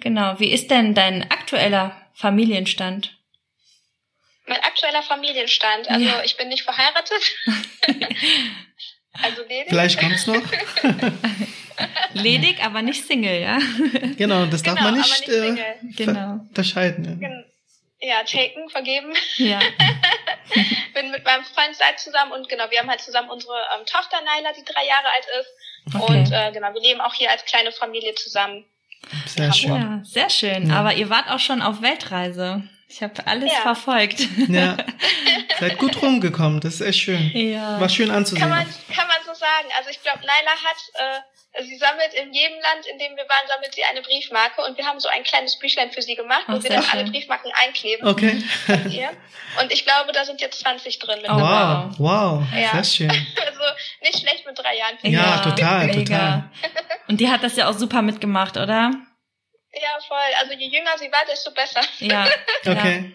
Genau. 0.00 0.34
Wie 0.40 0.50
ist 0.50 0.68
denn 0.72 0.94
dein 0.94 1.30
aktueller 1.30 1.92
Familienstand? 2.14 3.16
Mein 4.46 4.60
aktueller 4.60 5.02
Familienstand. 5.02 5.88
Also 5.88 6.04
Ja. 6.04 6.22
ich 6.24 6.36
bin 6.36 6.48
nicht 6.48 6.62
verheiratet. 6.62 7.22
also 9.22 9.42
ledig. 9.42 9.68
Vielleicht 9.68 10.00
kommt's 10.00 10.26
noch. 10.26 10.42
Ledig, 12.14 12.64
aber 12.64 12.82
nicht 12.82 13.06
Single, 13.06 13.40
ja? 13.40 13.58
genau, 14.16 14.46
das 14.46 14.62
darf 14.62 14.76
Genau, 14.76 14.90
man 14.90 15.00
aber 15.00 15.08
nicht, 15.08 15.28
nicht 15.28 16.00
äh. 16.00 16.04
Genau. 16.04 16.32
unterscheiden. 16.48 17.18
Ja. 17.20 17.28
Ja, 18.04 18.24
taken, 18.24 18.68
vergeben. 18.68 19.14
Ja. 19.36 19.60
bin 20.94 21.12
mit 21.12 21.24
meinem 21.24 21.44
Freund 21.44 21.76
seit 21.76 22.00
zusammen 22.00 22.32
und 22.32 22.48
genau, 22.48 22.64
wir 22.70 22.80
haben 22.80 22.90
halt 22.90 23.00
zusammen 23.00 23.30
unsere 23.30 23.54
ähm, 23.78 23.86
Tochter 23.86 24.20
Naila, 24.24 24.52
die 24.52 24.64
drei 24.64 24.84
Jahre 24.84 25.06
alt 25.06 25.26
ist. 25.40 25.94
Okay. 25.94 26.18
Und 26.18 26.32
äh, 26.32 26.50
genau, 26.52 26.74
wir 26.74 26.80
leben 26.82 27.00
auch 27.00 27.14
hier 27.14 27.30
als 27.30 27.44
kleine 27.44 27.70
Familie 27.70 28.14
zusammen. 28.16 28.64
Sehr 29.26 29.52
schön. 29.52 29.70
Ja, 29.70 30.00
sehr 30.04 30.30
schön. 30.30 30.68
Ja. 30.68 30.80
Aber 30.80 30.94
ihr 30.94 31.10
wart 31.10 31.30
auch 31.30 31.38
schon 31.38 31.62
auf 31.62 31.80
Weltreise. 31.80 32.68
Ich 32.92 33.02
habe 33.02 33.14
alles 33.26 33.50
Ja. 33.52 33.60
verfolgt. 33.62 34.20
Ja. 34.48 34.76
Seid 35.60 35.78
gut 35.78 36.00
rumgekommen, 36.02 36.60
das 36.60 36.74
ist 36.74 36.80
echt 36.82 36.98
schön. 37.00 37.30
Ja. 37.34 37.80
War 37.80 37.88
schön 37.88 38.08
Kann 38.08 38.16
anzusehen. 38.18 38.48
man, 38.48 38.66
kann 38.94 39.06
man 39.08 39.16
so 39.24 39.32
sagen. 39.34 39.68
Also 39.78 39.90
ich 39.90 40.02
glaube, 40.02 40.18
Naila 40.20 40.50
hat, 40.50 41.22
äh, 41.54 41.62
sie 41.64 41.76
sammelt 41.78 42.12
in 42.14 42.32
jedem 42.32 42.56
Land, 42.60 42.84
in 42.90 42.98
dem 42.98 43.16
wir 43.16 43.24
waren, 43.24 43.46
sammelt 43.48 43.74
sie 43.74 43.82
eine 43.84 44.02
Briefmarke 44.02 44.62
und 44.62 44.76
wir 44.76 44.84
haben 44.86 45.00
so 45.00 45.08
ein 45.08 45.22
kleines 45.22 45.58
Büchlein 45.58 45.90
für 45.90 46.02
sie 46.02 46.14
gemacht, 46.16 46.44
wo 46.48 46.56
Ach, 46.58 46.62
wir 46.62 46.70
dann 46.70 46.84
alle 46.90 47.02
schön. 47.02 47.12
Briefmarken 47.12 47.50
einkleben. 47.64 48.06
Okay. 48.06 48.42
Und 49.60 49.72
ich 49.72 49.84
glaube, 49.84 50.12
da 50.12 50.24
sind 50.24 50.40
jetzt 50.40 50.60
20 50.60 50.98
drin 50.98 51.20
Oh. 51.28 51.32
Wow, 51.38 51.94
wow, 51.98 52.42
Ja. 52.54 52.72
sehr 52.82 52.84
schön. 52.84 53.26
Also 53.46 53.62
nicht 54.02 54.18
schlecht 54.18 54.44
mit 54.46 54.58
drei 54.58 54.76
Jahren. 54.76 54.98
Ja, 55.02 55.38
total, 55.38 55.86
mega. 55.86 56.00
total. 56.02 56.50
Und 57.08 57.20
die 57.20 57.30
hat 57.30 57.42
das 57.44 57.56
ja 57.56 57.68
auch 57.70 57.74
super 57.78 58.02
mitgemacht, 58.02 58.56
oder? 58.56 58.90
Ja, 59.74 59.98
voll. 60.06 60.18
Also 60.40 60.52
je 60.54 60.66
jünger 60.66 60.90
sie 60.98 61.10
war, 61.10 61.24
desto 61.30 61.50
besser. 61.52 61.80
Ja. 61.98 62.26
Okay. 62.66 63.12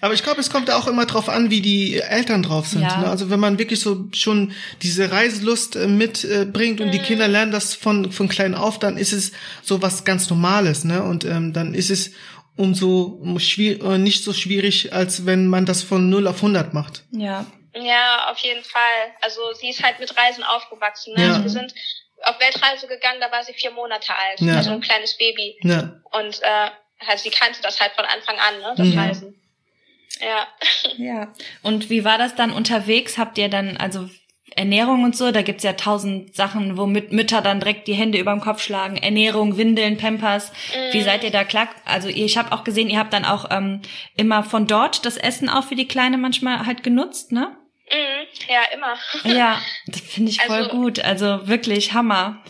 Aber 0.00 0.14
ich 0.14 0.22
glaube, 0.24 0.40
es 0.40 0.50
kommt 0.50 0.68
auch 0.70 0.88
immer 0.88 1.06
drauf 1.06 1.28
an, 1.28 1.48
wie 1.50 1.60
die 1.60 2.00
Eltern 2.00 2.42
drauf 2.42 2.66
sind. 2.66 2.82
Ja. 2.82 2.96
Ne? 2.98 3.06
Also 3.08 3.30
wenn 3.30 3.38
man 3.38 3.58
wirklich 3.58 3.78
so 3.80 4.08
schon 4.12 4.52
diese 4.82 5.12
Reiselust 5.12 5.76
äh, 5.76 5.86
mitbringt 5.86 6.80
und 6.80 6.90
die 6.90 6.98
Mhm. 6.98 7.02
Kinder 7.04 7.28
lernen 7.28 7.52
das 7.52 7.74
von, 7.74 8.10
von 8.10 8.28
klein 8.28 8.56
auf, 8.56 8.80
dann 8.80 8.96
ist 8.98 9.12
es 9.12 9.30
so 9.62 9.82
was 9.82 10.04
ganz 10.04 10.28
Normales. 10.28 10.82
Ne? 10.84 11.02
Und 11.04 11.24
ähm, 11.24 11.52
dann 11.52 11.72
ist 11.72 11.90
es 11.90 12.10
umso 12.56 13.22
schwier 13.38 13.80
äh, 13.84 13.98
nicht 13.98 14.24
so 14.24 14.32
schwierig, 14.32 14.92
als 14.92 15.24
wenn 15.24 15.46
man 15.46 15.66
das 15.66 15.84
von 15.84 16.08
0 16.08 16.26
auf 16.26 16.36
100 16.36 16.74
macht. 16.74 17.04
Ja. 17.12 17.46
Ja, 17.74 18.30
auf 18.32 18.38
jeden 18.38 18.64
Fall. 18.64 19.12
Also 19.20 19.40
sie 19.60 19.68
ist 19.68 19.82
halt 19.84 20.00
mit 20.00 20.16
Reisen 20.16 20.42
aufgewachsen. 20.42 21.14
Ne? 21.14 21.22
Ja. 21.22 21.28
Also 21.28 21.42
wir 21.44 21.50
sind 21.50 21.72
auf 22.24 22.40
Weltreise 22.40 22.86
gegangen, 22.88 23.20
da 23.20 23.30
war 23.30 23.44
sie 23.44 23.52
vier 23.54 23.70
Monate 23.70 24.12
alt, 24.14 24.40
Ja. 24.40 24.56
also 24.56 24.70
ein 24.70 24.80
kleines 24.80 25.16
Baby. 25.18 25.56
Ne? 25.62 26.02
Und 26.12 26.42
äh, 26.42 26.70
halt, 27.06 27.18
sie 27.18 27.30
kannte 27.30 27.60
das 27.62 27.80
halt 27.80 27.92
von 27.92 28.04
Anfang 28.04 28.36
an, 28.38 28.58
ne? 28.60 28.74
das 28.76 28.86
Mhm. 28.88 28.98
Reisen. 28.98 29.40
Ja. 30.20 30.46
Ja. 30.98 31.32
Und 31.62 31.90
wie 31.90 32.04
war 32.04 32.16
das 32.16 32.34
dann 32.34 32.50
unterwegs? 32.52 33.18
Habt 33.18 33.36
ihr 33.38 33.48
dann, 33.50 33.76
also 33.76 34.08
Ernährung 34.54 35.04
und 35.04 35.14
so, 35.14 35.30
da 35.32 35.42
gibt's 35.42 35.62
ja 35.64 35.74
tausend 35.74 36.34
Sachen, 36.34 36.78
womit 36.78 37.12
Mütter 37.12 37.42
dann 37.42 37.60
direkt 37.60 37.86
die 37.88 37.92
Hände 37.94 38.16
über 38.16 38.30
dem 38.32 38.40
Kopf 38.40 38.62
schlagen. 38.62 38.96
Ernährung, 38.96 39.58
Windeln, 39.58 39.98
Pampers. 39.98 40.50
Wie 40.92 41.02
seid 41.02 41.22
ihr 41.24 41.30
da 41.30 41.44
klar? 41.44 41.68
Also 41.84 42.08
ihr- 42.08 42.24
ich 42.24 42.38
habe 42.38 42.52
auch 42.52 42.64
gesehen, 42.64 42.88
ihr 42.88 42.98
habt 42.98 43.12
dann 43.12 43.26
auch 43.26 43.50
ähm, 43.50 43.82
immer 44.16 44.42
von 44.42 44.66
dort 44.66 45.04
das 45.04 45.18
Essen 45.18 45.50
auch 45.50 45.64
für 45.64 45.74
die 45.74 45.88
Kleine 45.88 46.16
manchmal 46.16 46.64
halt 46.64 46.82
genutzt, 46.82 47.32
ne? 47.32 47.54
Mhm. 47.92 48.26
Ja, 48.48 48.62
immer. 48.72 48.96
Ja, 49.24 49.60
das 49.86 50.00
finde 50.02 50.30
ich 50.30 50.40
voll 50.42 50.56
Also- 50.56 50.70
gut. 50.70 50.98
Also 51.00 51.46
wirklich 51.48 51.92
Hammer. 51.92 52.42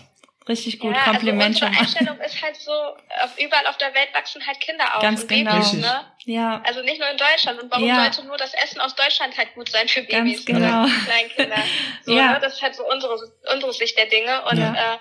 Richtig 0.49 0.79
gut. 0.79 0.95
ja, 0.95 1.03
Kompliment 1.03 1.61
also 1.61 1.67
schon 1.67 1.69
unsere 1.69 2.05
mal. 2.05 2.11
Einstellung 2.13 2.21
ist 2.21 2.41
halt 2.43 2.55
so, 2.57 2.71
auf, 2.71 3.37
überall 3.37 3.67
auf 3.67 3.79
der 3.79 3.93
Welt 3.95 4.11
wachsen 4.15 4.47
halt 4.47 4.61
Kinder 4.61 4.95
auf. 4.95 5.03
Ganz 5.03 5.27
genau. 5.27 5.51
Babys, 5.55 5.73
ne? 5.73 6.05
Ja, 6.25 6.63
Also 6.65 6.83
nicht 6.83 7.01
nur 7.01 7.11
in 7.11 7.17
Deutschland. 7.17 7.61
Und 7.61 7.69
warum 7.73 7.85
Ja. 7.85 7.97
sollte 8.05 8.25
nur 8.29 8.37
das 8.37 8.55
Essen 8.55 8.79
aus 8.81 8.95
Deutschland 8.95 9.37
halt 9.37 9.53
gut 9.55 9.69
sein 9.69 9.89
für 9.89 10.05
Ganz 10.05 10.23
Babys 10.25 10.47
genau. 10.47 10.85
oder 10.85 10.91
Kleinkinder? 11.05 11.59
So, 12.05 12.13
Ja. 12.17 12.35
ne? 12.35 12.39
Das 12.41 12.55
ist 12.55 12.63
halt 12.63 12.77
so 12.77 12.89
unsere, 12.89 13.17
unsere 13.53 13.73
Sicht 13.73 13.99
der 13.99 14.07
Dinge. 14.07 14.45
Und 14.45 14.59
Ja. 14.59 14.95
äh, 14.95 14.99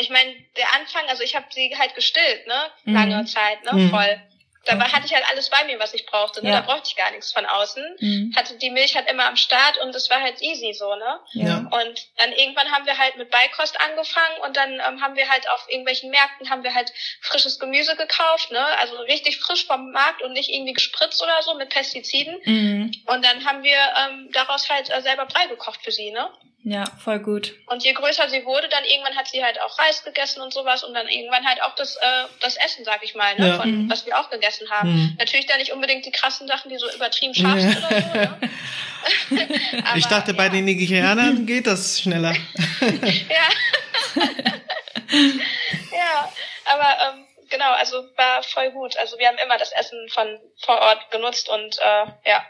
ich 0.00 0.08
meine, 0.08 0.32
der 0.56 0.72
Anfang, 0.74 1.02
also 1.10 1.22
ich 1.24 1.36
habe 1.36 1.44
sie 1.50 1.76
halt 1.78 1.94
gestillt, 1.94 2.46
ne? 2.46 2.54
Mhm. 2.84 2.94
Lange 2.94 3.24
Zeit, 3.26 3.62
ne? 3.64 3.72
Mhm. 3.74 3.90
Voll. 3.90 4.22
Da 4.66 4.78
war, 4.78 4.86
Okay. 4.86 4.92
hatte 4.92 5.06
ich 5.06 5.14
halt 5.14 5.24
alles 5.30 5.48
bei 5.48 5.64
mir, 5.64 5.78
was 5.80 5.94
ich 5.94 6.04
brauchte. 6.04 6.44
Ne? 6.44 6.50
Ja. 6.50 6.60
Da 6.60 6.66
brauchte 6.66 6.88
ich 6.88 6.96
gar 6.96 7.10
nichts 7.12 7.32
von 7.32 7.46
außen. 7.46 7.96
Mhm. 7.98 8.32
Hatte 8.36 8.56
die 8.58 8.70
Milch 8.70 8.94
halt 8.94 9.10
immer 9.10 9.24
am 9.26 9.36
Start 9.36 9.78
und 9.78 9.94
es 9.94 10.10
war 10.10 10.20
halt 10.20 10.42
easy 10.42 10.74
so, 10.74 10.94
ne? 10.96 11.20
ja. 11.32 11.56
Und 11.58 12.06
dann 12.18 12.32
irgendwann 12.32 12.70
haben 12.70 12.84
wir 12.84 12.98
halt 12.98 13.16
mit 13.16 13.30
Beikost 13.30 13.80
angefangen 13.80 14.36
und 14.44 14.56
dann 14.56 14.72
ähm, 14.74 15.00
haben 15.00 15.16
wir 15.16 15.28
halt 15.30 15.48
auf 15.50 15.64
irgendwelchen 15.68 16.10
Märkten 16.10 16.50
haben 16.50 16.62
wir 16.62 16.74
halt 16.74 16.92
frisches 17.22 17.58
Gemüse 17.58 17.96
gekauft, 17.96 18.50
ne? 18.50 18.64
Also 18.78 18.96
richtig 19.02 19.38
frisch 19.38 19.66
vom 19.66 19.92
Markt 19.92 20.20
und 20.22 20.32
nicht 20.32 20.50
irgendwie 20.50 20.74
gespritzt 20.74 21.22
oder 21.22 21.42
so 21.42 21.54
mit 21.54 21.70
Pestiziden. 21.70 22.38
Mhm. 22.44 22.92
Und 23.06 23.24
dann 23.24 23.44
haben 23.46 23.62
wir 23.62 23.78
ähm, 23.78 24.28
daraus 24.32 24.68
halt 24.68 24.90
äh, 24.90 25.00
selber 25.00 25.26
Brei 25.26 25.46
gekocht 25.46 25.80
für 25.82 25.92
sie, 25.92 26.10
ne? 26.10 26.28
Ja, 26.62 26.84
voll 27.02 27.20
gut. 27.20 27.54
Und 27.68 27.82
je 27.84 27.92
größer 27.94 28.28
sie 28.28 28.44
wurde, 28.44 28.68
dann 28.68 28.84
irgendwann 28.84 29.16
hat 29.16 29.26
sie 29.28 29.42
halt 29.42 29.58
auch 29.62 29.78
Reis 29.78 30.04
gegessen 30.04 30.42
und 30.42 30.52
sowas 30.52 30.84
und 30.84 30.92
dann 30.92 31.08
irgendwann 31.08 31.46
halt 31.46 31.62
auch 31.62 31.74
das, 31.74 31.96
äh, 31.96 32.24
das 32.40 32.56
Essen, 32.56 32.84
sag 32.84 33.02
ich 33.02 33.14
mal, 33.14 33.34
ne? 33.38 33.48
Ja. 33.48 33.56
Von, 33.60 33.84
Mhm. 33.86 33.90
was 33.90 34.04
wir 34.04 34.18
auch 34.20 34.28
gegessen 34.28 34.68
haben. 34.70 34.92
Mhm. 34.92 35.16
Natürlich 35.18 35.46
dann 35.46 35.56
nicht 35.58 35.72
unbedingt 35.72 36.04
die 36.04 36.10
krassen 36.12 36.46
Sachen, 36.46 36.68
die 36.68 36.76
so 36.76 36.86
übertrieben 36.94 37.34
scharf 37.34 37.54
Ja. 37.54 37.60
sind 37.60 37.78
oder 37.78 38.00
so, 38.02 38.08
ne? 38.18 38.38
Aber, 39.86 39.96
ich 39.96 40.06
dachte, 40.06 40.34
bei 40.34 40.44
ja. 40.44 40.48
den 40.50 40.66
Nigerianern 40.66 41.46
geht 41.46 41.66
das 41.66 42.00
schneller. 42.00 42.34
Ja. 44.20 44.24
ja, 45.92 46.32
aber 46.66 47.14
ähm, 47.16 47.26
genau, 47.48 47.70
also 47.72 48.04
war 48.16 48.42
voll 48.42 48.70
gut. 48.72 48.96
Also 48.98 49.18
wir 49.18 49.28
haben 49.28 49.38
immer 49.38 49.56
das 49.58 49.72
Essen 49.72 50.08
von 50.10 50.38
vor 50.64 50.78
Ort 50.78 51.10
genutzt 51.10 51.48
und 51.48 51.78
äh, 51.78 52.06
ja. 52.28 52.44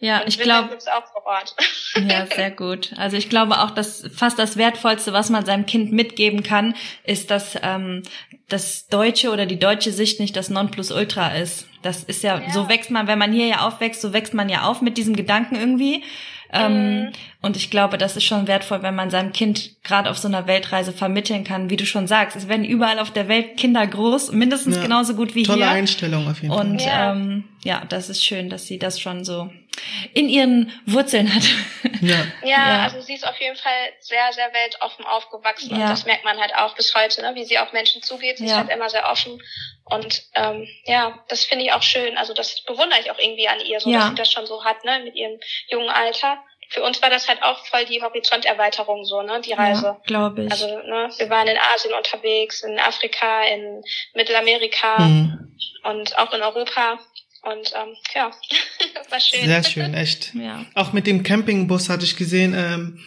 Ja, 0.00 0.20
und 0.22 0.28
ich 0.28 0.38
glaube, 0.38 0.70
gibt's 0.70 0.86
auch 0.88 1.04
vor 1.12 1.26
Ort. 1.26 1.54
Ja, 2.08 2.24
sehr 2.26 2.52
gut. 2.52 2.92
Also 2.96 3.16
ich 3.16 3.28
glaube 3.28 3.58
auch, 3.60 3.72
dass 3.72 4.04
fast 4.14 4.38
das 4.38 4.56
Wertvollste, 4.56 5.12
was 5.12 5.28
man 5.28 5.44
seinem 5.44 5.66
Kind 5.66 5.90
mitgeben 5.92 6.44
kann, 6.44 6.74
ist, 7.02 7.32
dass 7.32 7.58
ähm, 7.62 8.04
das 8.48 8.86
deutsche 8.86 9.30
oder 9.32 9.44
die 9.44 9.58
deutsche 9.58 9.90
Sicht 9.90 10.20
nicht 10.20 10.36
das 10.36 10.50
Nonplusultra 10.50 11.34
ist. 11.34 11.66
Das 11.82 12.04
ist 12.04 12.22
ja, 12.22 12.38
Ja. 12.40 12.50
so 12.52 12.68
wächst 12.68 12.92
man, 12.92 13.08
wenn 13.08 13.18
man 13.18 13.32
hier 13.32 13.46
ja 13.46 13.66
aufwächst, 13.66 14.00
so 14.02 14.12
wächst 14.12 14.34
man 14.34 14.48
ja 14.48 14.62
auf 14.62 14.82
mit 14.82 14.98
diesem 14.98 15.16
Gedanken 15.16 15.56
irgendwie. 15.56 16.04
Ähm, 16.52 16.72
Mhm. 17.06 17.12
Und 17.42 17.56
ich 17.56 17.70
glaube, 17.70 17.98
das 17.98 18.16
ist 18.16 18.24
schon 18.24 18.46
wertvoll, 18.46 18.82
wenn 18.82 18.94
man 18.94 19.10
seinem 19.10 19.32
Kind 19.32 19.82
gerade 19.82 20.10
auf 20.10 20.18
so 20.18 20.28
einer 20.28 20.46
Weltreise 20.46 20.92
vermitteln 20.92 21.42
kann, 21.42 21.70
wie 21.70 21.76
du 21.76 21.86
schon 21.86 22.06
sagst. 22.06 22.36
Es 22.36 22.46
werden 22.48 22.64
überall 22.64 22.98
auf 23.00 23.10
der 23.10 23.26
Welt 23.28 23.56
Kinder 23.56 23.84
groß, 23.86 24.30
mindestens 24.32 24.76
Ja. 24.76 24.82
genauso 24.82 25.14
gut 25.14 25.34
wie 25.34 25.42
Tolle 25.42 25.58
hier. 25.64 25.70
Einstellung 25.70 26.28
auf 26.28 26.40
jeden 26.42 26.52
Und 26.54 26.82
Fall. 26.82 26.90
Ja. 26.92 27.12
ähm, 27.12 27.44
ja, 27.64 27.82
das 27.88 28.08
ist 28.10 28.24
schön, 28.24 28.48
dass 28.48 28.66
sie 28.66 28.78
das 28.78 29.00
schon 29.00 29.24
so 29.24 29.50
in 30.14 30.28
ihren 30.28 30.72
Wurzeln 30.86 31.34
hat. 31.34 31.42
Ja. 32.02 32.16
Ja, 32.42 32.48
Ja. 32.48 32.82
also 32.84 33.02
sie 33.02 33.12
ist 33.14 33.26
auf 33.28 33.38
jeden 33.40 33.56
Fall 33.56 33.92
sehr, 34.00 34.32
sehr 34.32 34.50
weltoffen 34.54 35.04
aufgewachsen 35.04 35.70
Ja. 35.76 35.82
und 35.84 35.90
das 35.90 36.06
merkt 36.06 36.24
man 36.24 36.38
halt 36.40 36.54
auch 36.54 36.74
bis 36.74 36.94
heute, 36.94 37.20
ne? 37.20 37.34
wie 37.34 37.44
sie 37.44 37.58
auf 37.58 37.72
Menschen 37.74 38.02
zugeht. 38.02 38.38
Sie 38.38 38.44
Ja. 38.46 38.52
ist 38.52 38.56
halt 38.56 38.70
immer 38.70 38.88
sehr 38.88 39.06
offen 39.10 39.42
und 39.84 40.22
ähm, 40.34 40.66
ja, 40.86 41.18
das 41.28 41.44
finde 41.44 41.66
ich 41.66 41.72
auch 41.74 41.82
schön. 41.82 42.16
Also 42.16 42.32
das 42.32 42.62
bewundere 42.64 43.00
ich 43.00 43.10
auch 43.10 43.18
irgendwie 43.18 43.48
an 43.48 43.60
ihr, 43.60 43.80
so 43.80 43.90
Ja. 43.90 43.98
dass 43.98 44.08
sie 44.08 44.14
das 44.14 44.32
schon 44.32 44.46
so 44.46 44.64
hat, 44.64 44.82
ne, 44.84 45.00
mit 45.04 45.14
ihrem 45.14 45.38
jungen 45.68 45.90
Alter. 45.90 46.42
Für 46.70 46.82
uns 46.84 47.02
war 47.02 47.10
das 47.10 47.28
halt 47.28 47.42
auch 47.42 47.66
voll 47.66 47.84
die 47.84 48.00
Horizonterweiterung 48.00 49.04
so, 49.04 49.20
ne, 49.22 49.40
die 49.42 49.52
Reise. 49.52 49.86
Ja, 49.86 50.00
glaube 50.06 50.44
ich. 50.44 50.50
Also, 50.52 50.66
ne, 50.68 51.10
wir 51.18 51.28
waren 51.28 51.48
in 51.48 51.58
Asien 51.74 51.92
unterwegs, 51.92 52.62
in 52.62 52.78
Afrika, 52.78 53.42
in 53.44 53.82
Mittelamerika 54.14 54.98
Mhm. 55.00 55.56
und 55.84 56.16
auch 56.18 56.32
in 56.32 56.42
Europa. 56.42 56.98
Und 57.42 57.72
ähm, 57.74 57.94
ja, 58.14 58.30
war 59.10 59.20
schön. 59.20 59.46
Sehr 59.46 59.62
schön, 59.64 59.94
echt. 59.94 60.34
ja. 60.34 60.64
Auch 60.74 60.92
mit 60.92 61.06
dem 61.06 61.22
Campingbus 61.22 61.88
hatte 61.88 62.04
ich 62.04 62.16
gesehen, 62.16 62.54
ähm, 62.56 62.98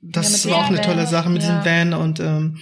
das 0.00 0.44
Ja, 0.44 0.50
war 0.50 0.58
auch 0.64 0.68
eine 0.68 0.80
tolle 0.80 0.98
Van, 0.98 1.06
Sache 1.06 1.28
mit 1.30 1.42
ja. 1.42 1.48
diesem 1.60 1.64
Van 1.64 1.94
und 1.94 2.20
ähm, 2.20 2.58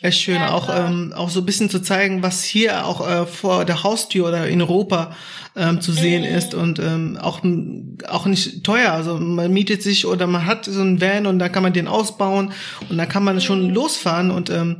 echt 0.00 0.20
schön, 0.20 0.36
Ja, 0.36 0.52
auch 0.52 0.70
ähm, 0.74 1.12
auch 1.14 1.28
so 1.28 1.40
ein 1.40 1.46
bisschen 1.46 1.68
zu 1.68 1.80
zeigen, 1.80 2.22
was 2.22 2.44
hier 2.44 2.86
auch 2.86 3.06
äh, 3.06 3.26
vor 3.26 3.64
der 3.64 3.82
Haustür 3.82 4.28
oder 4.28 4.46
in 4.48 4.62
Europa 4.62 5.14
ähm, 5.56 5.80
zu 5.80 5.92
sehen 5.92 6.22
Mhm. 6.22 6.36
ist 6.36 6.54
und 6.54 6.78
ähm, 6.78 7.18
auch 7.20 7.42
auch 8.08 8.26
nicht 8.26 8.62
teuer. 8.64 8.92
Also 8.92 9.18
man 9.18 9.52
mietet 9.52 9.82
sich 9.82 10.06
oder 10.06 10.26
man 10.28 10.46
hat 10.46 10.64
so 10.66 10.80
einen 10.80 11.00
Van 11.00 11.26
und 11.26 11.40
da 11.40 11.48
kann 11.48 11.62
man 11.64 11.72
den 11.72 11.88
ausbauen 11.88 12.52
und 12.88 12.96
dann 12.96 13.08
kann 13.08 13.24
man 13.24 13.40
schon 13.40 13.66
Mhm. 13.68 13.74
losfahren 13.74 14.30
und 14.30 14.48
ähm, 14.50 14.76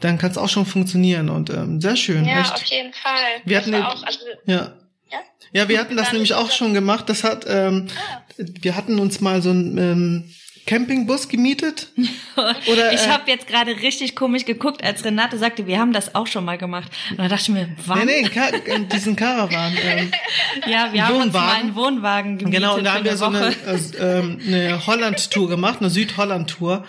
dann 0.00 0.18
kann 0.18 0.30
es 0.32 0.38
auch 0.38 0.48
schon 0.48 0.66
funktionieren 0.66 1.28
und 1.28 1.50
ähm, 1.50 1.80
sehr 1.80 1.94
schön, 1.94 2.24
Ja, 2.24 2.40
echt. 2.40 2.54
auf 2.54 2.64
jeden 2.64 2.92
Fall. 2.94 3.12
Wir 3.44 3.58
Das 3.58 3.66
hatten 3.66 3.76
war 3.80 3.92
auch, 3.92 4.02
also, 4.02 4.18
Ja. 4.46 4.72
Ja? 5.12 5.18
Ja, 5.52 5.68
wir 5.68 5.78
hatten 5.78 5.96
das 5.96 6.12
nämlich 6.12 6.34
auch 6.34 6.50
schon 6.50 6.72
gemacht. 6.74 7.08
Das 7.08 7.24
hat, 7.24 7.44
ähm, 7.46 7.88
Ah. 7.96 8.22
wir 8.38 8.74
hatten 8.74 8.98
uns 8.98 9.20
mal 9.20 9.42
so 9.42 9.50
ein 9.50 9.76
ähm, 9.78 10.34
Campingbus 10.66 11.28
gemietet? 11.28 11.88
Oder, 12.70 12.92
ich 12.92 13.02
äh, 13.02 13.08
habe 13.08 13.28
jetzt 13.30 13.46
gerade 13.48 13.72
richtig 13.82 14.14
komisch 14.16 14.44
geguckt, 14.44 14.82
als 14.82 15.04
Renate 15.04 15.36
sagte, 15.36 15.66
wir 15.66 15.78
haben 15.78 15.92
das 15.92 16.14
auch 16.14 16.26
schon 16.28 16.44
mal 16.44 16.56
gemacht. 16.56 16.90
Und 17.10 17.18
da 17.18 17.28
dachte 17.28 17.42
ich 17.42 17.48
mir, 17.48 17.68
wann? 17.86 18.06
Nee, 18.06 18.22
nee, 18.22 18.28
Ka 18.28 18.46
in 18.48 18.88
diesen 18.88 19.16
Caravan. 19.16 19.76
Ähm, 19.84 20.10
Ja, 20.66 20.92
wir 20.92 21.06
haben 21.06 21.16
uns 21.16 21.32
mal 21.32 21.40
Wohnwagen. 21.40 21.60
einen 21.60 21.74
Wohnwagen 21.74 22.38
gemietet 22.38 22.60
genau, 22.60 22.76
und 22.76 22.84
da 22.84 22.94
haben 22.94 23.04
wir 23.04 23.16
so 23.16 23.24
eine, 23.26 23.48
äh, 23.48 23.78
ähm, 23.98 24.40
eine 24.46 24.86
Holland-Tour 24.86 25.48
gemacht, 25.48 25.78
eine 25.80 25.90
Südholland-Tour. 25.90 26.84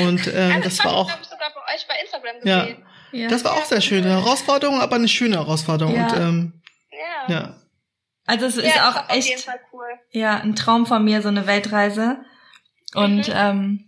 Und 0.00 0.26
ähm, 0.28 0.52
Also, 0.52 0.60
das 0.64 0.84
war 0.84 0.92
auch, 0.94 1.08
ich 1.08 1.28
sogar 1.28 1.50
bei 1.54 1.74
euch 1.74 1.86
bei 1.88 1.94
Instagram 2.02 2.36
ja, 2.44 2.60
gesehen. 2.62 2.82
Ja. 3.12 3.28
das 3.28 3.42
war 3.44 3.54
auch 3.54 3.64
sehr 3.64 3.80
schön. 3.80 4.04
Eine 4.04 4.12
Herausforderung, 4.22 4.80
aber 4.80 4.96
eine 4.96 5.08
schöne 5.08 5.36
Herausforderung. 5.36 5.96
Ja. 5.96 6.06
Und 6.08 6.16
ähm, 6.16 6.52
Ja. 7.28 7.32
ja, 7.34 7.56
Also 8.26 8.46
es 8.46 8.56
Ja, 8.56 8.62
ist 8.62 8.76
auch 8.80 8.94
war 8.94 9.04
auf 9.10 9.14
jeden 9.16 9.28
echt 9.28 9.44
Fall 9.44 9.60
cool. 9.72 9.86
ja 10.12 10.38
ein 10.40 10.54
Traum 10.56 10.86
von 10.86 11.04
mir, 11.04 11.22
so 11.22 11.28
eine 11.28 11.46
Weltreise. 11.46 12.18
Und 12.94 13.28
Mhm. 13.28 13.34
ähm, 13.34 13.84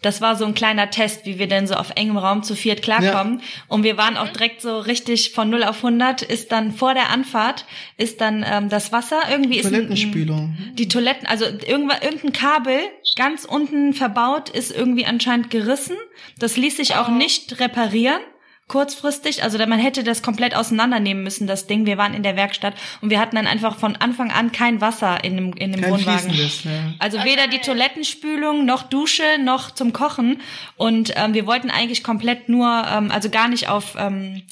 das 0.00 0.20
war 0.20 0.36
so 0.36 0.44
ein 0.44 0.54
kleiner 0.54 0.90
Test, 0.90 1.26
wie 1.26 1.40
wir 1.40 1.48
denn 1.48 1.66
so 1.66 1.74
auf 1.74 1.90
engem 1.96 2.18
Raum 2.18 2.44
zu 2.44 2.54
viert 2.54 2.82
klarkommen. 2.82 3.42
Und 3.66 3.82
wir 3.82 3.96
waren 3.96 4.16
auch 4.16 4.28
direkt 4.28 4.60
so 4.60 4.78
richtig 4.78 5.32
von 5.32 5.50
0 5.50 5.64
auf 5.64 5.78
100, 5.82 6.22
ist 6.22 6.52
dann 6.52 6.70
vor 6.70 6.94
der 6.94 7.10
Anfahrt, 7.10 7.64
ist 7.96 8.20
dann 8.20 8.44
ähm, 8.48 8.68
das 8.68 8.92
Wasser, 8.92 9.20
irgendwie 9.28 9.58
ist 9.58 9.66
ein, 9.66 9.72
Toilettenspülung. 9.72 10.56
die 10.74 10.86
Toiletten, 10.86 11.26
also 11.26 11.46
irgendwann, 11.46 12.00
irgendein 12.00 12.32
Kabel 12.32 12.78
ganz 13.16 13.44
unten 13.44 13.92
verbaut 13.92 14.50
ist 14.50 14.70
irgendwie 14.70 15.04
anscheinend 15.04 15.50
gerissen. 15.50 15.96
Das 16.38 16.56
ließ 16.56 16.76
sich 16.76 16.94
auch 16.94 17.08
Oh. 17.08 17.12
nicht 17.12 17.58
reparieren. 17.58 18.20
Kurzfristig, 18.68 19.42
also 19.42 19.56
da- 19.58 19.66
man 19.66 19.78
hätte 19.78 20.04
das 20.04 20.22
komplett 20.22 20.54
auseinandernehmen 20.54 21.22
müssen, 21.22 21.46
das 21.46 21.66
Ding. 21.66 21.86
Wir 21.86 21.96
waren 21.96 22.12
in 22.14 22.22
der 22.22 22.36
Werkstatt 22.36 22.74
und 23.00 23.08
wir 23.10 23.18
hatten 23.18 23.34
dann 23.36 23.46
einfach 23.46 23.78
von 23.78 23.96
Anfang 23.96 24.30
an 24.30 24.52
kein 24.52 24.80
Wasser 24.82 25.24
in 25.24 25.36
dem, 25.36 25.52
in 25.54 25.72
dem 25.72 25.80
Kein 25.80 25.90
Wohnwagen. 25.92 26.30
ja. 26.34 26.70
Also 26.98 27.24
weder 27.24 27.48
die 27.48 27.58
Toilettenspülung 27.58 28.66
noch 28.66 28.82
Dusche 28.82 29.24
noch 29.42 29.70
zum 29.70 29.92
Kochen. 29.94 30.42
Und 30.76 31.12
ähm, 31.16 31.32
wir 31.34 31.46
wollten 31.46 31.70
eigentlich 31.70 32.04
komplett 32.04 32.48
nur, 32.50 32.86
ähm, 32.90 33.10
also 33.10 33.30
gar 33.30 33.48
nicht 33.48 33.68
auf, 33.68 33.94
ähm, 33.98 34.42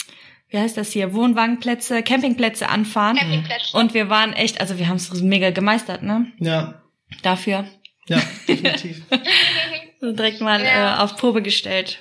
wie 0.49 0.59
heißt 0.59 0.77
das 0.79 0.93
hier, 0.93 1.13
Wohnwagenplätze, 1.13 2.03
Campingplätze 2.03 2.69
anfahren. 2.71 3.17
Campingplätze. 3.19 3.77
Und 3.77 3.93
wir 3.95 4.09
waren 4.09 4.33
echt, 4.33 4.61
also 4.63 4.79
wir 4.79 4.89
haben 4.89 4.97
es 4.97 5.13
mega 5.21 5.51
gemeistert, 5.51 6.03
ne? 6.03 6.33
Ja, 6.39 6.81
Dafür. 7.23 7.67
ja, 8.09 8.21
definitiv. 8.49 9.03
So 9.99 10.13
direkt 10.13 10.43
mal 10.43 10.63
Ja. 10.63 10.99
äh, 10.99 11.03
auf 11.03 11.17
Probe 11.17 11.41
gestellt. 11.41 12.01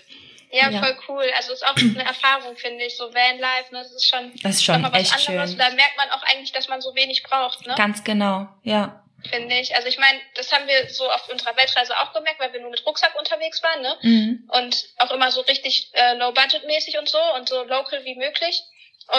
Ja, 0.55 0.69
Ja. 0.69 0.79
voll 0.79 0.97
cool. 1.09 1.29
Also 1.37 1.53
ist 1.53 1.65
auch 1.65 1.75
eine 1.75 2.03
Erfahrung, 2.05 2.55
finde 2.57 2.85
ich. 2.85 2.95
So 2.97 3.13
Vanlife, 3.13 3.73
ne, 3.73 3.79
das 3.83 3.91
ist 3.91 4.07
schon, 4.07 4.31
Das 4.43 4.55
ist 4.55 4.63
schon 4.65 4.81
mal 4.81 4.91
was 4.93 5.01
echt 5.13 5.27
anderes. 5.29 5.49
schön. 5.51 5.59
Da 5.59 5.69
merkt 5.71 5.97
man 5.97 6.09
auch 6.11 6.23
eigentlich, 6.23 6.51
dass 6.51 6.67
man 6.67 6.81
so 6.81 6.95
wenig 6.95 7.23
braucht, 7.23 7.65
ne? 7.67 7.75
Ganz 7.77 8.03
genau, 8.03 8.47
ja. 8.63 9.01
Finde 9.29 9.55
ich. 9.59 9.75
Also 9.75 9.87
ich 9.87 9.97
meine, 9.97 10.19
das 10.35 10.51
haben 10.51 10.67
wir 10.67 10.87
so 10.89 11.09
auf 11.09 11.27
unserer 11.29 11.57
Weltreise 11.57 11.97
auch 11.99 12.13
gemerkt, 12.13 12.39
weil 12.39 12.53
wir 12.53 12.61
nur 12.61 12.69
mit 12.69 12.85
Rucksack 12.85 13.15
unterwegs 13.17 13.61
waren, 13.63 13.81
ne? 13.81 13.97
Mhm. 14.03 14.49
Und 14.53 14.85
auch 14.99 15.09
immer 15.11 15.31
so 15.31 15.41
richtig 15.41 15.89
äh, 15.93 16.13
low-budget-mäßig 16.15 16.97
und 16.99 17.09
so 17.09 17.17
und 17.35 17.49
so 17.49 17.63
local 17.63 18.03
wie 18.05 18.15
möglich. 18.15 18.61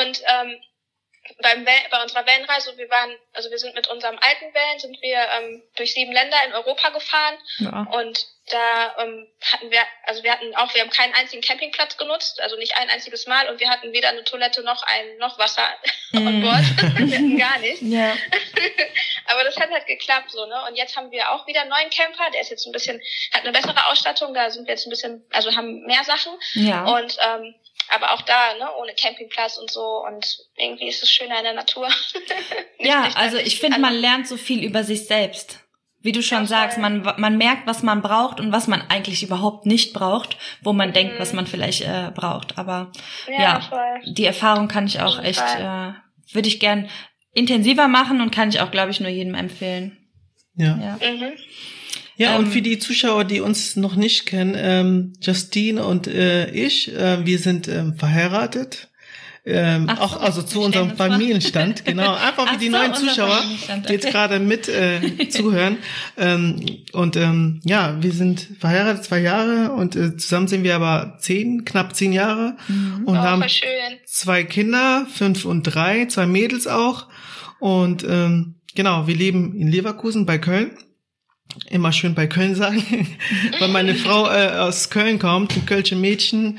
Und 0.01 0.21
ähm, 0.29 0.61
beim 1.43 1.67
Van, 1.67 1.75
bei 1.91 2.03
unserer 2.03 2.25
Vanreise, 2.25 2.77
wir 2.79 2.89
waren, 2.89 3.11
also 3.33 3.51
wir 3.51 3.59
sind 3.59 3.75
mit 3.75 3.89
unserem 3.89 4.17
alten 4.21 4.55
Van, 4.55 4.79
sind 4.79 4.97
wir 5.03 5.19
ähm, 5.39 5.63
durch 5.75 5.93
sieben 5.93 6.13
Länder 6.13 6.37
in 6.47 6.53
Europa 6.53 6.91
gefahren 6.91 7.35
Ja. 7.59 7.87
und 7.93 8.27
da 8.51 8.95
ähm, 9.03 9.27
hatten 9.53 9.71
wir, 9.71 9.81
also 10.05 10.23
wir 10.23 10.31
hatten 10.33 10.55
auch, 10.55 10.73
wir 10.75 10.81
haben 10.83 10.91
keinen 10.91 11.15
einzigen 11.15 11.43
Campingplatz 11.43 11.97
genutzt, 11.97 12.41
also 12.41 12.57
nicht 12.57 12.77
ein 12.77 12.89
einziges 12.91 13.27
Mal 13.27 13.49
und 13.49 13.59
wir 13.59 13.69
hatten 13.69 13.93
weder 13.93 14.11
eine 14.11 14.23
Toilette 14.25 14.63
noch 14.63 14.83
ein 14.85 15.17
noch 15.19 15.39
Wasser 15.39 15.67
Mm. 16.13 16.41
Bord. 16.41 16.61
wir 16.97 17.17
hatten 17.19 17.37
gar 17.37 17.59
nichts. 17.59 17.81
Ja. 17.83 18.15
Aber 19.27 19.43
das 19.45 19.57
hat 19.57 19.71
halt 19.71 19.87
geklappt 19.87 20.31
so, 20.31 20.47
ne? 20.47 20.55
Und 20.69 20.77
jetzt 20.77 20.97
haben 20.97 21.11
wir 21.11 21.33
auch 21.33 21.47
wieder 21.49 21.63
einen 21.63 21.71
neuen 21.71 21.91
Camper, 21.91 22.31
der 22.33 22.41
ist 22.41 22.51
jetzt 22.51 22.65
ein 22.67 22.73
bisschen, 22.73 23.03
hat 23.35 23.43
eine 23.43 23.51
bessere 23.53 23.87
Ausstattung, 23.89 24.33
da 24.33 24.49
sind 24.51 24.67
wir 24.67 24.75
jetzt 24.75 24.87
ein 24.87 24.91
bisschen, 24.91 25.27
also 25.33 25.55
haben 25.57 25.81
mehr 25.85 26.05
Sachen. 26.05 26.33
Ja. 26.55 26.85
Und 26.85 27.17
ähm, 27.21 27.55
aber 27.89 28.13
auch 28.15 28.23
da, 28.23 28.55
ne, 28.55 28.73
ohne 28.77 28.95
Campingplatz 28.95 29.59
und 29.59 29.71
so 29.71 30.05
und 30.07 30.39
irgendwie 30.57 30.89
ist 30.89 31.03
es 31.03 31.11
schöner 31.11 31.39
in 31.39 31.45
der 31.45 31.53
Natur. 31.55 31.89
Ja, 32.79 33.03
an 33.03 33.15
also 33.17 33.37
ich 33.39 33.59
finde, 33.61 33.77
an- 33.77 33.81
man 33.83 33.95
lernt 33.95 34.27
so 34.29 34.37
viel 34.37 34.65
über 34.65 34.85
sich 34.85 35.07
selbst. 35.07 35.59
Wie 36.07 36.13
du 36.13 36.23
schon 36.23 36.47
sagst, 36.47 36.79
man, 36.79 37.03
man 37.17 37.37
merkt, 37.37 37.67
was 37.67 37.83
man 37.83 38.01
braucht 38.01 38.39
und 38.39 38.53
was 38.53 38.69
man 38.69 38.81
eigentlich 38.81 39.25
überhaupt 39.25 39.67
nicht 39.67 39.93
braucht, 39.93 40.37
wo 40.63 40.73
man 40.73 40.93
denkt, 40.93 41.15
was 41.19 41.33
man 41.33 41.49
vielleicht 41.49 41.83
äh, 41.83 42.13
braucht. 42.15 42.59
Aber 42.59 42.93
ja, 43.27 43.59
ja, 43.59 44.01
die 44.07 44.25
Erfahrung 44.25 44.69
kann 44.69 44.87
ich 44.87 45.01
auch 45.01 45.21
echt, 45.21 45.43
äh, 45.59 45.91
würde 46.33 46.47
ich 46.47 46.61
gern 46.61 46.89
intensiver 47.33 47.89
machen 47.89 48.21
und 48.21 48.31
kann 48.31 48.51
ich 48.51 48.61
auch, 48.61 48.71
glaube 48.71 48.93
ich, 48.93 49.01
nur 49.01 49.09
jedem 49.11 49.35
empfehlen. 49.35 49.97
Ja. 50.55 50.79
Ja. 50.79 51.13
Mhm. 51.13 51.33
Ja, 52.17 52.37
und 52.37 52.45
Ähm, 52.45 52.53
für 52.53 52.63
die 52.63 52.79
Zuschauer, 52.79 53.25
die 53.25 53.41
uns 53.41 53.75
noch 53.75 53.97
nicht 53.97 54.27
kennen, 54.27 54.55
ähm, 54.57 55.13
Justine 55.21 55.85
und 55.85 56.07
äh, 56.07 56.49
ich, 56.53 56.95
äh, 56.95 57.27
wir 57.27 57.41
sind 57.41 57.67
ähm, 57.67 57.97
verheiratet. 57.97 58.91
Ähm, 59.49 59.87
Ach 59.89 60.01
auch 60.01 60.13
so, 60.15 60.19
also 60.19 60.43
zu 60.43 60.61
unserem. 60.61 60.97
Familienstand, 60.97 61.85
genau. 61.85 62.15
Einfach 62.15 62.47
Ach 62.49 62.55
wie 62.55 62.59
die 62.59 62.67
so, 62.67 62.77
neuen 62.77 62.95
Zuschauer, 62.95 63.41
die 63.89 63.93
jetzt 63.93 64.05
okay. 64.05 64.13
gerade 64.13 64.41
mit 64.41 64.69
äh, 64.69 65.29
zuhören. 65.31 65.79
Ähm, 66.17 66.67
und 66.93 67.17
ähm, 67.17 67.61
ja, 67.65 67.97
wir 68.03 68.13
sind 68.13 68.49
verheiratet 68.59 69.05
zwei 69.05 69.21
Jahre 69.21 69.71
und 69.71 69.95
äh, 69.95 70.17
zusammen 70.17 70.49
sind 70.49 70.65
wir 70.65 70.75
aber 70.75 71.19
zehn, 71.21 71.65
knapp 71.65 71.95
zehn 71.95 72.13
Jahre 72.13 72.57
und 72.69 73.07
Oh, 73.07 73.15
haben 73.15 73.45
zwei 74.05 74.43
Kinder, 74.43 75.07
fünf 75.13 75.45
und 75.45 75.63
drei, 75.63 76.07
zwei 76.07 76.27
Mädels 76.27 76.67
auch. 76.67 77.07
Und 77.61 78.05
ähm, 78.09 78.57
genau, 78.75 79.07
wir 79.07 79.15
leben 79.15 79.55
in 79.55 79.69
Leverkusen 79.69 80.27
bei 80.27 80.39
Köln. 80.39 80.73
Immer 81.71 81.93
schön 81.93 82.15
bei 82.15 82.27
Köln 82.27 82.55
sagen, 82.55 82.83
weil 83.59 83.69
meine 83.69 83.95
Frau 83.95 84.29
äh, 84.31 84.51
aus 84.59 84.91
Köln 84.91 85.19
kommt, 85.19 85.57
ein 85.57 85.67
Kölsche 85.67 85.97
Mädchen. 85.97 86.59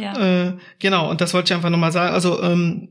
Ja. 0.00 0.48
Äh, 0.48 0.52
genau, 0.78 1.10
und 1.10 1.20
das 1.20 1.34
wollte 1.34 1.52
ich 1.52 1.56
einfach 1.56 1.70
nochmal 1.70 1.92
sagen. 1.92 2.14
Also 2.14 2.42
ähm, 2.42 2.88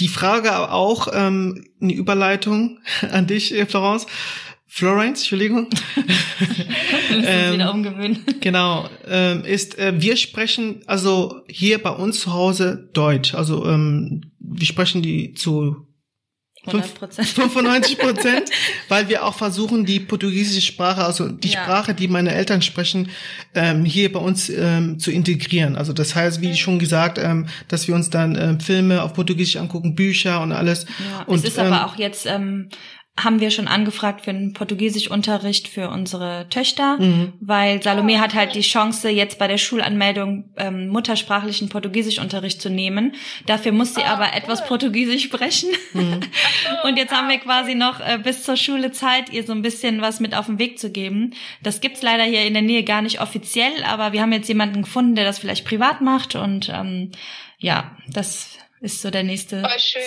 die 0.00 0.08
Frage 0.08 0.52
aber 0.52 0.72
auch, 0.72 1.08
ähm, 1.12 1.64
eine 1.80 1.92
Überleitung 1.92 2.80
an 3.12 3.26
dich, 3.26 3.54
äh, 3.54 3.66
Florence. 3.66 4.06
Florence, 4.66 5.20
Entschuldigung. 5.20 5.68
Ähm, 7.14 7.54
wieder 7.54 7.72
umgewöhnen. 7.72 8.24
Genau, 8.40 8.88
ähm, 9.06 9.44
ist, 9.44 9.78
äh, 9.78 9.92
wir 9.96 10.16
sprechen 10.16 10.82
also 10.86 11.42
hier 11.46 11.80
bei 11.80 11.90
uns 11.90 12.20
zu 12.20 12.32
Hause 12.32 12.88
Deutsch. 12.94 13.34
Also 13.34 13.66
ähm, 13.66 14.32
wir 14.38 14.66
sprechen 14.66 15.02
die 15.02 15.34
zu 15.34 15.86
100 16.66 16.94
Prozent. 16.94 17.28
95 17.28 17.98
Prozent, 17.98 18.50
weil 18.88 19.08
wir 19.08 19.24
auch 19.24 19.34
versuchen, 19.34 19.84
die 19.84 19.98
portugiesische 19.98 20.60
Sprache, 20.60 21.04
also 21.04 21.28
die 21.28 21.48
Ja. 21.48 21.62
Sprache, 21.64 21.92
die 21.94 22.06
meine 22.08 22.32
Eltern 22.32 22.62
sprechen, 22.62 23.08
ähm, 23.54 23.84
hier 23.84 24.12
bei 24.12 24.20
uns 24.20 24.48
ähm, 24.48 24.98
zu 24.98 25.10
integrieren. 25.10 25.74
Also 25.76 25.92
das 25.92 26.14
heißt, 26.14 26.40
wie 26.40 26.54
schon 26.56 26.78
gesagt, 26.78 27.18
ähm, 27.18 27.46
dass 27.68 27.88
wir 27.88 27.94
uns 27.94 28.10
dann 28.10 28.36
ähm, 28.36 28.60
Filme 28.60 29.02
auf 29.02 29.12
Portugiesisch 29.12 29.56
angucken, 29.56 29.94
Bücher 29.96 30.40
und 30.40 30.52
alles. 30.52 30.86
Ja, 31.10 31.24
und 31.24 31.38
es 31.38 31.44
ist 31.44 31.58
ähm, 31.58 31.72
aber 31.72 31.86
auch 31.86 31.96
jetzt, 31.96 32.26
ähm, 32.26 32.68
haben 33.20 33.40
wir 33.40 33.50
schon 33.50 33.68
angefragt 33.68 34.22
für 34.24 34.30
einen 34.30 34.54
Portugiesischunterricht 34.54 35.68
für 35.68 35.90
unsere 35.90 36.46
Töchter, 36.48 36.96
Mhm. 36.98 37.34
weil 37.40 37.82
Salome 37.82 38.18
hat 38.18 38.32
halt 38.34 38.54
die 38.54 38.62
Chance, 38.62 39.10
jetzt 39.10 39.38
bei 39.38 39.46
der 39.48 39.58
Schulanmeldung 39.58 40.50
ähm, 40.56 40.88
muttersprachlichen 40.88 41.68
Portugiesischunterricht 41.68 42.60
zu 42.62 42.70
nehmen. 42.70 43.14
Dafür 43.44 43.72
muss 43.72 43.94
sie 43.94 44.02
Ah, 44.02 44.14
aber 44.14 44.24
cool. 44.24 44.38
etwas 44.38 44.66
Portugiesisch 44.66 45.24
sprechen. 45.24 45.70
Mhm. 45.92 46.20
Und 46.84 46.96
jetzt 46.96 47.12
haben 47.12 47.28
wir 47.28 47.38
quasi 47.38 47.74
noch 47.74 48.00
äh, 48.00 48.18
bis 48.22 48.44
zur 48.44 48.56
Schule 48.56 48.92
Zeit, 48.92 49.30
ihr 49.30 49.44
so 49.44 49.52
ein 49.52 49.62
bisschen 49.62 50.00
was 50.00 50.18
mit 50.18 50.34
auf 50.34 50.46
den 50.46 50.58
Weg 50.58 50.78
zu 50.78 50.90
geben. 50.90 51.34
Das 51.62 51.82
gibt's 51.82 52.00
leider 52.00 52.24
hier 52.24 52.46
in 52.46 52.54
der 52.54 52.62
Nähe 52.62 52.82
gar 52.82 53.02
nicht 53.02 53.20
offiziell, 53.20 53.84
aber 53.86 54.12
wir 54.14 54.22
haben 54.22 54.32
jetzt 54.32 54.48
jemanden 54.48 54.82
gefunden, 54.82 55.16
der 55.16 55.26
das 55.26 55.38
vielleicht 55.38 55.66
privat 55.66 56.00
macht 56.00 56.34
und 56.34 56.70
ähm, 56.74 57.12
ja, 57.58 57.94
das 58.08 58.51
ist 58.82 59.00
so 59.00 59.10
der 59.10 59.22
nächste. 59.22 59.62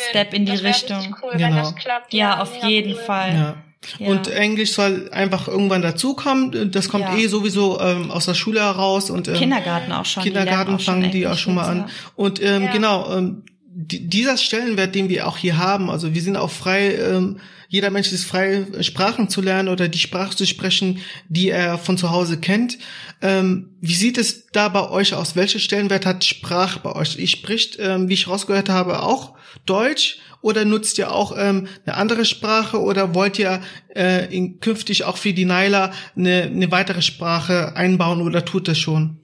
Step 0.09 0.33
in 0.33 0.45
die 0.45 0.51
das 0.51 0.63
Richtung. 0.63 1.15
Cool, 1.21 1.31
Genau. 1.33 1.45
wenn 1.47 1.55
das 1.55 1.75
klappt. 1.75 2.13
Ja, 2.13 2.41
auf 2.41 2.63
jeden 2.63 2.93
cool. 2.93 2.99
Fall. 2.99 3.33
Ja. 3.33 3.55
Ja. 3.99 4.07
Und 4.07 4.27
Englisch 4.29 4.71
soll 4.73 5.09
einfach 5.11 5.47
irgendwann 5.47 5.83
dazukommen. 5.83 6.71
Das 6.71 6.89
kommt 6.89 7.03
Ja. 7.03 7.15
eh 7.17 7.27
sowieso 7.27 7.79
ähm, 7.79 8.09
aus 8.09 8.25
der 8.25 8.33
Schule 8.33 8.59
heraus 8.59 9.11
und 9.11 9.27
ähm, 9.27 9.35
Kindergarten 9.35 9.91
auch 9.91 10.05
schon. 10.05 10.23
die 10.23 10.29
Kindergarten 10.29 10.73
auch 10.75 10.79
schon 10.79 10.95
fangen 11.01 11.11
die 11.11 11.27
auch 11.27 11.37
schon 11.37 11.53
mal 11.53 11.67
an. 11.69 11.89
Und 12.15 12.41
ähm, 12.41 12.63
Ja. 12.63 12.71
genau, 12.71 13.15
ähm, 13.15 13.43
die, 13.45 13.54
dieser 13.77 14.37
Stellenwert, 14.37 14.95
den 14.95 15.09
wir 15.09 15.27
auch 15.27 15.37
hier 15.37 15.57
haben, 15.57 15.89
also 15.89 16.13
wir 16.13 16.21
sind 16.21 16.37
auch 16.37 16.49
frei, 16.49 16.95
ähm, 16.95 17.39
jeder 17.67 17.89
Mensch 17.89 18.13
ist 18.13 18.23
frei, 18.23 18.65
Sprachen 18.79 19.27
zu 19.27 19.41
lernen 19.41 19.67
oder 19.67 19.89
die 19.89 19.99
Sprache 19.99 20.33
zu 20.33 20.45
sprechen, 20.45 20.99
die 21.27 21.49
er 21.49 21.77
von 21.77 21.97
zu 21.97 22.09
Hause 22.09 22.39
kennt. 22.39 22.77
Ähm, 23.21 23.71
wie 23.81 23.95
sieht 23.95 24.17
es 24.17 24.47
da 24.47 24.69
bei 24.69 24.89
euch 24.89 25.13
aus? 25.13 25.35
Welche 25.35 25.59
Stellenwert 25.59 26.05
hat 26.05 26.23
Sprache 26.23 26.79
bei 26.79 26.95
euch? 26.95 27.17
Ihr 27.17 27.27
spricht, 27.27 27.77
ähm, 27.79 28.07
wie 28.07 28.13
ich 28.13 28.29
rausgehört 28.29 28.69
habe, 28.69 29.03
auch 29.03 29.33
Deutsch 29.65 30.19
oder 30.39 30.63
nutzt 30.63 30.97
ihr 30.97 31.11
auch 31.11 31.35
ähm, 31.37 31.67
eine 31.85 31.97
andere 31.97 32.23
Sprache 32.23 32.81
oder 32.81 33.13
wollt 33.13 33.39
ihr 33.39 33.61
äh, 33.93 34.33
in, 34.33 34.61
künftig 34.61 35.03
auch 35.03 35.17
für 35.17 35.33
die 35.33 35.43
Naila 35.43 35.91
eine, 36.15 36.43
eine 36.43 36.71
weitere 36.71 37.01
Sprache 37.01 37.75
einbauen 37.75 38.21
oder 38.21 38.45
tut 38.45 38.69
das 38.69 38.77
schon? 38.77 39.17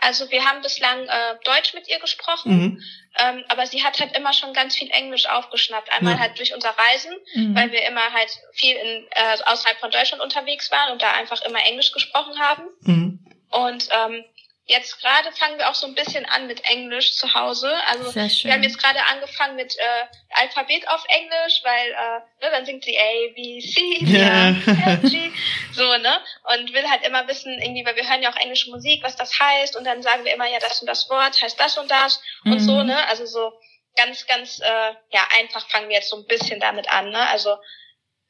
Also 0.00 0.30
wir 0.30 0.44
haben 0.44 0.62
bislang 0.62 1.06
äh, 1.06 1.34
Deutsch 1.44 1.74
mit 1.74 1.88
ihr 1.88 1.98
gesprochen, 1.98 2.52
mhm. 2.52 2.82
ähm, 3.18 3.44
aber 3.48 3.66
sie 3.66 3.82
hat 3.82 3.98
halt 3.98 4.16
immer 4.16 4.32
schon 4.32 4.52
ganz 4.52 4.76
viel 4.76 4.90
Englisch 4.90 5.26
aufgeschnappt. 5.26 5.90
Einmal 5.92 6.14
ja. 6.14 6.20
halt 6.20 6.38
durch 6.38 6.54
unser 6.54 6.70
Reisen, 6.70 7.12
mhm. 7.34 7.56
weil 7.56 7.72
wir 7.72 7.84
immer 7.84 8.12
halt 8.12 8.30
viel 8.52 8.76
in, 8.76 9.06
äh, 9.10 9.42
außerhalb 9.44 9.78
von 9.78 9.90
Deutschland 9.90 10.22
unterwegs 10.22 10.70
waren 10.70 10.92
und 10.92 11.02
da 11.02 11.12
einfach 11.12 11.42
immer 11.42 11.64
Englisch 11.66 11.92
gesprochen 11.92 12.38
haben. 12.38 12.62
Mhm. 12.82 13.18
Und 13.50 13.88
ähm, 13.90 14.24
Jetzt 14.70 15.00
gerade 15.00 15.32
fangen 15.32 15.58
wir 15.58 15.70
auch 15.70 15.74
so 15.74 15.86
ein 15.86 15.94
bisschen 15.94 16.26
an 16.26 16.46
mit 16.46 16.62
Englisch 16.68 17.14
zu 17.14 17.32
Hause. 17.32 17.72
Also 17.86 18.14
wir 18.14 18.52
haben 18.52 18.62
jetzt 18.62 18.78
gerade 18.78 19.02
angefangen 19.10 19.56
mit 19.56 19.74
äh, 19.78 20.04
Alphabet 20.42 20.86
auf 20.88 21.02
Englisch, 21.08 21.62
weil 21.64 21.90
äh, 21.90 22.44
ne, 22.44 22.50
dann 22.52 22.66
singt 22.66 22.84
sie 22.84 22.98
A, 22.98 23.32
B, 23.34 23.60
C, 23.60 24.04
D, 24.04 24.18
ja. 24.18 24.50
F, 24.50 25.00
G, 25.10 25.32
so, 25.72 25.96
ne? 25.96 26.20
Und 26.52 26.74
will 26.74 26.86
halt 26.86 27.02
immer 27.06 27.26
wissen, 27.28 27.58
irgendwie, 27.62 27.86
weil 27.86 27.96
wir 27.96 28.06
hören 28.06 28.22
ja 28.22 28.30
auch 28.30 28.36
englische 28.36 28.70
Musik, 28.70 29.02
was 29.02 29.16
das 29.16 29.40
heißt. 29.40 29.74
Und 29.74 29.84
dann 29.84 30.02
sagen 30.02 30.26
wir 30.26 30.34
immer, 30.34 30.46
ja, 30.46 30.58
das 30.58 30.82
und 30.82 30.86
das 30.86 31.08
Wort 31.08 31.40
heißt 31.40 31.58
das 31.58 31.78
und 31.78 31.90
das 31.90 32.20
mhm. 32.44 32.52
und 32.52 32.60
so, 32.60 32.74
mhm. 32.80 32.88
ne? 32.88 33.08
Also 33.08 33.24
so 33.24 33.52
ganz, 33.96 34.26
ganz, 34.26 34.60
äh, 34.60 34.92
ja, 35.12 35.26
einfach 35.40 35.66
fangen 35.70 35.88
wir 35.88 35.96
jetzt 35.96 36.10
so 36.10 36.16
ein 36.16 36.26
bisschen 36.26 36.60
damit 36.60 36.90
an, 36.90 37.08
ne? 37.08 37.26
Also, 37.30 37.56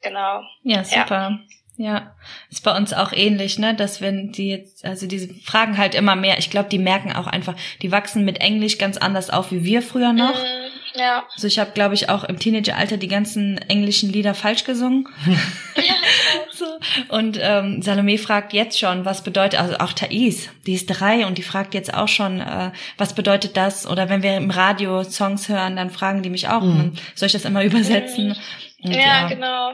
genau. 0.01 0.41
Ja, 0.63 0.85
super. 0.85 1.31
Ja. 1.31 1.39
Ja, 1.81 2.13
ist 2.49 2.65
bei 2.65 2.75
uns 2.75 2.91
auch 2.91 3.13
ähnlich, 3.13 3.57
ne, 3.57 3.73
dass 3.73 4.01
wenn 4.01 4.33
die 4.33 4.49
jetzt, 4.49 4.83
also 4.83 5.07
diese 5.07 5.33
Fragen 5.33 5.77
halt 5.77 5.95
immer 5.95 6.17
mehr, 6.17 6.37
ich 6.37 6.49
glaube, 6.49 6.67
die 6.67 6.77
merken 6.77 7.13
auch 7.13 7.25
einfach, 7.25 7.55
die 7.81 7.89
wachsen 7.89 8.25
mit 8.25 8.41
Englisch 8.41 8.77
ganz 8.77 8.97
anders 8.97 9.29
auf 9.29 9.53
wie 9.53 9.63
wir 9.63 9.81
früher 9.81 10.11
noch. 10.11 10.35
Mm, 10.35 10.99
ja. 10.99 11.23
Also 11.33 11.47
ich 11.47 11.57
habe, 11.57 11.71
glaube 11.71 11.95
ich, 11.95 12.09
auch 12.09 12.25
im 12.25 12.37
Teenageralter 12.37 12.97
die 12.97 13.07
ganzen 13.07 13.59
englischen 13.69 14.11
Lieder 14.11 14.33
falsch 14.33 14.65
gesungen. 14.65 15.07
Ja. 15.25 15.83
so. 16.51 16.65
Und 17.07 17.39
ähm, 17.41 17.81
Salome 17.81 18.17
fragt 18.17 18.51
jetzt 18.51 18.77
schon, 18.77 19.05
was 19.05 19.23
bedeutet, 19.23 19.61
also 19.61 19.77
auch 19.77 19.93
Thais, 19.93 20.49
die 20.67 20.73
ist 20.73 20.87
drei 20.87 21.25
und 21.25 21.37
die 21.37 21.43
fragt 21.43 21.73
jetzt 21.73 21.93
auch 21.93 22.09
schon, 22.09 22.41
äh, 22.41 22.71
was 22.97 23.13
bedeutet 23.13 23.55
das? 23.55 23.87
Oder 23.87 24.09
wenn 24.09 24.21
wir 24.21 24.35
im 24.35 24.51
Radio 24.51 25.05
Songs 25.05 25.47
hören, 25.47 25.77
dann 25.77 25.91
fragen 25.91 26.23
die 26.23 26.29
mich 26.29 26.49
auch, 26.49 26.61
mm. 26.61 26.91
soll 27.15 27.27
ich 27.27 27.33
das 27.33 27.45
immer 27.45 27.63
übersetzen? 27.63 28.35
Mm. 28.81 28.91
Ja, 28.91 28.99
ja, 28.99 29.27
genau. 29.29 29.71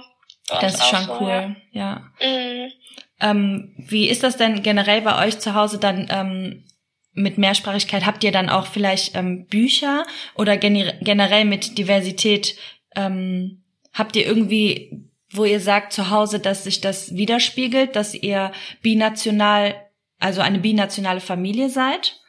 Das 0.48 0.76
ist 0.76 0.88
schon 0.88 1.06
so, 1.06 1.18
cool, 1.20 1.30
ja. 1.30 1.56
ja. 1.72 2.12
Mhm. 2.22 2.72
Ähm, 3.20 3.74
wie 3.78 4.10
ist 4.10 4.24
das 4.24 4.38
denn 4.38 4.62
generell 4.62 5.02
bei 5.02 5.26
euch 5.26 5.40
zu 5.40 5.56
Hause 5.56 5.80
dann 5.80 6.08
ähm, 6.10 6.66
mit 7.14 7.38
Mehrsprachigkeit? 7.38 8.06
Habt 8.06 8.24
ihr 8.24 8.32
dann 8.32 8.50
auch 8.50 8.68
vielleicht 8.68 9.16
ähm, 9.16 9.46
Bücher 9.48 10.06
oder 10.36 10.58
generell 10.58 11.46
mit 11.46 11.78
Diversität? 11.78 12.56
Ähm, 12.96 13.64
habt 13.94 14.16
ihr 14.16 14.26
irgendwie, 14.26 15.10
wo 15.32 15.46
ihr 15.46 15.60
sagt 15.60 15.94
zu 15.94 16.10
Hause, 16.10 16.40
dass 16.40 16.66
sich 16.66 16.82
das 16.82 17.16
widerspiegelt, 17.16 17.96
dass 17.96 18.14
ihr 18.14 18.52
binational, 18.82 19.76
also 20.20 20.42
eine 20.42 20.60
binationale 20.60 21.22
Familie 21.22 21.70
seid? 21.70 22.20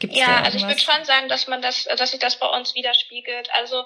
Gibt's 0.00 0.18
ja, 0.18 0.42
also 0.42 0.56
ich 0.56 0.66
würde 0.66 0.80
schon 0.80 1.04
sagen, 1.04 1.28
dass 1.28 1.46
man 1.46 1.60
das, 1.60 1.84
dass 1.84 2.10
sich 2.10 2.18
das 2.18 2.36
bei 2.40 2.46
uns 2.48 2.74
widerspiegelt. 2.74 3.50
Also 3.52 3.84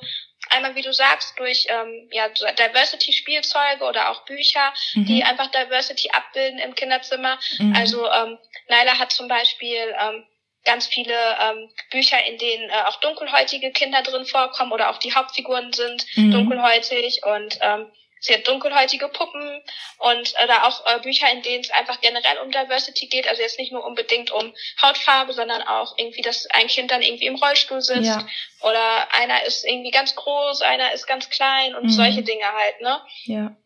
einmal, 0.49 0.77
wie 0.77 0.83
du 0.83 0.93
sagst, 0.93 1.39
durch 1.39 1.67
ähm, 1.69 2.09
ja, 2.13 2.29
Diversity-Spielzeuge 2.29 3.85
oder 3.85 4.11
auch 4.11 4.25
Bücher, 4.25 4.73
mhm. 4.95 5.07
die 5.07 5.25
einfach 5.25 5.51
Diversity 5.51 6.11
abbilden 6.11 6.61
im 6.61 6.75
Kinderzimmer. 6.77 7.39
Mhm. 7.59 7.75
Also 7.77 8.09
ähm, 8.11 8.39
Naila 8.69 8.99
hat 8.99 9.13
zum 9.13 9.27
Beispiel 9.27 9.95
ähm, 10.01 10.25
ganz 10.65 10.87
viele 10.87 11.15
ähm, 11.41 11.69
Bücher, 11.91 12.25
in 12.25 12.39
denen 12.39 12.71
äh, 12.71 12.83
auch 12.87 13.01
dunkelhäutige 13.01 13.73
Kinder 13.73 14.03
drin 14.03 14.25
vorkommen 14.25 14.73
oder 14.73 14.91
auch 14.91 14.99
die 14.99 15.15
Hauptfiguren 15.15 15.73
sind 15.73 16.07
mhm. 16.17 16.31
dunkelhäutig 16.31 17.23
und 17.25 17.59
ähm, 17.61 17.91
Sie 18.25 18.33
hat 18.33 18.49
dunkelhäutige 18.49 19.09
Puppen 19.09 19.63
und 19.99 20.35
äh, 20.39 20.47
da 20.47 20.67
auch 20.67 20.87
äh, 20.87 20.99
Bücher, 21.01 21.31
in 21.31 21.43
denen 21.43 21.63
es 21.63 21.71
einfach 21.71 22.01
generell 22.01 22.39
um 22.39 22.51
Diversity 22.51 23.07
geht. 23.07 23.29
Also 23.29 23.43
jetzt 23.43 23.59
nicht 23.59 23.71
nur 23.71 23.85
unbedingt 23.85 24.31
um 24.31 24.55
Hautfarbe, 24.81 25.35
sondern 25.35 25.61
auch 25.61 25.99
irgendwie, 25.99 26.23
dass 26.23 26.47
ein 26.47 26.69
Kind 26.69 26.91
dann 26.91 27.03
irgendwie 27.03 27.27
im 27.27 27.35
Rollstuhl 27.35 27.83
sitzt 27.83 28.07
ja. 28.07 28.27
oder 28.63 29.13
einer 29.15 29.45
ist 29.45 29.67
irgendwie 29.67 29.91
ganz 29.91 30.15
groß, 30.15 30.63
einer 30.63 30.95
ist 30.95 31.07
ganz 31.07 31.29
klein 31.29 31.75
und 31.75 31.85
mhm. 31.85 31.91
solche 31.91 32.23
Dinge 32.23 32.51
halt, 32.51 32.81
ne? 32.81 33.03
Ja. 33.25 33.57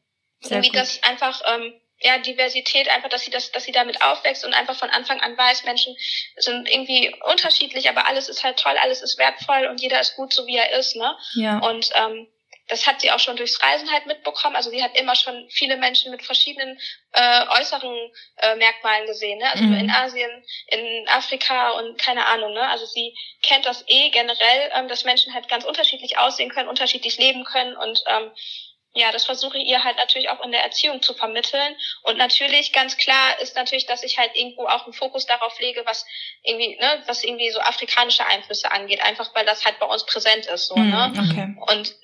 Sehr 0.41 0.57
irgendwie 0.57 0.71
gut. 0.71 0.81
das 0.81 1.01
einfach 1.05 1.41
ähm, 1.47 1.81
ja, 2.01 2.19
Diversität, 2.19 2.89
einfach, 2.89 3.11
dass 3.11 3.23
sie 3.23 3.31
das, 3.31 3.53
dass 3.53 3.63
sie 3.63 3.73
damit 3.73 4.03
aufwächst 4.03 4.45
und 4.45 4.55
einfach 4.55 4.77
von 4.77 4.91
Anfang 4.91 5.21
an 5.21 5.39
weiß, 5.39 5.63
Menschen 5.63 5.97
sind 6.37 6.69
irgendwie 6.69 7.15
unterschiedlich, 7.31 7.89
aber 7.89 8.09
alles 8.09 8.29
ist 8.29 8.43
halt 8.43 8.59
toll, 8.59 8.77
alles 8.83 9.03
ist 9.03 9.19
wertvoll 9.19 9.67
und 9.67 9.81
jeder 9.81 10.01
ist 10.01 10.17
gut, 10.17 10.33
so 10.33 10.49
wie 10.49 10.57
er 10.57 10.77
ist, 10.77 10.97
ne? 10.97 11.17
Ja. 11.35 11.59
Und 11.59 11.91
ähm, 11.95 12.27
das 12.69 12.87
hat 12.87 13.01
sie 13.01 13.11
auch 13.11 13.19
schon 13.19 13.37
durchs 13.37 13.63
Reisen 13.63 13.91
halt 13.91 14.07
mitbekommen. 14.07 14.55
Also 14.55 14.71
sie 14.71 14.83
hat 14.83 14.97
immer 14.99 15.15
schon 15.15 15.49
viele 15.51 15.77
Menschen 15.77 16.11
mit 16.11 16.23
verschiedenen 16.23 16.79
äh, 17.13 17.47
äußeren 17.59 18.13
äh, 18.37 18.57
Merkmalen 18.57 19.07
gesehen, 19.07 19.39
ne? 19.39 19.51
Also 19.51 19.65
mhm. 19.65 19.75
in 19.75 19.91
Asien, 19.91 20.31
in 20.69 21.09
Afrika 21.09 21.71
und 21.71 21.99
keine 21.99 22.27
Ahnung, 22.27 22.53
ne? 22.53 22.69
Also 22.69 22.87
sie 22.87 23.15
kennt 23.43 23.67
das 23.67 23.85
eh 23.89 24.11
generell, 24.11 24.71
ähm, 24.75 24.89
dass 24.89 25.05
Menschen 25.05 25.35
halt 25.35 25.49
ganz 25.49 25.65
unterschiedlich 25.65 26.19
aussehen 26.19 26.51
können, 26.51 26.69
unterschiedlich 26.69 27.19
leben 27.19 27.45
können 27.45 27.77
und 27.77 28.03
ähm, 28.07 28.31
ja, 28.95 29.13
das 29.13 29.27
versuche 29.27 29.59
ich 29.59 29.67
ihr 29.67 29.85
halt 29.85 29.97
natürlich 29.97 30.29
auch 30.29 30.43
in 30.45 30.51
der 30.51 30.65
Erziehung 30.65 31.03
zu 31.03 31.15
vermitteln. 31.15 31.77
Und 32.03 32.17
natürlich, 32.17 32.73
ganz 32.73 32.97
klar 32.97 33.39
ist 33.41 33.55
natürlich, 33.55 33.87
dass 33.87 34.03
ich 34.03 34.19
halt 34.19 34.35
irgendwo 34.35 34.67
auch 34.67 34.85
einen 34.85 34.95
Fokus 34.95 35.27
darauf 35.27 35.61
lege, 35.61 35.83
was 35.85 36.05
irgendwie, 36.43 36.77
ne, 36.81 37.03
was 37.07 37.23
irgendwie 37.23 37.51
so 37.51 37.61
afrikanische 37.61 38.27
Einflüsse 38.27 38.73
angeht, 38.73 39.01
einfach 39.03 39.33
weil 39.35 39.45
das 39.45 39.65
halt 39.65 39.79
bei 39.79 39.87
uns 39.87 40.05
präsent 40.07 40.47
ist, 40.47 40.69
so, 40.69 40.75
ne? 40.75 41.13
Okay. 41.13 41.55
Und 41.73 41.95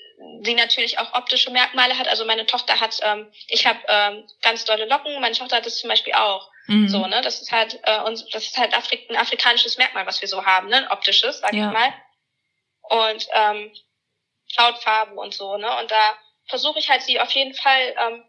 sie 0.42 0.54
natürlich 0.54 0.98
auch 0.98 1.14
optische 1.14 1.50
Merkmale 1.50 1.98
hat. 1.98 2.08
Also 2.08 2.24
meine 2.24 2.46
Tochter 2.46 2.80
hat, 2.80 2.98
ähm, 3.02 3.30
ich 3.48 3.66
habe 3.66 3.78
ähm, 3.88 4.26
ganz 4.42 4.64
dolle 4.64 4.86
Locken, 4.86 5.20
meine 5.20 5.34
Tochter 5.34 5.56
hat 5.56 5.66
das 5.66 5.78
zum 5.78 5.88
Beispiel 5.88 6.14
auch. 6.14 6.50
Mhm. 6.66 6.88
So, 6.88 7.06
ne? 7.06 7.20
Das 7.22 7.42
ist 7.42 7.52
halt, 7.52 7.78
äh, 7.82 8.00
uns, 8.00 8.26
das 8.30 8.44
ist 8.44 8.58
halt 8.58 8.74
Afrik 8.74 9.08
ein 9.10 9.16
afrikanisches 9.16 9.76
Merkmal, 9.76 10.06
was 10.06 10.20
wir 10.20 10.28
so 10.28 10.44
haben, 10.44 10.68
ne? 10.68 10.76
Ein 10.76 10.88
optisches, 10.88 11.40
sag 11.40 11.52
ja. 11.52 11.66
ich 11.66 11.72
mal. 11.72 11.92
Und 12.82 13.26
ähm, 13.32 13.72
Hautfarben 14.58 15.18
und 15.18 15.34
so, 15.34 15.56
ne? 15.56 15.78
Und 15.78 15.90
da 15.90 16.18
versuche 16.46 16.78
ich 16.78 16.90
halt 16.90 17.02
sie 17.02 17.20
auf 17.20 17.30
jeden 17.32 17.54
Fall 17.54 17.94
ähm, 17.98 18.24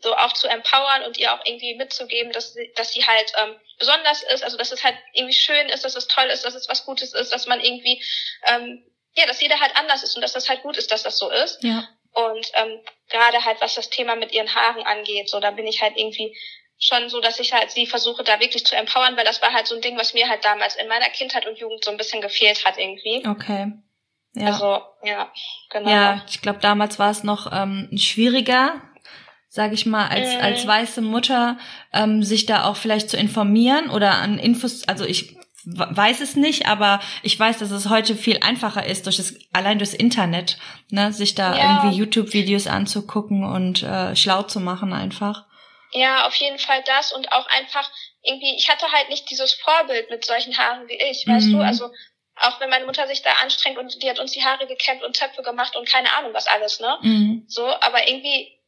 so 0.00 0.14
auch 0.14 0.32
zu 0.32 0.48
empowern 0.48 1.02
und 1.04 1.16
ihr 1.18 1.32
auch 1.32 1.44
irgendwie 1.44 1.74
mitzugeben, 1.74 2.32
dass 2.32 2.52
sie, 2.52 2.72
dass 2.76 2.92
sie 2.92 3.06
halt 3.06 3.32
ähm, 3.42 3.56
besonders 3.78 4.22
ist, 4.22 4.44
also 4.44 4.56
dass 4.56 4.72
es 4.72 4.84
halt 4.84 4.96
irgendwie 5.12 5.34
schön 5.34 5.68
ist, 5.68 5.84
dass 5.84 5.96
es 5.96 6.06
toll 6.08 6.26
ist, 6.26 6.44
dass 6.44 6.54
es 6.54 6.68
was 6.68 6.84
Gutes 6.84 7.14
ist, 7.14 7.32
dass 7.32 7.46
man 7.46 7.60
irgendwie 7.60 8.02
ähm, 8.46 8.84
ja, 9.16 9.26
dass 9.26 9.40
jeder 9.40 9.60
halt 9.60 9.76
anders 9.76 10.02
ist 10.02 10.16
und 10.16 10.22
dass 10.22 10.32
das 10.32 10.48
halt 10.48 10.62
gut 10.62 10.76
ist, 10.76 10.90
dass 10.90 11.02
das 11.02 11.18
so 11.18 11.30
ist. 11.30 11.62
Ja. 11.62 11.88
Und 12.12 12.50
ähm, 12.54 12.80
gerade 13.08 13.44
halt, 13.44 13.60
was 13.60 13.74
das 13.74 13.90
Thema 13.90 14.16
mit 14.16 14.32
ihren 14.32 14.54
Haaren 14.54 14.82
angeht, 14.84 15.28
so 15.28 15.40
da 15.40 15.50
bin 15.50 15.66
ich 15.66 15.82
halt 15.82 15.96
irgendwie 15.96 16.36
schon 16.78 17.08
so, 17.08 17.20
dass 17.20 17.40
ich 17.40 17.52
halt 17.52 17.70
sie 17.70 17.86
versuche, 17.86 18.24
da 18.24 18.40
wirklich 18.40 18.66
zu 18.66 18.76
empowern, 18.76 19.16
weil 19.16 19.24
das 19.24 19.40
war 19.42 19.52
halt 19.52 19.66
so 19.66 19.74
ein 19.74 19.80
Ding, 19.80 19.96
was 19.96 20.14
mir 20.14 20.28
halt 20.28 20.44
damals 20.44 20.76
in 20.76 20.88
meiner 20.88 21.08
Kindheit 21.10 21.46
und 21.46 21.58
Jugend 21.58 21.84
so 21.84 21.90
ein 21.90 21.96
bisschen 21.96 22.20
gefehlt 22.20 22.64
hat 22.64 22.78
irgendwie. 22.78 23.26
Okay. 23.26 23.72
Ja. 24.34 24.46
Also, 24.46 24.80
ja, 25.04 25.32
genau. 25.70 25.90
Ja, 25.90 26.24
ich 26.28 26.42
glaube, 26.42 26.58
damals 26.58 26.98
war 26.98 27.10
es 27.10 27.22
noch 27.22 27.52
ähm, 27.52 27.88
schwieriger, 27.96 28.82
sage 29.48 29.74
ich 29.74 29.86
mal, 29.86 30.08
als, 30.08 30.34
mhm. 30.34 30.40
als 30.40 30.66
weiße 30.66 31.00
Mutter, 31.02 31.56
ähm, 31.92 32.22
sich 32.24 32.44
da 32.44 32.64
auch 32.64 32.76
vielleicht 32.76 33.10
zu 33.10 33.16
informieren 33.16 33.90
oder 33.90 34.14
an 34.14 34.38
Infos, 34.38 34.86
also 34.88 35.04
ich 35.04 35.36
weiß 35.66 36.20
es 36.20 36.36
nicht, 36.36 36.66
aber 36.66 37.00
ich 37.22 37.38
weiß, 37.38 37.58
dass 37.58 37.70
es 37.70 37.88
heute 37.88 38.16
viel 38.16 38.38
einfacher 38.40 38.84
ist, 38.84 39.06
durch 39.06 39.16
das, 39.16 39.34
allein 39.52 39.78
durchs 39.78 39.94
Internet, 39.94 40.58
ne, 40.90 41.12
sich 41.12 41.34
da 41.34 41.56
ja. 41.56 41.82
irgendwie 41.82 41.98
YouTube-Videos 41.98 42.66
anzugucken 42.66 43.44
und 43.44 43.82
äh, 43.82 44.14
schlau 44.14 44.42
zu 44.42 44.60
machen 44.60 44.92
einfach. 44.92 45.44
Ja, 45.92 46.26
auf 46.26 46.34
jeden 46.34 46.58
Fall 46.58 46.82
das 46.86 47.12
und 47.12 47.32
auch 47.32 47.46
einfach 47.46 47.88
irgendwie, 48.22 48.56
ich 48.56 48.68
hatte 48.68 48.90
halt 48.90 49.10
nicht 49.10 49.30
dieses 49.30 49.54
Vorbild 49.54 50.10
mit 50.10 50.24
solchen 50.24 50.56
Haaren 50.58 50.88
wie 50.88 50.98
ich, 51.10 51.26
weißt 51.26 51.46
mhm. 51.46 51.52
du, 51.52 51.60
also 51.60 51.90
auch 52.36 52.60
wenn 52.60 52.70
meine 52.70 52.86
Mutter 52.86 53.06
sich 53.06 53.22
da 53.22 53.32
anstrengt 53.34 53.78
und 53.78 54.02
die 54.02 54.10
hat 54.10 54.18
uns 54.18 54.32
die 54.32 54.44
Haare 54.44 54.66
gekämmt 54.66 55.02
und 55.02 55.16
Töpfe 55.16 55.42
gemacht 55.42 55.76
und 55.76 55.88
keine 55.88 56.12
Ahnung 56.14 56.34
was 56.34 56.46
alles, 56.46 56.80
ne? 56.80 56.98
Mhm. 57.02 57.44
So, 57.46 57.64
aber 57.64 58.08
irgendwie, 58.08 58.58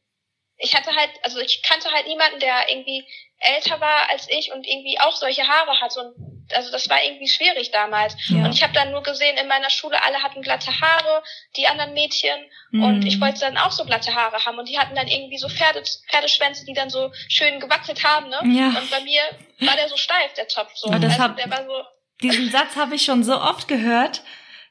ich 0.57 0.75
hatte 0.75 0.95
halt, 0.95 1.11
also 1.23 1.39
ich 1.39 1.61
kannte 1.63 1.91
halt 1.91 2.07
niemanden, 2.07 2.39
der 2.39 2.69
irgendwie 2.69 3.05
älter 3.39 3.79
war 3.79 4.09
als 4.09 4.27
ich 4.29 4.51
und 4.51 4.65
irgendwie 4.65 4.99
auch 4.99 5.15
solche 5.15 5.47
Haare 5.47 5.79
hat 5.79 5.95
und 5.97 6.15
also 6.53 6.71
das 6.71 6.89
war 6.89 7.03
irgendwie 7.03 7.27
schwierig 7.27 7.71
damals. 7.71 8.15
Ja. 8.29 8.45
Und 8.45 8.53
ich 8.53 8.63
habe 8.63 8.71
dann 8.71 8.91
nur 8.91 9.03
gesehen, 9.03 9.37
in 9.37 9.49
meiner 9.49 9.69
Schule 9.69 10.01
alle 10.01 10.23
hatten 10.23 10.41
glatte 10.41 10.71
Haare, 10.79 11.21
die 11.57 11.67
anderen 11.67 11.93
Mädchen. 11.93 12.39
Mhm. 12.71 12.83
Und 12.83 13.05
ich 13.05 13.19
wollte 13.19 13.41
dann 13.41 13.57
auch 13.57 13.71
so 13.71 13.83
glatte 13.83 14.15
Haare 14.15 14.45
haben. 14.45 14.57
Und 14.57 14.69
die 14.69 14.79
hatten 14.79 14.95
dann 14.95 15.09
irgendwie 15.09 15.37
so 15.37 15.49
Pferde, 15.49 15.83
Pferdeschwänze, 16.09 16.65
die 16.65 16.73
dann 16.73 16.89
so 16.89 17.11
schön 17.27 17.59
gewackelt 17.59 18.01
haben. 18.05 18.29
Ne? 18.29 18.39
Ja. 18.57 18.67
Und 18.67 18.89
bei 18.89 19.01
mir 19.01 19.21
war 19.59 19.75
der 19.75 19.89
so 19.89 19.97
steif, 19.97 20.33
der 20.37 20.47
Topf. 20.47 20.71
So. 20.75 20.89
Ja, 20.89 20.99
das 20.99 21.11
also, 21.13 21.23
hab, 21.23 21.35
der 21.35 21.51
war 21.51 21.65
so 21.65 21.83
diesen 22.21 22.49
Satz 22.49 22.75
habe 22.75 22.95
ich 22.95 23.03
schon 23.03 23.23
so 23.23 23.39
oft 23.39 23.67
gehört 23.67 24.21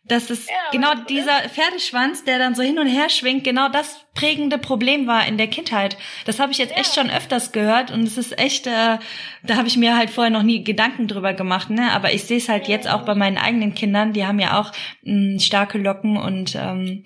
dass 0.08 0.30
es 0.30 0.46
ja, 0.46 0.54
genau 0.70 0.94
dieser 1.08 1.48
Pferdeschwanz, 1.48 2.24
der 2.24 2.38
dann 2.38 2.54
so 2.54 2.62
hin 2.62 2.78
und 2.78 2.86
her 2.86 3.08
schwingt, 3.08 3.44
genau 3.44 3.68
das 3.68 4.06
prägende 4.14 4.58
Problem 4.58 5.06
war 5.06 5.26
in 5.26 5.36
der 5.36 5.48
Kindheit. 5.48 5.96
Das 6.24 6.38
habe 6.38 6.52
ich 6.52 6.58
jetzt 6.58 6.70
ja. 6.70 6.78
echt 6.78 6.94
schon 6.94 7.10
öfters 7.10 7.52
gehört 7.52 7.90
und 7.90 8.04
es 8.04 8.16
ist 8.16 8.38
echt, 8.38 8.66
äh, 8.66 8.98
da 9.42 9.56
habe 9.56 9.68
ich 9.68 9.76
mir 9.76 9.96
halt 9.96 10.10
vorher 10.10 10.30
noch 10.30 10.42
nie 10.42 10.62
Gedanken 10.62 11.08
drüber 11.08 11.34
gemacht, 11.34 11.70
ne? 11.70 11.92
Aber 11.92 12.12
ich 12.12 12.24
sehe 12.24 12.38
es 12.38 12.48
halt 12.48 12.68
jetzt 12.68 12.88
auch 12.88 13.02
bei 13.02 13.14
meinen 13.14 13.38
eigenen 13.38 13.74
Kindern, 13.74 14.12
die 14.12 14.24
haben 14.24 14.38
ja 14.38 14.60
auch 14.60 14.72
mh, 15.02 15.32
hm, 15.32 15.38
starke 15.40 15.78
Locken 15.78 16.16
und 16.16 16.54
ähm, 16.54 17.04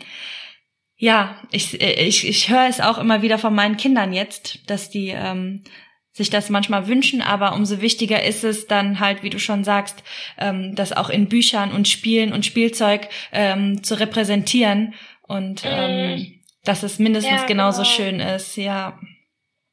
ja, 0.97 1.37
ich, 1.51 1.81
ich, 1.81 2.29
ich 2.29 2.51
höre 2.51 2.69
es 2.69 2.81
auch 2.81 2.99
immer 2.99 3.23
wieder 3.23 3.39
von 3.39 3.55
meinen 3.55 3.79
Kindern 3.79 4.13
jetzt, 4.13 4.69
dass 4.69 4.91
die 4.91 5.09
ähm, 5.09 5.65
sich 6.21 6.29
das 6.29 6.51
manchmal 6.51 6.87
wünschen, 6.87 7.23
aber 7.23 7.55
umso 7.55 7.81
wichtiger 7.81 8.23
ist 8.23 8.45
es 8.45 8.67
dann 8.67 9.01
halt, 9.01 9.23
wie 9.23 9.31
du 9.31 9.39
schon 9.39 9.65
sagst, 9.65 10.05
ähm, 10.37 10.75
das 10.75 10.93
auch 10.93 11.09
in 11.09 11.31
Büchern 11.31 11.73
und 11.73 11.89
Spielen 11.89 12.35
und 12.35 12.45
Spielzeug 12.45 13.09
ähm, 13.33 13.83
zu 13.83 13.99
repräsentieren 13.99 14.93
und 15.23 15.65
mhm. 15.65 15.71
ähm, 15.73 16.41
dass 16.65 16.83
es 16.83 16.99
mindestens 16.99 17.41
ja, 17.41 17.47
genauso 17.47 17.83
genau. 17.83 17.95
schön 17.95 18.21
ist, 18.21 18.57
ja. 18.57 19.01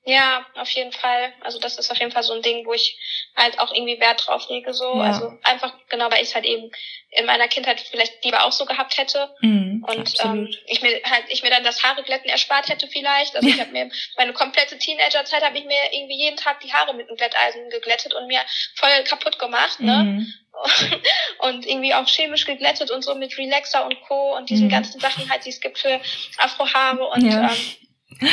Ja, 0.07 0.45
auf 0.55 0.69
jeden 0.69 0.93
Fall. 0.93 1.33
Also 1.41 1.59
das 1.59 1.77
ist 1.77 1.91
auf 1.91 1.99
jeden 1.99 2.13
Fall 2.13 2.23
so 2.23 2.31
ein 2.31 2.41
Ding, 2.41 2.65
wo 2.65 2.71
ich 2.71 2.97
halt 3.35 3.59
auch 3.59 3.73
irgendwie 3.73 3.99
Wert 3.99 4.25
drauf 4.25 4.47
lege. 4.47 4.73
So. 4.73 4.95
Ja. 4.95 5.01
Also 5.01 5.37
einfach, 5.43 5.73
genau, 5.89 6.09
weil 6.09 6.23
ich 6.23 6.29
es 6.29 6.35
halt 6.35 6.45
eben 6.45 6.71
in 7.11 7.25
meiner 7.25 7.49
Kindheit 7.49 7.81
vielleicht 7.81 8.23
lieber 8.23 8.45
auch 8.45 8.53
so 8.53 8.65
gehabt 8.65 8.97
hätte. 8.97 9.29
Mhm, 9.41 9.85
und 9.85 10.13
ähm, 10.23 10.47
ich 10.65 10.81
mir 10.81 11.01
halt, 11.03 11.25
ich 11.27 11.43
mir 11.43 11.49
dann 11.49 11.65
das 11.65 11.83
Haareglätten 11.83 12.29
erspart 12.29 12.69
hätte 12.69 12.87
vielleicht. 12.87 13.35
Also 13.35 13.49
ja. 13.49 13.55
ich 13.55 13.59
habe 13.59 13.71
mir 13.71 13.89
meine 14.15 14.31
komplette 14.31 14.77
Teenagerzeit 14.77 15.43
habe 15.43 15.57
ich 15.57 15.65
mir 15.65 15.79
irgendwie 15.91 16.17
jeden 16.17 16.37
Tag 16.37 16.61
die 16.61 16.71
Haare 16.71 16.93
mit 16.93 17.09
einem 17.09 17.17
Glätteisen 17.17 17.69
geglättet 17.69 18.13
und 18.13 18.27
mir 18.27 18.39
voll 18.75 19.03
kaputt 19.03 19.37
gemacht, 19.39 19.81
ne? 19.81 20.03
Mhm. 20.03 20.33
und 21.39 21.67
irgendwie 21.67 21.93
auch 21.93 22.07
chemisch 22.07 22.45
geglättet 22.45 22.91
und 22.91 23.03
so 23.03 23.13
mit 23.13 23.37
Relaxer 23.37 23.85
und 23.85 23.99
Co. 24.07 24.37
und 24.37 24.49
diesen 24.49 24.67
mhm. 24.67 24.71
ganzen 24.71 25.01
Sachen 25.01 25.29
halt, 25.29 25.45
die 25.45 25.49
es 25.49 25.59
gibt 25.59 25.79
für 25.79 25.99
Afrohaare 26.37 27.05
und 27.09 27.29
ja. 27.29 27.51
ähm, 27.51 27.86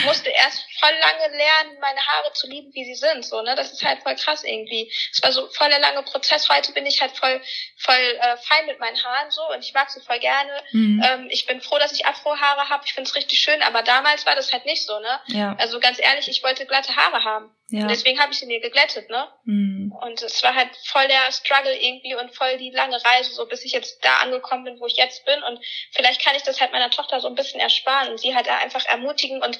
musste 0.04 0.30
erst 0.30 0.64
voll 0.78 0.92
lange 0.92 1.36
lernen, 1.36 1.78
meine 1.80 2.00
Haare 2.00 2.32
zu 2.32 2.46
lieben, 2.46 2.72
wie 2.74 2.84
sie 2.84 2.94
sind, 2.94 3.24
so, 3.24 3.42
ne? 3.42 3.54
Das 3.54 3.72
ist 3.72 3.84
halt 3.84 4.02
voll 4.02 4.16
krass 4.16 4.44
irgendwie. 4.44 4.90
Es 5.12 5.22
war 5.22 5.32
so 5.32 5.48
voll 5.48 5.68
der 5.68 5.78
lange 5.78 6.02
Prozess. 6.02 6.48
Heute 6.48 6.72
bin 6.72 6.86
ich 6.86 7.00
halt 7.00 7.16
voll, 7.16 7.40
voll 7.78 7.94
äh, 7.94 8.36
fein 8.38 8.66
mit 8.66 8.80
meinen 8.80 9.02
Haaren 9.02 9.30
so 9.30 9.42
und 9.52 9.64
ich 9.64 9.72
mag 9.74 9.90
sie 9.90 10.00
voll 10.00 10.18
gerne. 10.18 10.62
Mhm. 10.72 11.02
Ähm, 11.04 11.28
ich 11.30 11.46
bin 11.46 11.60
froh, 11.60 11.78
dass 11.78 11.92
ich 11.92 12.06
Afrohaare 12.06 12.68
habe. 12.68 12.84
Ich 12.86 12.94
finde 12.94 13.08
es 13.08 13.16
richtig 13.16 13.38
schön, 13.38 13.62
aber 13.62 13.82
damals 13.82 14.26
war 14.26 14.36
das 14.36 14.52
halt 14.52 14.66
nicht 14.66 14.86
so, 14.86 14.98
ne? 15.00 15.20
Ja. 15.28 15.56
Also 15.58 15.80
ganz 15.80 15.98
ehrlich, 15.98 16.28
ich 16.28 16.42
wollte 16.42 16.66
glatte 16.66 16.96
Haare 16.96 17.24
haben. 17.24 17.54
Ja. 17.68 17.82
Und 17.82 17.88
deswegen 17.88 18.20
habe 18.20 18.32
ich 18.32 18.38
sie 18.38 18.46
mir 18.46 18.60
geglättet, 18.60 19.08
ne? 19.08 19.26
Mhm. 19.44 19.92
Und 20.02 20.22
es 20.22 20.42
war 20.42 20.54
halt 20.54 20.68
voll 20.84 21.08
der 21.08 21.32
Struggle 21.32 21.74
irgendwie 21.74 22.14
und 22.14 22.34
voll 22.34 22.58
die 22.58 22.70
lange 22.70 23.02
Reise, 23.02 23.32
so 23.32 23.46
bis 23.46 23.64
ich 23.64 23.72
jetzt 23.72 24.04
da 24.04 24.18
angekommen 24.18 24.64
bin, 24.64 24.80
wo 24.80 24.86
ich 24.86 24.96
jetzt 24.96 25.24
bin. 25.24 25.42
Und 25.42 25.58
vielleicht 25.92 26.22
kann 26.22 26.36
ich 26.36 26.42
das 26.42 26.60
halt 26.60 26.72
meiner 26.72 26.90
Tochter 26.90 27.20
so 27.20 27.28
ein 27.28 27.34
bisschen 27.34 27.60
ersparen 27.60 28.10
und 28.10 28.20
sie 28.20 28.34
halt 28.34 28.48
einfach 28.48 28.84
ermutigen 28.86 29.42
und 29.42 29.58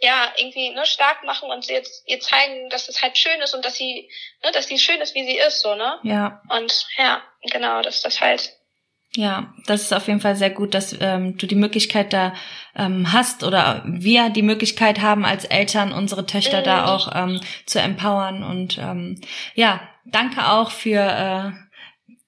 ja, 0.00 0.32
irgendwie 0.36 0.70
ne, 0.70 0.84
stark 0.84 1.22
machen 1.24 1.50
und 1.50 1.64
sie 1.64 1.74
jetzt 1.74 2.02
ihr 2.08 2.18
zeigen, 2.20 2.68
dass 2.70 2.88
es 2.88 3.02
halt 3.02 3.16
schön 3.16 3.40
ist 3.40 3.54
und 3.54 3.64
dass 3.64 3.76
sie, 3.76 4.10
ne, 4.42 4.50
dass 4.50 4.66
sie 4.66 4.78
schön 4.78 5.00
ist, 5.00 5.14
wie 5.14 5.24
sie 5.24 5.38
ist, 5.38 5.60
so, 5.60 5.74
ne? 5.74 6.00
Ja. 6.02 6.42
Und 6.48 6.86
ja, 6.96 7.22
genau, 7.42 7.82
dass 7.82 8.02
das 8.02 8.20
halt 8.20 8.52
ja, 9.14 9.52
das 9.66 9.82
ist 9.82 9.92
auf 9.92 10.06
jeden 10.06 10.20
Fall 10.20 10.36
sehr 10.36 10.50
gut, 10.50 10.72
dass 10.74 10.96
ähm, 10.98 11.36
du 11.36 11.46
die 11.46 11.54
Möglichkeit 11.54 12.12
da 12.12 12.32
ähm, 12.74 13.12
hast 13.12 13.44
oder 13.44 13.82
wir 13.86 14.30
die 14.30 14.42
Möglichkeit 14.42 15.02
haben 15.02 15.26
als 15.26 15.44
Eltern 15.44 15.92
unsere 15.92 16.24
Töchter 16.24 16.60
mhm. 16.60 16.64
da 16.64 16.86
auch 16.86 17.10
ähm, 17.14 17.40
zu 17.66 17.78
empowern 17.78 18.42
und 18.42 18.78
ähm, 18.78 19.20
ja, 19.54 19.80
danke 20.06 20.50
auch 20.50 20.70
für 20.70 20.98
äh, 20.98 21.50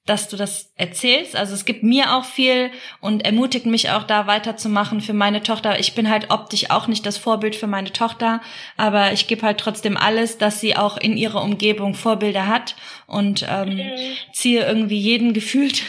dass 0.06 0.28
du 0.28 0.36
das 0.36 0.70
erzählst. 0.76 1.34
Also 1.34 1.54
es 1.54 1.64
gibt 1.64 1.82
mir 1.82 2.14
auch 2.14 2.26
viel 2.26 2.70
und 3.00 3.24
ermutigt 3.24 3.64
mich 3.64 3.90
auch 3.90 4.02
da 4.02 4.26
weiterzumachen 4.26 5.00
für 5.00 5.14
meine 5.14 5.42
Tochter. 5.42 5.78
Ich 5.78 5.94
bin 5.94 6.10
halt 6.10 6.30
optisch 6.30 6.70
auch 6.70 6.88
nicht 6.88 7.06
das 7.06 7.16
Vorbild 7.16 7.56
für 7.56 7.66
meine 7.66 7.90
Tochter, 7.90 8.42
aber 8.76 9.12
ich 9.12 9.28
gebe 9.28 9.42
halt 9.42 9.58
trotzdem 9.58 9.96
alles, 9.96 10.36
dass 10.36 10.60
sie 10.60 10.76
auch 10.76 10.98
in 10.98 11.16
ihrer 11.16 11.42
Umgebung 11.42 11.94
Vorbilder 11.94 12.46
hat 12.48 12.76
und 13.06 13.46
ähm, 13.48 13.76
mhm. 13.76 13.92
ziehe 14.34 14.66
irgendwie 14.66 14.98
jeden 14.98 15.32
gefühlt 15.32 15.82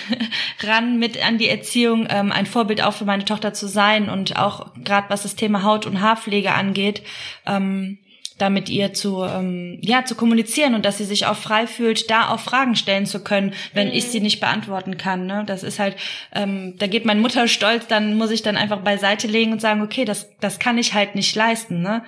ran 0.64 0.98
mit 0.98 1.22
an 1.22 1.38
die 1.38 1.50
Erziehung, 1.50 2.08
ähm, 2.10 2.32
ein 2.32 2.46
Vorbild 2.46 2.82
auch 2.82 2.94
für 2.94 3.06
meine 3.06 3.26
Tochter 3.26 3.54
zu 3.54 3.68
sein 3.68 4.10
und 4.10 4.38
auch 4.38 4.74
gerade 4.82 5.10
was 5.10 5.24
das 5.24 5.36
Thema 5.36 5.64
Haut- 5.64 5.86
und 5.86 6.00
Haarpflege 6.00 6.54
angeht. 6.54 7.02
Ähm, 7.46 7.98
da 8.38 8.50
mit 8.50 8.70
ihr 8.70 8.94
zu, 8.94 9.24
ähm, 9.24 9.80
ja, 9.82 10.06
zu 10.06 10.16
kommunizieren 10.16 10.76
und 10.76 10.86
dass 10.86 10.98
sie 10.98 11.06
sich 11.06 11.26
auch 11.26 11.38
frei 11.38 11.68
fühlt, 11.68 12.10
da 12.10 12.30
auch 12.30 12.40
Fragen 12.40 12.76
stellen 12.76 13.06
zu 13.06 13.24
können, 13.24 13.54
wenn 13.74 13.88
mhm. 13.88 13.94
ich 13.94 14.06
sie 14.10 14.20
nicht 14.20 14.40
beantworten 14.40 14.98
kann. 14.98 15.26
Ne? 15.26 15.44
Das 15.48 15.64
ist 15.64 15.80
halt, 15.80 15.96
ähm, 16.34 16.78
da 16.78 16.88
geht 16.88 17.06
mein 17.06 17.22
Mutterstolz, 17.22 17.88
dann 17.88 18.16
muss 18.16 18.32
ich 18.32 18.42
dann 18.42 18.58
einfach 18.58 18.82
beiseite 18.82 19.28
legen 19.28 19.54
und 19.54 19.62
sagen, 19.62 19.82
okay, 19.82 20.06
das, 20.06 20.30
das 20.40 20.60
kann 20.60 20.78
ich 20.78 20.94
halt 20.94 21.16
nicht 21.16 21.36
leisten. 21.36 21.82
Ne? 21.82 22.06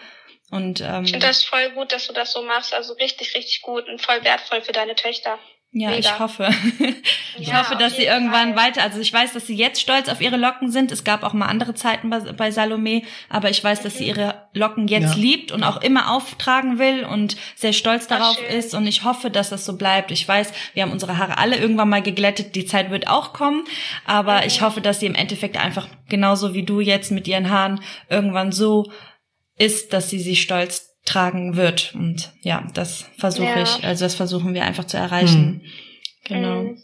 Und, 0.51 0.82
ähm, 0.82 1.03
ich 1.03 1.11
finde 1.11 1.28
das 1.28 1.43
voll 1.43 1.69
gut, 1.71 1.91
dass 1.91 2.07
du 2.07 2.13
das 2.13 2.34
so 2.34 2.41
machst, 2.43 2.73
also 2.73 2.93
richtig, 2.93 3.36
richtig 3.36 3.61
gut 3.61 3.88
und 3.88 4.01
voll 4.01 4.23
wertvoll 4.23 4.61
für 4.61 4.73
deine 4.73 4.95
Töchter. 4.95 5.39
Ja, 5.72 5.89
Mega. 5.89 5.99
ich 5.99 6.20
hoffe. 6.20 6.49
ich 7.38 7.49
ja, 7.49 7.59
hoffe, 7.59 7.76
dass 7.76 7.97
sie 7.97 8.05
irgendwann 8.05 8.55
Fall. 8.55 8.68
weiter, 8.68 8.84
also 8.84 8.99
ich 8.99 9.11
weiß, 9.11 9.34
dass 9.34 9.47
sie 9.47 9.55
jetzt 9.55 9.82
stolz 9.82 10.07
auf 10.07 10.22
ihre 10.22 10.38
Locken 10.38 10.72
sind. 10.72 10.93
Es 10.93 11.03
gab 11.03 11.24
auch 11.24 11.34
mal 11.34 11.47
andere 11.47 11.76
Zeiten 11.76 12.09
bei, 12.09 12.20
bei 12.20 12.51
Salome, 12.51 13.01
aber 13.30 13.49
ich 13.49 13.61
weiß, 13.61 13.84
dass 13.84 13.97
sie 13.97 14.07
ihre 14.07 14.47
Locken 14.53 14.88
jetzt 14.88 15.15
ja. 15.15 15.22
liebt 15.22 15.51
und 15.51 15.63
auch 15.63 15.82
immer 15.82 16.13
auftragen 16.13 16.80
will 16.80 17.03
und 17.03 17.36
sehr 17.55 17.74
stolz 17.74 18.07
darauf 18.07 18.38
Ach, 18.39 18.53
ist 18.53 18.74
und 18.74 18.88
ich 18.88 19.03
hoffe, 19.03 19.30
dass 19.30 19.49
das 19.49 19.65
so 19.65 19.78
bleibt. 19.78 20.11
Ich 20.11 20.26
weiß, 20.26 20.53
wir 20.74 20.84
haben 20.84 20.91
unsere 20.91 21.18
Haare 21.18 21.38
alle 21.38 21.57
irgendwann 21.57 21.89
mal 21.89 22.01
geglättet, 22.01 22.55
die 22.55 22.65
Zeit 22.65 22.89
wird 22.89 23.07
auch 23.09 23.34
kommen, 23.34 23.65
aber 24.05 24.38
mhm. 24.38 24.47
ich 24.47 24.61
hoffe, 24.61 24.80
dass 24.80 25.01
sie 25.01 25.05
im 25.05 25.15
Endeffekt 25.15 25.57
einfach 25.57 25.88
genauso 26.07 26.53
wie 26.53 26.63
du 26.63 26.80
jetzt 26.80 27.11
mit 27.11 27.28
ihren 27.28 27.49
Haaren 27.49 27.82
irgendwann 28.09 28.53
so 28.53 28.89
ist, 29.57 29.91
dass 29.91 30.09
sie 30.09 30.20
sie 30.20 30.36
stolz 30.36 30.86
tragen 31.08 31.55
wird. 31.55 31.93
Und 31.95 32.34
ja, 32.41 32.68
das 32.74 33.05
versuche 33.18 33.47
ja. 33.47 33.64
ich, 33.64 33.84
also 33.84 34.05
das 34.05 34.16
versuchen 34.16 34.53
wir 34.53 34.64
einfach 34.64 34.86
zu 34.86 34.97
erreichen. 34.97 35.45
Mhm. 35.45 35.62
Genau. 36.26 36.62
Mhm. 36.64 36.78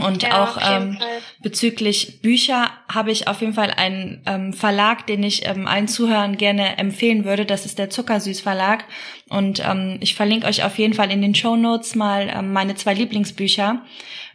Und 0.00 0.22
ja, 0.22 0.44
auch 0.44 0.58
ähm, 0.62 0.98
bezüglich 1.42 2.22
Bücher 2.22 2.70
habe 2.88 3.10
ich 3.10 3.26
auf 3.26 3.40
jeden 3.40 3.54
Fall 3.54 3.72
einen 3.72 4.22
ähm, 4.26 4.52
Verlag, 4.52 5.06
den 5.06 5.22
ich 5.22 5.44
ähm, 5.46 5.66
allen 5.66 5.88
Zuhörern 5.88 6.36
gerne 6.36 6.78
empfehlen 6.78 7.24
würde. 7.24 7.44
Das 7.44 7.66
ist 7.66 7.78
der 7.78 7.90
Zuckersüß 7.90 8.40
Verlag. 8.40 8.84
Und 9.28 9.60
ähm, 9.64 9.98
ich 10.00 10.14
verlinke 10.14 10.46
euch 10.46 10.62
auf 10.62 10.78
jeden 10.78 10.94
Fall 10.94 11.10
in 11.10 11.20
den 11.20 11.34
Show 11.34 11.56
Notes 11.56 11.94
mal 11.94 12.30
ähm, 12.32 12.52
meine 12.52 12.76
zwei 12.76 12.94
Lieblingsbücher. 12.94 13.82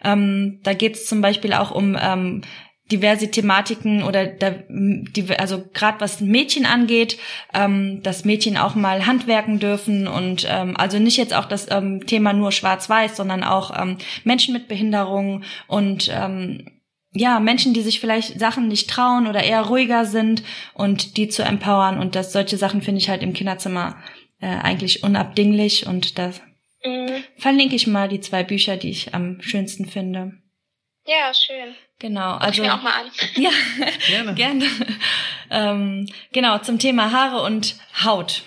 Ähm, 0.03 0.59
da 0.63 0.73
geht 0.73 0.95
es 0.95 1.05
zum 1.05 1.21
Beispiel 1.21 1.53
auch 1.53 1.71
um 1.71 1.97
ähm, 1.99 2.41
diverse 2.91 3.31
Thematiken 3.31 4.03
oder 4.03 4.27
da, 4.27 4.55
die, 4.67 5.25
also 5.37 5.63
gerade 5.73 6.01
was 6.01 6.19
Mädchen 6.19 6.65
angeht, 6.65 7.17
ähm, 7.53 8.03
dass 8.03 8.25
Mädchen 8.25 8.57
auch 8.57 8.75
mal 8.75 9.05
handwerken 9.05 9.59
dürfen 9.59 10.07
und 10.07 10.45
ähm, 10.49 10.75
also 10.77 10.99
nicht 10.99 11.17
jetzt 11.17 11.33
auch 11.33 11.45
das 11.45 11.71
ähm, 11.71 12.05
Thema 12.05 12.33
nur 12.33 12.51
Schwarz-Weiß, 12.51 13.15
sondern 13.15 13.43
auch 13.43 13.71
ähm, 13.79 13.97
Menschen 14.25 14.53
mit 14.53 14.67
Behinderung 14.67 15.43
und 15.67 16.11
ähm, 16.13 16.65
ja, 17.15 17.39
Menschen, 17.39 17.73
die 17.73 17.81
sich 17.81 17.99
vielleicht 17.99 18.39
Sachen 18.39 18.67
nicht 18.67 18.89
trauen 18.89 19.27
oder 19.27 19.43
eher 19.43 19.61
ruhiger 19.61 20.05
sind 20.05 20.43
und 20.73 21.15
die 21.15 21.29
zu 21.29 21.43
empowern 21.43 21.99
und 21.99 22.15
das 22.15 22.33
solche 22.33 22.57
Sachen 22.57 22.81
finde 22.81 22.99
ich 22.99 23.09
halt 23.09 23.23
im 23.23 23.33
Kinderzimmer 23.33 23.95
äh, 24.41 24.47
eigentlich 24.47 25.03
unabdinglich 25.03 25.87
und 25.87 26.17
da 26.17 26.31
mhm. 26.83 27.23
verlinke 27.37 27.75
ich 27.75 27.87
mal 27.87 28.09
die 28.09 28.19
zwei 28.19 28.43
Bücher, 28.43 28.75
die 28.75 28.89
ich 28.89 29.13
am 29.13 29.41
schönsten 29.41 29.85
finde. 29.85 30.33
Ja, 31.05 31.33
schön. 31.33 31.75
Genau, 32.03 32.33
also. 32.33 32.61
Ich 32.61 32.67
mir 32.67 32.73
auch 32.75 32.83
mal 32.83 32.91
an. 32.91 33.05
Ja, 33.41 33.49
gerne. 34.07 34.33
gerne. 34.33 34.65
Ähm, 35.49 36.05
genau, 36.33 36.57
zum 36.57 36.77
Thema 36.77 37.13
Haare 37.13 37.41
und 37.43 37.77
Haut. 38.03 38.43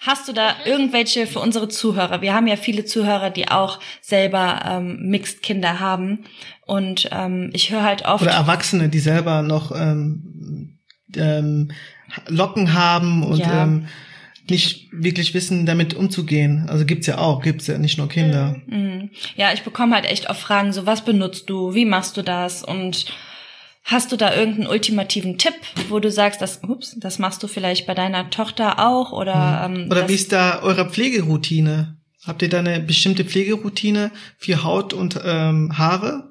Hast 0.00 0.28
du 0.28 0.34
da 0.34 0.50
mhm. 0.50 0.66
irgendwelche 0.66 1.26
für 1.26 1.38
unsere 1.38 1.70
Zuhörer? 1.70 2.20
Wir 2.20 2.34
haben 2.34 2.46
ja 2.46 2.56
viele 2.56 2.84
Zuhörer, 2.84 3.30
die 3.30 3.48
auch 3.48 3.80
selber 4.02 4.60
ähm, 4.66 5.08
Mixed 5.08 5.42
Kinder 5.42 5.80
haben. 5.80 6.26
Und 6.66 7.08
ähm, 7.10 7.48
ich 7.54 7.70
höre 7.70 7.84
halt 7.84 8.04
oft. 8.04 8.20
Oder 8.20 8.32
Erwachsene, 8.32 8.90
die 8.90 8.98
selber 8.98 9.40
noch 9.40 9.72
ähm, 9.72 10.76
ähm, 11.16 11.70
Locken 12.26 12.74
haben 12.74 13.22
und 13.22 13.38
ja. 13.38 13.62
ähm, 13.62 13.88
nicht 14.50 14.88
wirklich 14.92 15.34
wissen, 15.34 15.66
damit 15.66 15.94
umzugehen. 15.94 16.66
Also 16.68 16.84
gibt's 16.84 17.06
ja 17.06 17.18
auch, 17.18 17.42
gibt's 17.42 17.66
ja 17.66 17.78
nicht 17.78 17.98
nur 17.98 18.08
Kinder. 18.08 18.60
Mhm. 18.66 19.10
Ja, 19.36 19.52
ich 19.52 19.62
bekomme 19.62 19.94
halt 19.94 20.06
echt 20.06 20.28
oft 20.28 20.40
Fragen, 20.40 20.72
so 20.72 20.86
was 20.86 21.04
benutzt 21.04 21.48
du, 21.48 21.74
wie 21.74 21.84
machst 21.84 22.16
du 22.16 22.22
das 22.22 22.62
und 22.62 23.06
hast 23.84 24.12
du 24.12 24.16
da 24.16 24.34
irgendeinen 24.34 24.68
ultimativen 24.68 25.38
Tipp, 25.38 25.54
wo 25.88 25.98
du 25.98 26.10
sagst, 26.10 26.40
das, 26.40 26.62
ups, 26.62 26.96
das 26.98 27.18
machst 27.18 27.42
du 27.42 27.48
vielleicht 27.48 27.86
bei 27.86 27.94
deiner 27.94 28.30
Tochter 28.30 28.78
auch 28.78 29.12
oder 29.12 29.68
mhm. 29.68 29.82
ähm, 29.82 29.90
oder 29.90 30.08
wie 30.08 30.14
ist 30.14 30.32
da 30.32 30.62
eure 30.62 30.90
Pflegeroutine? 30.90 31.96
Habt 32.26 32.42
ihr 32.42 32.50
da 32.50 32.58
eine 32.58 32.80
bestimmte 32.80 33.24
Pflegeroutine 33.24 34.10
für 34.38 34.62
Haut 34.62 34.92
und 34.92 35.18
ähm, 35.24 35.78
Haare? 35.78 36.30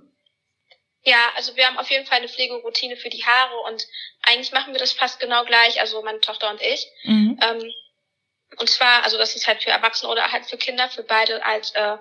Ja, 1.04 1.18
also 1.36 1.56
wir 1.56 1.66
haben 1.66 1.78
auf 1.78 1.90
jeden 1.90 2.06
Fall 2.06 2.20
eine 2.20 2.28
Pflegeroutine 2.28 2.96
für 2.96 3.10
die 3.10 3.24
Haare 3.24 3.56
und 3.72 3.88
eigentlich 4.22 4.52
machen 4.52 4.74
wir 4.74 4.80
das 4.80 4.92
fast 4.92 5.20
genau 5.20 5.44
gleich, 5.46 5.80
also 5.80 6.02
meine 6.04 6.20
Tochter 6.20 6.52
und 6.52 6.62
ich. 6.62 6.86
Mhm. 7.06 7.40
Ähm, 7.42 7.72
und 8.58 8.70
zwar, 8.70 9.04
also 9.04 9.18
das 9.18 9.36
ist 9.36 9.48
halt 9.48 9.64
für 9.64 9.70
Erwachsene 9.70 10.12
oder 10.12 10.32
halt 10.32 10.46
für 10.46 10.58
Kinder, 10.58 10.90
für 10.90 11.04
beide 11.04 11.46
als 11.46 11.72
äh, 11.72 11.98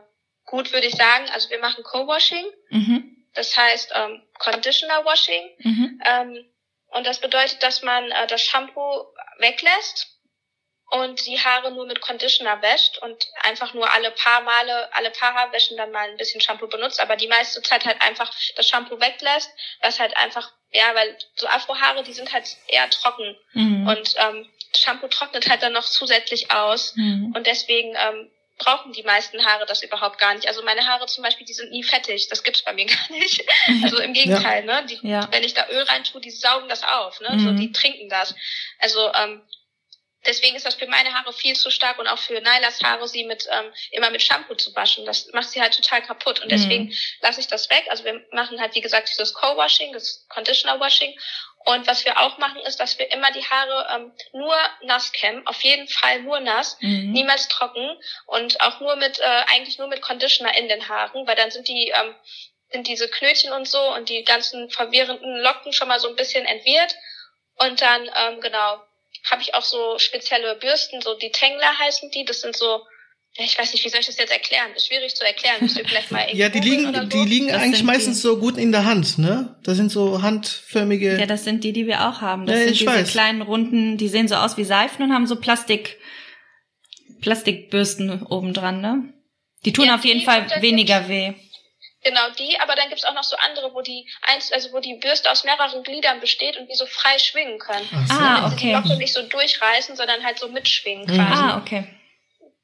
gut, 0.46 0.72
würde 0.72 0.86
ich 0.86 0.94
sagen. 0.94 1.28
Also 1.32 1.50
wir 1.50 1.58
machen 1.58 1.84
Co-Washing. 1.84 2.46
Mhm. 2.70 3.26
Das 3.34 3.56
heißt 3.56 3.92
ähm, 3.94 4.22
Conditioner 4.38 5.04
Washing. 5.04 5.50
Mhm. 5.58 6.02
Ähm, 6.04 6.44
und 6.88 7.06
das 7.06 7.20
bedeutet, 7.20 7.62
dass 7.62 7.82
man 7.82 8.10
äh, 8.10 8.26
das 8.26 8.42
Shampoo 8.42 9.06
weglässt 9.38 10.18
und 10.90 11.26
die 11.26 11.38
Haare 11.38 11.70
nur 11.70 11.86
mit 11.86 12.00
Conditioner 12.00 12.62
wäscht 12.62 12.98
und 12.98 13.26
einfach 13.42 13.74
nur 13.74 13.90
alle 13.92 14.10
paar 14.10 14.40
Male, 14.40 14.88
alle 14.94 15.10
paar 15.10 15.34
Haarwäschen 15.34 15.76
dann 15.76 15.90
mal 15.90 16.08
ein 16.08 16.16
bisschen 16.16 16.40
Shampoo 16.40 16.66
benutzt, 16.66 17.00
aber 17.00 17.16
die 17.16 17.28
meiste 17.28 17.60
Zeit 17.62 17.84
halt 17.84 18.00
einfach 18.00 18.32
das 18.56 18.66
Shampoo 18.66 18.98
weglässt, 18.98 19.50
was 19.82 20.00
halt 20.00 20.16
einfach, 20.16 20.50
ja, 20.70 20.94
weil 20.94 21.18
so 21.36 21.46
Afrohaare, 21.46 22.02
die 22.04 22.14
sind 22.14 22.32
halt 22.32 22.56
eher 22.68 22.88
trocken 22.88 23.36
mhm. 23.52 23.86
und 23.86 24.14
ähm, 24.16 24.50
Shampoo 24.78 25.08
trocknet 25.08 25.48
halt 25.48 25.62
dann 25.62 25.72
noch 25.72 25.84
zusätzlich 25.84 26.50
aus. 26.50 26.94
Mhm. 26.96 27.32
Und 27.34 27.46
deswegen 27.46 27.94
ähm, 27.96 28.30
brauchen 28.58 28.92
die 28.92 29.02
meisten 29.02 29.44
Haare 29.44 29.66
das 29.66 29.82
überhaupt 29.82 30.18
gar 30.18 30.34
nicht. 30.34 30.48
Also 30.48 30.62
meine 30.62 30.86
Haare 30.86 31.06
zum 31.06 31.22
Beispiel, 31.22 31.46
die 31.46 31.52
sind 31.52 31.70
nie 31.70 31.84
fettig. 31.84 32.28
Das 32.28 32.42
gibt's 32.42 32.62
bei 32.62 32.72
mir 32.72 32.86
gar 32.86 33.16
nicht. 33.16 33.44
Also 33.82 33.98
im 33.98 34.12
Gegenteil, 34.12 34.66
ja. 34.66 34.80
ne? 34.80 34.86
Die, 34.86 35.08
ja. 35.08 35.28
Wenn 35.30 35.44
ich 35.44 35.54
da 35.54 35.68
Öl 35.70 35.82
rein 35.82 36.04
tue, 36.04 36.20
die 36.20 36.30
saugen 36.30 36.68
das 36.68 36.82
auf, 36.82 37.20
ne? 37.20 37.30
Mhm. 37.32 37.40
So, 37.40 37.52
die 37.52 37.72
trinken 37.72 38.08
das. 38.08 38.34
Also 38.78 39.12
ähm, 39.14 39.42
deswegen 40.26 40.56
ist 40.56 40.66
das 40.66 40.74
für 40.74 40.86
meine 40.86 41.12
Haare 41.12 41.32
viel 41.32 41.54
zu 41.56 41.70
stark 41.70 41.98
und 41.98 42.06
auch 42.06 42.18
für 42.18 42.40
Nailas 42.40 42.82
Haare, 42.82 43.08
sie 43.08 43.24
mit 43.24 43.46
ähm, 43.50 43.72
immer 43.90 44.10
mit 44.10 44.22
Shampoo 44.22 44.54
zu 44.54 44.74
waschen. 44.74 45.04
Das 45.04 45.28
macht 45.32 45.50
sie 45.50 45.60
halt 45.60 45.74
total 45.74 46.02
kaputt. 46.02 46.40
Und 46.40 46.50
deswegen 46.50 46.84
mhm. 46.86 46.94
lasse 47.20 47.40
ich 47.40 47.46
das 47.46 47.70
weg. 47.70 47.86
Also 47.88 48.04
wir 48.04 48.24
machen 48.32 48.60
halt, 48.60 48.74
wie 48.74 48.80
gesagt, 48.80 49.08
dieses 49.10 49.34
Co-Washing, 49.34 49.92
das 49.92 50.26
Conditioner-Washing. 50.28 51.18
Und 51.64 51.86
was 51.86 52.04
wir 52.04 52.18
auch 52.18 52.38
machen, 52.38 52.60
ist, 52.62 52.80
dass 52.80 52.98
wir 52.98 53.12
immer 53.12 53.30
die 53.32 53.44
Haare 53.44 53.86
ähm, 53.94 54.12
nur 54.32 54.56
nass 54.82 55.12
kämmen, 55.12 55.46
auf 55.46 55.60
jeden 55.62 55.88
Fall 55.88 56.22
nur 56.22 56.40
nass, 56.40 56.78
mhm. 56.80 57.12
niemals 57.12 57.48
trocken 57.48 57.98
und 58.26 58.60
auch 58.60 58.80
nur 58.80 58.96
mit, 58.96 59.18
äh, 59.18 59.44
eigentlich 59.52 59.78
nur 59.78 59.88
mit 59.88 60.00
Conditioner 60.00 60.56
in 60.56 60.68
den 60.68 60.88
Haaren, 60.88 61.26
weil 61.26 61.36
dann 61.36 61.50
sind 61.50 61.68
die, 61.68 61.88
ähm, 61.88 62.14
sind 62.70 62.86
diese 62.86 63.08
Knötchen 63.08 63.52
und 63.52 63.68
so 63.68 63.80
und 63.94 64.08
die 64.08 64.24
ganzen 64.24 64.70
verwirrenden 64.70 65.38
Locken 65.40 65.72
schon 65.72 65.88
mal 65.88 66.00
so 66.00 66.08
ein 66.08 66.16
bisschen 66.16 66.46
entwirrt. 66.46 66.94
Und 67.56 67.80
dann, 67.82 68.08
ähm, 68.16 68.40
genau, 68.40 68.80
habe 69.24 69.42
ich 69.42 69.54
auch 69.54 69.64
so 69.64 69.98
spezielle 69.98 70.56
Bürsten, 70.56 71.00
so 71.00 71.14
die 71.14 71.30
Tengler 71.30 71.78
heißen 71.78 72.10
die, 72.10 72.24
das 72.24 72.40
sind 72.40 72.56
so 72.56 72.82
ich 73.40 73.56
weiß 73.56 73.72
nicht, 73.72 73.84
wie 73.84 73.88
soll 73.88 74.00
ich 74.00 74.06
das 74.06 74.18
jetzt 74.18 74.32
erklären? 74.32 74.70
Das 74.74 74.82
ist 74.82 74.88
schwierig 74.88 75.14
zu 75.14 75.24
erklären. 75.24 75.56
Müsst 75.60 75.78
ihr 75.78 75.84
vielleicht 75.84 76.10
mal 76.10 76.26
ja, 76.32 76.48
die 76.48 76.58
liegen, 76.58 76.92
so? 76.92 77.04
die 77.04 77.24
liegen 77.24 77.48
das 77.48 77.62
eigentlich 77.62 77.84
meistens 77.84 78.16
die. 78.16 78.22
so 78.22 78.38
gut 78.38 78.56
in 78.56 78.72
der 78.72 78.84
Hand, 78.84 79.18
ne? 79.18 79.56
Das 79.62 79.76
sind 79.76 79.92
so 79.92 80.22
handförmige. 80.22 81.18
Ja, 81.18 81.26
das 81.26 81.44
sind 81.44 81.62
die, 81.62 81.72
die 81.72 81.86
wir 81.86 82.08
auch 82.08 82.20
haben. 82.20 82.46
Das 82.46 82.56
ja, 82.58 82.64
sind 82.64 82.80
diese 82.80 82.86
weiß. 82.86 83.10
kleinen 83.10 83.42
runden, 83.42 83.96
die 83.96 84.08
sehen 84.08 84.26
so 84.26 84.34
aus 84.34 84.56
wie 84.56 84.64
Seifen 84.64 85.04
und 85.04 85.12
haben 85.12 85.28
so 85.28 85.36
Plastik, 85.36 85.98
Plastikbürsten 87.20 88.26
obendran, 88.26 88.80
ne? 88.80 89.14
Die 89.64 89.72
tun 89.72 89.86
ja, 89.86 89.94
auf 89.94 90.04
jeden 90.04 90.22
Fall 90.22 90.46
weniger 90.60 91.08
weh. 91.08 91.34
Genau 92.04 92.30
die, 92.30 92.58
aber 92.60 92.76
dann 92.76 92.88
gibt's 92.88 93.04
auch 93.04 93.14
noch 93.14 93.24
so 93.24 93.36
andere, 93.36 93.74
wo 93.74 93.80
die 93.80 94.08
eins, 94.22 94.52
also 94.52 94.72
wo 94.72 94.78
die 94.78 94.94
Bürste 94.94 95.30
aus 95.30 95.42
mehreren 95.42 95.82
Gliedern 95.82 96.20
besteht 96.20 96.56
und 96.56 96.68
die 96.68 96.74
so 96.74 96.86
frei 96.86 97.18
schwingen 97.18 97.58
können. 97.58 97.88
So. 98.06 98.14
Ah, 98.14 98.50
okay. 98.52 98.80
Die 98.86 98.96
nicht 98.96 99.12
so 99.12 99.22
durchreißen, 99.22 99.96
sondern 99.96 100.24
halt 100.24 100.38
so 100.38 100.48
mitschwingen 100.48 101.06
mhm. 101.06 101.16
quasi. 101.16 101.42
Ah, 101.42 101.58
okay. 101.58 101.88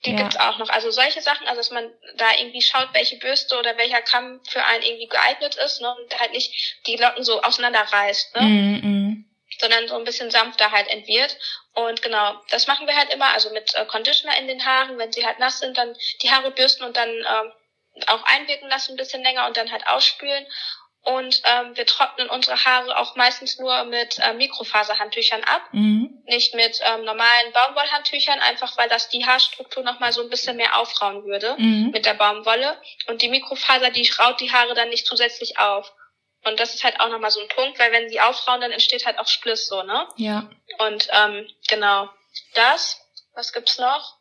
Die 0.04 0.10
ja. 0.10 0.18
gibt's 0.18 0.36
auch 0.36 0.58
noch. 0.58 0.68
Also 0.68 0.90
solche 0.90 1.20
Sachen, 1.20 1.46
also 1.48 1.58
dass 1.58 1.70
man 1.70 1.90
da 2.16 2.26
irgendwie 2.38 2.62
schaut, 2.62 2.90
welche 2.92 3.16
Bürste 3.16 3.58
oder 3.58 3.76
welcher 3.76 4.02
Kamm 4.02 4.40
für 4.48 4.64
einen 4.64 4.82
irgendwie 4.82 5.08
geeignet 5.08 5.56
ist, 5.56 5.80
ne? 5.80 5.94
Und 5.94 6.20
halt 6.20 6.32
nicht 6.32 6.52
die 6.86 6.96
Locken 6.96 7.24
so 7.24 7.40
auseinanderreißt, 7.42 8.36
ne? 8.36 8.42
Mm 8.42 8.74
-mm. 8.76 9.24
Sondern 9.60 9.88
so 9.88 9.96
ein 9.96 10.04
bisschen 10.04 10.30
sanfter 10.30 10.70
halt 10.70 10.88
entwirrt. 10.88 11.36
Und 11.72 12.02
genau, 12.02 12.34
das 12.50 12.66
machen 12.66 12.86
wir 12.86 12.96
halt 12.96 13.12
immer, 13.12 13.32
also 13.32 13.50
mit 13.50 13.74
äh, 13.74 13.84
Conditioner 13.86 14.36
in 14.38 14.46
den 14.46 14.64
Haaren, 14.64 14.98
wenn 14.98 15.12
sie 15.12 15.24
halt 15.24 15.38
nass 15.38 15.58
sind, 15.58 15.76
dann 15.78 15.96
die 16.22 16.30
Haare 16.30 16.50
bürsten 16.50 16.84
und 16.84 16.96
dann 16.96 17.08
äh, 17.08 17.50
auch 18.06 18.22
einwirken 18.24 18.68
lassen 18.68 18.92
ein 18.92 18.96
bisschen 18.96 19.22
länger 19.22 19.46
und 19.46 19.56
dann 19.56 19.70
halt 19.70 19.86
ausspülen. 19.86 20.46
Und 21.02 21.42
ähm, 21.44 21.76
wir 21.76 21.84
trocknen 21.84 22.30
unsere 22.30 22.64
Haare 22.64 22.96
auch 22.96 23.14
meistens 23.14 23.58
nur 23.58 23.84
mit 23.84 24.18
äh, 24.20 24.32
Mikrofaserhandtüchern 24.32 25.44
ab, 25.44 25.62
mhm. 25.72 26.22
nicht 26.24 26.54
mit 26.54 26.80
ähm, 26.82 27.04
normalen 27.04 27.52
Baumwollhandtüchern, 27.52 28.40
einfach 28.40 28.78
weil 28.78 28.88
das 28.88 29.10
die 29.10 29.26
Haarstruktur 29.26 29.82
nochmal 29.82 30.12
so 30.12 30.22
ein 30.22 30.30
bisschen 30.30 30.56
mehr 30.56 30.78
aufrauen 30.78 31.24
würde 31.24 31.56
mhm. 31.58 31.90
mit 31.92 32.06
der 32.06 32.14
Baumwolle. 32.14 32.80
Und 33.06 33.20
die 33.20 33.28
Mikrofaser, 33.28 33.90
die 33.90 34.10
raut 34.18 34.40
die 34.40 34.50
Haare 34.50 34.74
dann 34.74 34.88
nicht 34.88 35.06
zusätzlich 35.06 35.58
auf. 35.58 35.92
Und 36.44 36.58
das 36.58 36.74
ist 36.74 36.84
halt 36.84 36.98
auch 37.00 37.10
nochmal 37.10 37.30
so 37.30 37.40
ein 37.40 37.48
Punkt, 37.48 37.78
weil 37.78 37.92
wenn 37.92 38.08
sie 38.08 38.20
aufrauen, 38.20 38.62
dann 38.62 38.72
entsteht 38.72 39.04
halt 39.04 39.18
auch 39.18 39.28
Spliss 39.28 39.66
so, 39.66 39.82
ne? 39.82 40.08
Ja. 40.16 40.48
Und 40.78 41.08
ähm, 41.12 41.46
genau 41.68 42.08
das. 42.54 43.00
Was 43.34 43.52
gibt's 43.52 43.78
noch? 43.78 44.16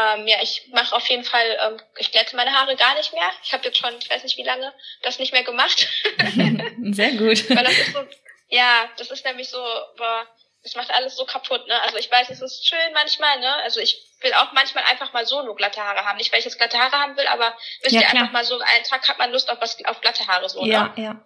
Ähm, 0.00 0.26
ja, 0.26 0.38
ich 0.40 0.68
mache 0.72 0.94
auf 0.94 1.06
jeden 1.08 1.24
Fall, 1.24 1.58
ähm, 1.60 1.80
ich 1.98 2.12
glätte 2.12 2.36
meine 2.36 2.52
Haare 2.52 2.76
gar 2.76 2.94
nicht 2.94 3.12
mehr. 3.12 3.28
Ich 3.42 3.52
habe 3.52 3.64
jetzt 3.64 3.78
schon, 3.78 3.94
ich 3.98 4.08
weiß 4.08 4.22
nicht 4.22 4.36
wie 4.36 4.44
lange, 4.44 4.72
das 5.02 5.18
nicht 5.18 5.32
mehr 5.32 5.42
gemacht. 5.42 5.88
Sehr 6.92 7.12
gut. 7.12 7.50
Weil 7.50 7.64
das 7.64 7.78
ist 7.78 7.92
so, 7.92 8.06
ja, 8.48 8.88
das 8.96 9.10
ist 9.10 9.24
nämlich 9.24 9.48
so, 9.48 9.58
boah, 9.96 10.26
das 10.62 10.74
macht 10.74 10.90
alles 10.90 11.16
so 11.16 11.24
kaputt, 11.24 11.66
ne? 11.66 11.82
Also 11.82 11.96
ich 11.96 12.10
weiß, 12.10 12.30
es 12.30 12.40
ist 12.40 12.66
schön 12.66 12.92
manchmal, 12.94 13.40
ne? 13.40 13.52
Also 13.56 13.80
ich 13.80 14.00
will 14.20 14.32
auch 14.34 14.52
manchmal 14.52 14.84
einfach 14.84 15.12
mal 15.12 15.26
so 15.26 15.42
nur 15.42 15.56
glatte 15.56 15.82
Haare 15.82 16.04
haben. 16.04 16.18
Nicht, 16.18 16.32
weil 16.32 16.38
ich 16.38 16.44
jetzt 16.44 16.58
glatte 16.58 16.78
Haare 16.78 16.96
haben 16.96 17.16
will, 17.16 17.26
aber 17.26 17.56
wisst 17.82 17.94
ja, 17.94 18.02
ihr, 18.02 18.10
einfach 18.10 18.32
mal 18.32 18.44
so 18.44 18.58
einen 18.58 18.84
Tag 18.84 19.06
hat 19.08 19.18
man 19.18 19.32
Lust 19.32 19.50
auf 19.50 19.60
was 19.60 19.82
auf 19.86 20.00
glatte 20.00 20.26
Haare 20.26 20.48
so, 20.48 20.64
ja, 20.64 20.92
ne? 20.96 21.02
Ja. 21.02 21.24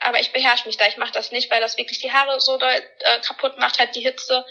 Aber 0.00 0.20
ich 0.20 0.32
beherrsche 0.32 0.66
mich 0.66 0.76
da, 0.76 0.86
ich 0.86 0.98
mache 0.98 1.12
das 1.12 1.32
nicht, 1.32 1.50
weil 1.50 1.60
das 1.60 1.78
wirklich 1.78 1.98
die 1.98 2.12
Haare 2.12 2.38
so 2.40 2.58
doll, 2.58 2.82
äh, 3.00 3.20
kaputt 3.20 3.58
macht, 3.58 3.78
halt 3.78 3.96
die 3.96 4.02
Hitze. 4.02 4.44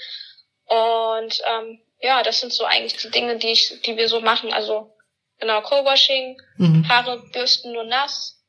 Und 0.65 1.41
ähm, 1.45 1.81
ja, 2.03 2.21
das 2.21 2.41
sind 2.41 2.51
so 2.51 2.65
eigentlich 2.65 3.01
die 3.01 3.09
Dinge, 3.09 3.37
die 3.37 3.47
ich, 3.47 3.81
die 3.85 3.95
wir 3.95 4.09
so 4.09 4.21
machen. 4.21 4.51
Also 4.53 4.93
genau, 5.39 5.61
Co-Washing, 5.61 6.37
mhm. 6.57 6.87
Haare 6.87 7.23
bürsten 7.31 7.71
nur 7.71 7.85
nass. 7.85 8.41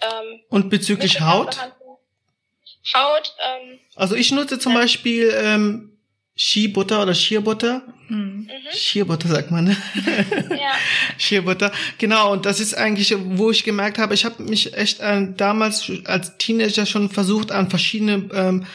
Ähm, 0.00 0.40
Und 0.48 0.70
bezüglich 0.70 1.20
Haut? 1.20 1.58
Haut. 2.94 3.34
Ähm, 3.38 3.78
also 3.96 4.14
ich 4.14 4.30
nutze 4.32 4.58
zum 4.58 4.72
ja. 4.72 4.78
Beispiel 4.80 5.34
ähm, 5.36 5.98
Skibutter 6.36 7.02
oder 7.02 7.14
Schierbutter. 7.14 7.82
Mhm. 8.08 8.48
Schierbutter 8.72 9.28
sagt 9.28 9.50
man. 9.50 9.64
Ne? 9.64 9.76
ja. 10.50 10.72
Schierbutter. 11.18 11.72
Genau, 11.98 12.32
und 12.32 12.46
das 12.46 12.60
ist 12.60 12.74
eigentlich, 12.74 13.14
wo 13.18 13.50
ich 13.50 13.64
gemerkt 13.64 13.98
habe, 13.98 14.14
ich 14.14 14.24
habe 14.24 14.42
mich 14.44 14.74
echt 14.74 15.00
äh, 15.00 15.26
damals 15.36 15.90
als 16.04 16.38
Teenager 16.38 16.86
schon 16.86 17.10
versucht, 17.10 17.50
an 17.50 17.68
verschiedene 17.68 18.28
ähm, 18.32 18.66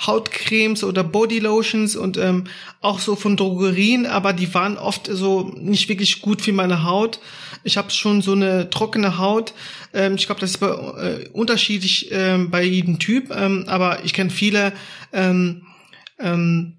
Hautcremes 0.00 0.82
oder 0.82 1.04
Bodylotions 1.04 1.96
und 1.96 2.16
ähm, 2.16 2.44
auch 2.80 2.98
so 2.98 3.14
von 3.14 3.36
Drogerien, 3.36 4.06
aber 4.06 4.32
die 4.32 4.52
waren 4.52 4.76
oft 4.76 5.08
so 5.10 5.52
nicht 5.56 5.88
wirklich 5.88 6.20
gut 6.20 6.42
für 6.42 6.52
meine 6.52 6.84
Haut. 6.84 7.20
Ich 7.62 7.76
habe 7.76 7.90
schon 7.90 8.20
so 8.20 8.32
eine 8.32 8.70
trockene 8.70 9.18
Haut. 9.18 9.54
Ähm, 9.92 10.16
ich 10.16 10.26
glaube, 10.26 10.40
das 10.40 10.50
ist 10.50 10.58
bei, 10.58 10.68
äh, 10.68 11.28
unterschiedlich 11.28 12.08
ähm, 12.10 12.50
bei 12.50 12.64
jedem 12.64 12.98
Typ, 12.98 13.30
ähm, 13.30 13.64
aber 13.68 14.04
ich 14.04 14.12
kenne 14.12 14.30
viele 14.30 14.72
ähm, 15.12 15.62
ähm, 16.18 16.78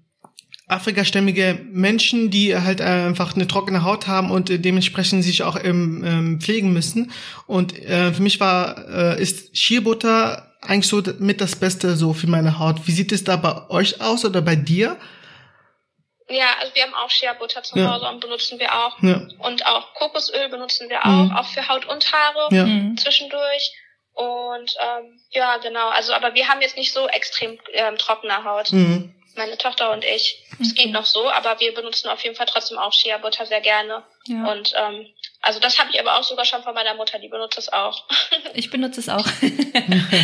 afrikastämmige 0.68 1.60
Menschen, 1.72 2.30
die 2.30 2.56
halt 2.56 2.80
einfach 2.80 3.34
eine 3.34 3.46
trockene 3.46 3.84
Haut 3.84 4.08
haben 4.08 4.30
und 4.30 4.50
äh, 4.50 4.58
dementsprechend 4.58 5.24
sich 5.24 5.42
auch 5.42 5.56
ähm, 5.62 6.38
pflegen 6.40 6.72
müssen. 6.72 7.12
Und 7.46 7.78
äh, 7.78 8.12
für 8.12 8.22
mich 8.22 8.40
war 8.40 8.88
äh, 8.88 9.22
ist 9.22 9.56
Schierbutter 9.56 10.55
eigentlich 10.68 10.88
so 10.88 11.02
mit 11.18 11.40
das 11.40 11.56
Beste 11.56 11.96
so 11.96 12.12
für 12.12 12.26
meine 12.26 12.58
Haut. 12.58 12.86
Wie 12.86 12.92
sieht 12.92 13.12
es 13.12 13.24
da 13.24 13.36
bei 13.36 13.68
euch 13.70 14.00
aus 14.00 14.24
oder 14.24 14.42
bei 14.42 14.56
dir? 14.56 14.98
Ja, 16.28 16.56
also 16.60 16.74
wir 16.74 16.82
haben 16.82 16.94
auch 16.94 17.10
Shea 17.10 17.32
Butter 17.34 17.62
zu 17.62 17.78
ja. 17.78 17.92
Hause 17.92 18.08
und 18.08 18.20
benutzen 18.20 18.58
wir 18.58 18.74
auch. 18.74 19.00
Ja. 19.00 19.28
Und 19.38 19.64
auch 19.66 19.94
Kokosöl 19.94 20.48
benutzen 20.48 20.88
wir 20.88 21.04
auch, 21.04 21.30
mhm. 21.30 21.36
auch 21.36 21.46
für 21.46 21.68
Haut 21.68 21.86
und 21.86 22.12
Haare 22.12 22.54
ja. 22.54 22.66
Mhm. 22.66 22.96
zwischendurch. 22.96 23.72
Und 24.12 24.74
ähm, 24.80 25.20
ja, 25.30 25.58
genau. 25.58 25.88
Also, 25.90 26.14
aber 26.14 26.34
wir 26.34 26.48
haben 26.48 26.62
jetzt 26.62 26.76
nicht 26.76 26.92
so 26.92 27.06
extrem 27.08 27.58
ähm, 27.74 27.96
trockene 27.96 28.44
Haut. 28.44 28.72
Mhm. 28.72 29.14
Meine 29.36 29.58
Tochter 29.58 29.92
und 29.92 30.02
ich. 30.02 30.42
Es 30.58 30.74
geht 30.74 30.90
noch 30.90 31.04
so, 31.04 31.30
aber 31.30 31.60
wir 31.60 31.74
benutzen 31.74 32.08
auf 32.08 32.24
jeden 32.24 32.34
Fall 32.34 32.46
trotzdem 32.46 32.78
auch 32.78 32.94
Shea 32.94 33.18
Butter 33.18 33.44
sehr 33.44 33.60
gerne. 33.60 34.02
Ja. 34.26 34.50
Und 34.50 34.72
ähm, 34.74 35.06
also 35.46 35.60
das 35.60 35.78
habe 35.78 35.90
ich 35.92 36.00
aber 36.00 36.18
auch 36.18 36.24
sogar 36.24 36.44
schon 36.44 36.62
von 36.64 36.74
meiner 36.74 36.94
Mutter, 36.94 37.20
die 37.20 37.28
benutzt 37.28 37.56
es 37.56 37.72
auch. 37.72 38.04
ich 38.54 38.68
benutze 38.68 38.98
es 38.98 39.08
auch. 39.08 39.24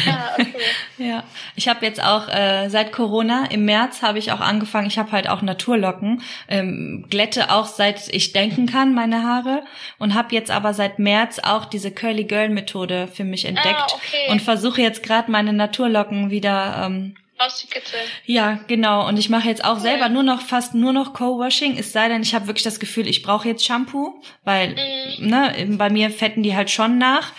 ja, 0.05 0.35
okay. 0.39 0.55
ja, 0.99 1.23
ich 1.55 1.69
habe 1.69 1.87
jetzt 1.87 2.03
auch 2.03 2.29
äh, 2.29 2.69
seit 2.69 2.91
Corona 2.93 3.47
im 3.51 3.65
März 3.65 4.03
habe 4.03 4.19
ich 4.19 4.33
auch 4.33 4.41
angefangen. 4.41 4.89
Ich 4.89 4.99
habe 4.99 5.13
halt 5.13 5.29
auch 5.29 5.41
Naturlocken, 5.41 6.23
ähm, 6.49 7.07
glätte 7.09 7.53
auch 7.53 7.67
seit 7.67 8.09
ich 8.09 8.33
denken 8.33 8.67
kann 8.67 8.95
meine 8.95 9.23
Haare 9.23 9.63
und 10.01 10.15
habe 10.15 10.35
jetzt 10.35 10.51
aber 10.51 10.75
seit 10.75 10.99
März 10.99 11.39
auch 11.39 11.67
diese 11.67 11.93
Curly 11.93 12.25
Girl 12.25 12.49
Methode 12.49 13.07
für 13.07 13.25
mich 13.25 13.45
entdeckt 13.45 13.93
ah, 13.93 13.95
okay. 13.95 14.31
und 14.31 14.43
versuche 14.43 14.83
jetzt 14.83 15.05
gerade 15.05 15.31
meine 15.31 15.53
Naturlocken 15.53 16.31
wieder 16.31 16.83
ähm, 16.85 17.15
rauszukitzeln. 17.43 18.03
Ja, 18.27 18.61
genau. 18.67 19.07
Und 19.09 19.19
ich 19.19 19.29
mache 19.29 19.49
jetzt 19.49 19.65
auch 19.65 19.77
cool. 19.77 19.81
selber 19.81 20.09
nur 20.09 20.23
noch 20.23 20.41
fast 20.41 20.75
nur 20.75 20.93
noch 20.93 21.13
Co-Washing. 21.13 21.77
Es 21.79 21.93
sei 21.93 22.09
denn, 22.09 22.23
ich 22.23 22.35
habe 22.35 22.47
wirklich 22.47 22.65
das 22.65 22.81
Gefühl, 22.81 23.09
ich 23.09 23.23
brauche 23.23 23.49
jetzt 23.49 23.65
Shampoo, 23.65 24.21
weil 24.45 24.71
mhm. 25.19 25.27
ne, 25.27 25.67
bei 25.77 25.91
mir 25.91 26.11
fetten 26.11 26.43
die 26.43 26.57
halt 26.57 26.71
schon 26.71 26.99
nach. 26.99 27.33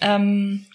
Ähm, 0.00 0.66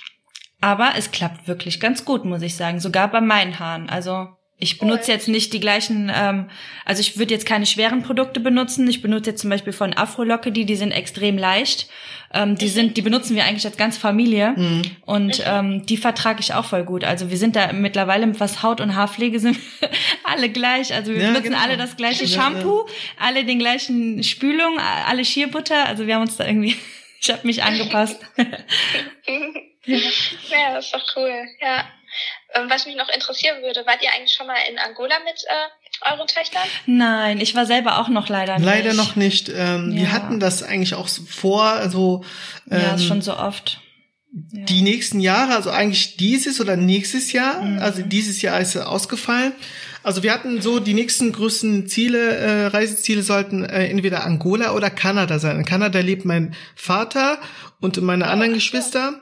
aber 0.61 0.93
es 0.95 1.11
klappt 1.11 1.47
wirklich 1.47 1.79
ganz 1.79 2.05
gut, 2.05 2.23
muss 2.25 2.41
ich 2.41 2.55
sagen. 2.55 2.79
Sogar 2.79 3.09
bei 3.09 3.21
meinen 3.21 3.59
Haaren. 3.59 3.89
Also 3.89 4.29
ich 4.61 4.77
benutze 4.77 5.11
jetzt 5.11 5.27
nicht 5.27 5.51
die 5.53 5.59
gleichen, 5.59 6.11
ähm, 6.15 6.47
also 6.85 7.01
ich 7.01 7.17
würde 7.17 7.33
jetzt 7.33 7.47
keine 7.47 7.65
schweren 7.65 8.03
Produkte 8.03 8.39
benutzen. 8.39 8.87
Ich 8.87 9.01
benutze 9.01 9.31
jetzt 9.31 9.41
zum 9.41 9.49
Beispiel 9.49 9.73
von 9.73 9.97
Afrolocke, 9.97 10.51
die, 10.51 10.65
die 10.65 10.75
sind 10.75 10.91
extrem 10.91 11.35
leicht. 11.37 11.89
Ähm, 12.31 12.55
die 12.55 12.67
sind, 12.67 12.95
die 12.95 13.01
benutzen 13.01 13.35
wir 13.35 13.43
eigentlich 13.43 13.65
als 13.65 13.75
ganze 13.75 13.99
Familie 13.99 14.53
mhm. 14.55 14.83
und 15.05 15.43
ähm, 15.45 15.85
die 15.87 15.97
vertrage 15.97 16.41
ich 16.41 16.53
auch 16.53 16.65
voll 16.65 16.83
gut. 16.83 17.03
Also 17.03 17.31
wir 17.31 17.37
sind 17.37 17.55
da 17.55 17.73
mittlerweile, 17.73 18.39
was 18.39 18.61
Haut- 18.61 18.81
und 18.81 18.95
Haarpflege 18.95 19.39
sind 19.39 19.57
alle 20.23 20.49
gleich. 20.49 20.93
Also 20.93 21.11
wir 21.11 21.21
ja, 21.21 21.27
benutzen 21.29 21.53
genau. 21.53 21.63
alle 21.63 21.75
das 21.75 21.97
gleiche 21.97 22.27
Shampoo, 22.27 22.85
alle 23.17 23.43
den 23.43 23.57
gleichen 23.57 24.23
Spülung, 24.23 24.77
alle 25.07 25.25
Schierbutter. 25.25 25.87
Also 25.87 26.05
wir 26.05 26.15
haben 26.15 26.21
uns 26.21 26.37
da 26.37 26.45
irgendwie, 26.45 26.75
ich 27.19 27.31
habe 27.31 27.47
mich 27.47 27.63
angepasst. 27.63 28.19
ja, 28.37 28.45
das 30.75 30.85
ist 30.85 30.93
doch 30.93 31.15
cool. 31.15 31.33
Ja. 31.59 31.83
Ähm, 32.53 32.69
was 32.69 32.85
mich 32.85 32.95
noch 32.95 33.09
interessieren 33.09 33.61
würde, 33.61 33.85
wart 33.85 34.01
ihr 34.03 34.09
eigentlich 34.15 34.33
schon 34.33 34.47
mal 34.47 34.57
in 34.69 34.77
Angola 34.77 35.15
mit 35.23 35.43
äh, 35.47 36.11
euren 36.13 36.27
Töchtern? 36.27 36.63
Nein, 36.85 37.39
ich 37.39 37.55
war 37.55 37.65
selber 37.65 37.99
auch 37.99 38.09
noch 38.09 38.27
leider 38.29 38.57
nicht. 38.57 38.65
Leider 38.65 38.93
noch 38.93 39.15
nicht. 39.15 39.49
Ähm, 39.49 39.91
Ja. 39.91 39.97
Wir 40.01 40.11
hatten 40.11 40.39
das 40.39 40.61
eigentlich 40.63 40.93
auch 40.95 41.07
so 41.07 41.23
vor, 41.23 41.63
also 41.63 42.23
ähm, 42.69 42.81
Ja, 42.81 42.95
ist 42.95 43.05
schon 43.05 43.21
so 43.21 43.37
oft. 43.37 43.79
Ja. 44.53 44.63
die 44.63 44.81
nächsten 44.81 45.19
Jahre, 45.19 45.55
also 45.55 45.71
eigentlich 45.71 46.15
dieses 46.15 46.61
oder 46.61 46.77
nächstes 46.77 47.33
Jahr, 47.33 47.61
Mhm. 47.61 47.79
also 47.79 48.01
dieses 48.01 48.41
Jahr 48.41 48.61
ist 48.61 48.77
ausgefallen. 48.77 49.51
Also 50.03 50.23
wir 50.23 50.33
hatten 50.33 50.61
so 50.61 50.79
die 50.79 50.93
nächsten 50.93 51.31
größten 51.33 51.87
Ziele, 51.87 52.37
äh, 52.37 52.65
Reiseziele 52.67 53.23
sollten 53.23 53.65
äh, 53.65 53.87
entweder 53.87 54.23
Angola 54.25 54.71
oder 54.73 54.89
Kanada 54.89 55.37
sein. 55.37 55.57
In 55.57 55.65
Kanada 55.65 55.99
lebt 55.99 56.23
mein 56.25 56.55
Vater 56.75 57.39
und 57.81 58.01
meine 58.01 58.27
anderen 58.27 58.53
Geschwister. 58.53 59.19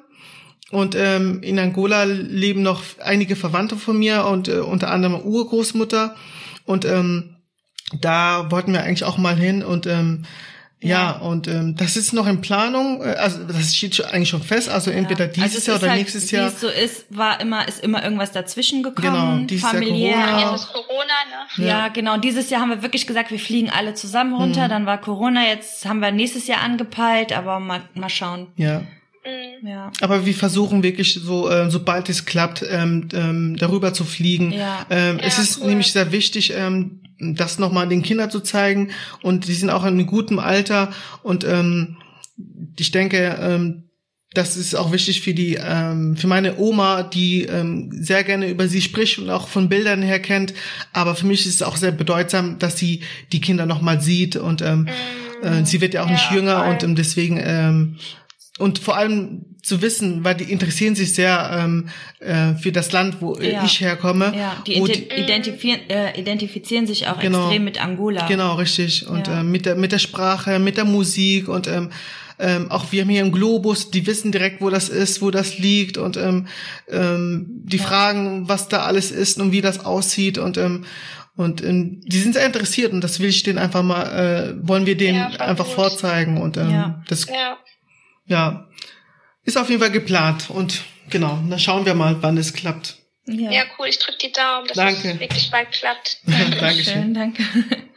Und 0.72 0.95
ähm, 0.95 1.41
in 1.41 1.57
Angola 1.57 2.03
leben 2.03 2.61
noch 2.61 2.84
einige 3.03 3.36
Verwandte 3.36 3.76
von 3.76 3.97
mir 3.97 4.26
und 4.26 4.47
äh, 4.47 4.59
unter 4.59 4.91
anderem 4.91 5.20
Urgroßmutter. 5.22 6.15
Und 6.65 6.86
ähm, 6.86 7.36
da 7.99 8.51
wollten 8.51 8.74
wir 8.74 8.84
eigentlich 8.84 9.03
auch 9.03 9.17
mal 9.17 9.36
hin 9.36 9.63
und 9.63 9.88
ähm, 9.88 10.26
ja, 10.82 11.11
und 11.11 11.49
ähm, 11.49 11.76
das 11.76 11.97
ist 11.97 12.13
noch 12.13 12.26
in 12.26 12.39
Planung. 12.39 13.01
äh, 13.03 13.15
Also 13.15 13.43
das 13.43 13.76
steht 13.76 13.95
schon, 13.95 14.05
eigentlich 14.05 14.30
schon 14.30 14.43
fest. 14.43 14.70
Also 14.70 14.91
entweder 14.91 15.26
Ja. 15.26 15.32
dieses 15.32 15.55
Also 15.57 15.72
Jahr 15.72 15.80
oder 15.82 15.89
halt, 15.89 15.99
nächstes 15.99 16.32
Wie 16.32 16.36
Jahr. 16.38 16.47
es 16.47 16.61
so 16.61 16.70
ist, 16.70 17.05
war 17.09 17.41
immer, 17.41 17.67
ist 17.67 17.84
immer 17.84 18.01
irgendwas 18.01 18.32
dazwischen 18.32 18.82
gekommen. 18.82 19.01
Genau, 19.11 19.45
dieses 19.47 19.63
Jahr 19.63 19.74
familiär. 19.74 20.13
Corona. 20.13 20.51
Jetzt 20.51 20.61
ist 20.61 20.72
Corona, 20.74 21.13
ne? 21.57 21.67
Ja, 21.67 21.88
genau. 21.89 22.17
Dieses 22.17 22.49
Jahr 22.49 22.61
haben 22.61 22.70
wir 22.70 22.82
wirklich 22.82 23.07
gesagt, 23.07 23.30
wir 23.32 23.39
fliegen 23.39 23.70
alle 23.70 23.93
zusammen 23.95 24.34
runter. 24.36 24.65
Mhm. 24.65 24.70
Dann 24.70 24.86
war 24.86 25.01
Corona. 25.01 25.45
Jetzt 25.47 25.86
haben 25.86 25.99
wir 25.99 26.11
nächstes 26.11 26.47
Jahr 26.47 26.61
angepeilt, 26.61 27.34
aber 27.34 27.59
mal, 27.59 27.82
mal 27.95 28.09
schauen. 28.09 28.47
Ja. 28.55 28.84
Mhm. 29.26 29.67
Ja. 29.67 29.91
Aber 30.01 30.26
wir 30.26 30.34
versuchen 30.34 30.84
wirklich 30.84 31.13
so, 31.22 31.49
äh, 31.49 31.70
sobald 31.70 32.09
es 32.09 32.26
klappt, 32.26 32.63
ähm, 32.70 33.09
ähm, 33.13 33.55
darüber 33.57 33.93
zu 33.93 34.03
fliegen. 34.05 34.51
Ja. 34.51 34.86
Ähm, 34.89 35.17
Ja, 35.20 35.26
es 35.26 35.39
ist 35.39 35.59
cool. 35.61 35.67
nämlich 35.67 35.91
sehr 35.91 36.11
wichtig, 36.11 36.53
ähm, 36.55 37.01
das 37.20 37.59
nochmal 37.59 37.88
den 37.89 38.01
Kindern 38.01 38.32
zu 38.32 38.39
zeigen. 38.39 38.91
Und 39.22 39.47
die 39.47 39.53
sind 39.53 39.70
auch 39.70 39.84
in 39.84 39.89
einem 39.95 40.07
guten 40.07 40.39
Alter. 40.39 40.91
Und 41.22 41.43
ähm, 41.43 41.97
ich 42.78 42.91
denke, 42.91 43.38
ähm, 43.41 43.84
das 44.34 44.55
ist 44.55 44.76
auch 44.76 44.91
wichtig 44.91 45.22
für 45.22 45.34
die, 45.34 45.55
ähm, 45.59 46.15
für 46.15 46.28
meine 46.28 46.57
Oma, 46.59 47.01
die 47.03 47.43
ähm, 47.45 47.89
sehr 47.91 48.24
gerne 48.24 48.47
über 48.47 48.67
sie 48.67 48.82
spricht 48.82 49.17
und 49.17 49.30
auch 49.30 49.47
von 49.47 49.70
Bildern 49.70 50.01
her 50.03 50.20
kennt. 50.20 50.53
Aber 50.93 51.15
für 51.15 51.26
mich 51.26 51.45
ist 51.47 51.55
es 51.55 51.61
auch 51.63 51.76
sehr 51.78 51.91
bedeutsam, 51.91 52.59
dass 52.59 52.78
sie 52.78 53.01
die 53.34 53.41
Kinder 53.41 53.65
nochmal 53.65 54.01
sieht 54.01 54.36
und 54.36 54.61
ähm, 54.61 54.88
äh, 55.41 55.65
sie 55.65 55.82
wird 55.82 55.95
ja 55.95 56.03
auch 56.03 56.09
nicht 56.09 56.30
Ja, 56.30 56.36
jünger 56.38 56.59
voll. 56.59 56.70
und 56.70 56.84
ähm, 56.84 56.95
deswegen 56.95 57.39
ähm, 57.43 57.95
und 58.60 58.80
vor 58.80 58.97
allem 58.97 59.45
zu 59.64 59.82
wissen, 59.82 60.24
weil 60.24 60.36
die 60.36 60.51
interessieren 60.51 60.95
sich 60.95 61.14
sehr 61.14 61.51
ähm, 61.53 61.89
äh, 62.20 62.53
für 62.55 62.72
das 62.72 62.91
Land, 62.91 63.22
wo 63.22 63.36
äh, 63.36 63.53
Ja. 63.53 63.64
ich 63.66 63.82
herkomme. 63.82 64.34
Ja, 64.36 64.62
die 64.66 64.80
wo 64.80 64.86
ident- 64.86 65.14
identifizieren, 65.14 65.80
äh, 65.89 66.20
identifizieren 66.20 66.88
sich 66.88 67.07
auch 67.07 67.20
Genau. 67.20 67.45
extrem 67.47 67.64
mit 67.66 67.84
Angola. 67.84 68.26
Genau, 68.28 68.55
richtig. 68.55 69.07
Und 69.07 69.28
Ja. 69.28 69.41
ähm, 69.41 69.51
mit 69.51 69.66
der 69.66 69.76
mit 69.76 69.91
der 69.91 69.99
Sprache, 69.99 70.60
mit 70.60 70.78
der 70.78 70.86
Musik 70.86 71.47
und 71.49 71.68
ähm, 71.68 71.89
ähm, 72.41 72.72
auch 72.72 72.91
wir 72.93 73.01
haben 73.01 73.10
hier 73.10 73.22
einen 73.22 73.34
Globus, 73.34 73.91
die 73.91 74.07
wissen 74.07 74.32
direkt, 74.32 74.62
wo 74.62 74.70
das 74.70 74.88
ist, 74.88 75.22
wo 75.22 75.30
das 75.30 75.57
liegt 75.57 75.97
und 75.97 76.16
ähm, 76.16 76.47
ähm, 76.89 77.47
die 77.66 77.78
Ja. 77.78 77.84
fragen, 77.84 78.47
was 78.47 78.70
da 78.70 78.84
alles 78.84 79.12
ist 79.12 79.39
und 79.41 79.51
wie 79.51 79.60
das 79.62 79.84
aussieht 79.86 80.38
und 80.38 80.57
ähm, 80.57 80.86
und 81.36 81.64
ähm, 81.64 82.01
die 82.05 82.18
sind 82.20 82.34
sehr 82.34 82.45
interessiert 82.45 82.91
und 82.93 83.01
das 83.01 83.20
will 83.20 83.30
ich 83.30 83.43
denen 83.43 83.60
einfach 83.60 83.84
mal, 83.84 84.03
äh, 84.03 84.68
wollen 84.68 84.86
wir 84.86 84.95
denen 84.97 85.22
einfach 85.38 85.66
gut. 85.66 85.74
vorzeigen 85.76 86.38
und 86.38 86.57
ähm, 86.57 86.70
Ja. 86.72 87.03
das 87.10 87.28
Ja. 88.30 88.67
ist 89.43 89.57
auf 89.57 89.69
jeden 89.69 89.82
Fall 89.82 89.91
geplant 89.91 90.49
und 90.49 90.82
genau, 91.09 91.38
dann 91.49 91.59
schauen 91.59 91.86
wir 91.86 91.93
mal, 91.95 92.15
wann 92.21 92.38
es 92.38 92.53
klappt. 92.53 92.95
Ja. 93.25 93.51
ja, 93.51 93.63
cool. 93.77 93.88
Ich 93.88 93.99
drücke 93.99 94.17
die 94.17 94.32
Daumen, 94.32 94.67
dass 94.67 94.77
Danke. 94.77 95.11
es 95.11 95.19
wirklich 95.19 95.51
bald 95.51 95.71
klappt. 95.71 96.17
Dankeschön. 96.25 96.84
Schön, 96.93 97.13
danke. 97.13 97.43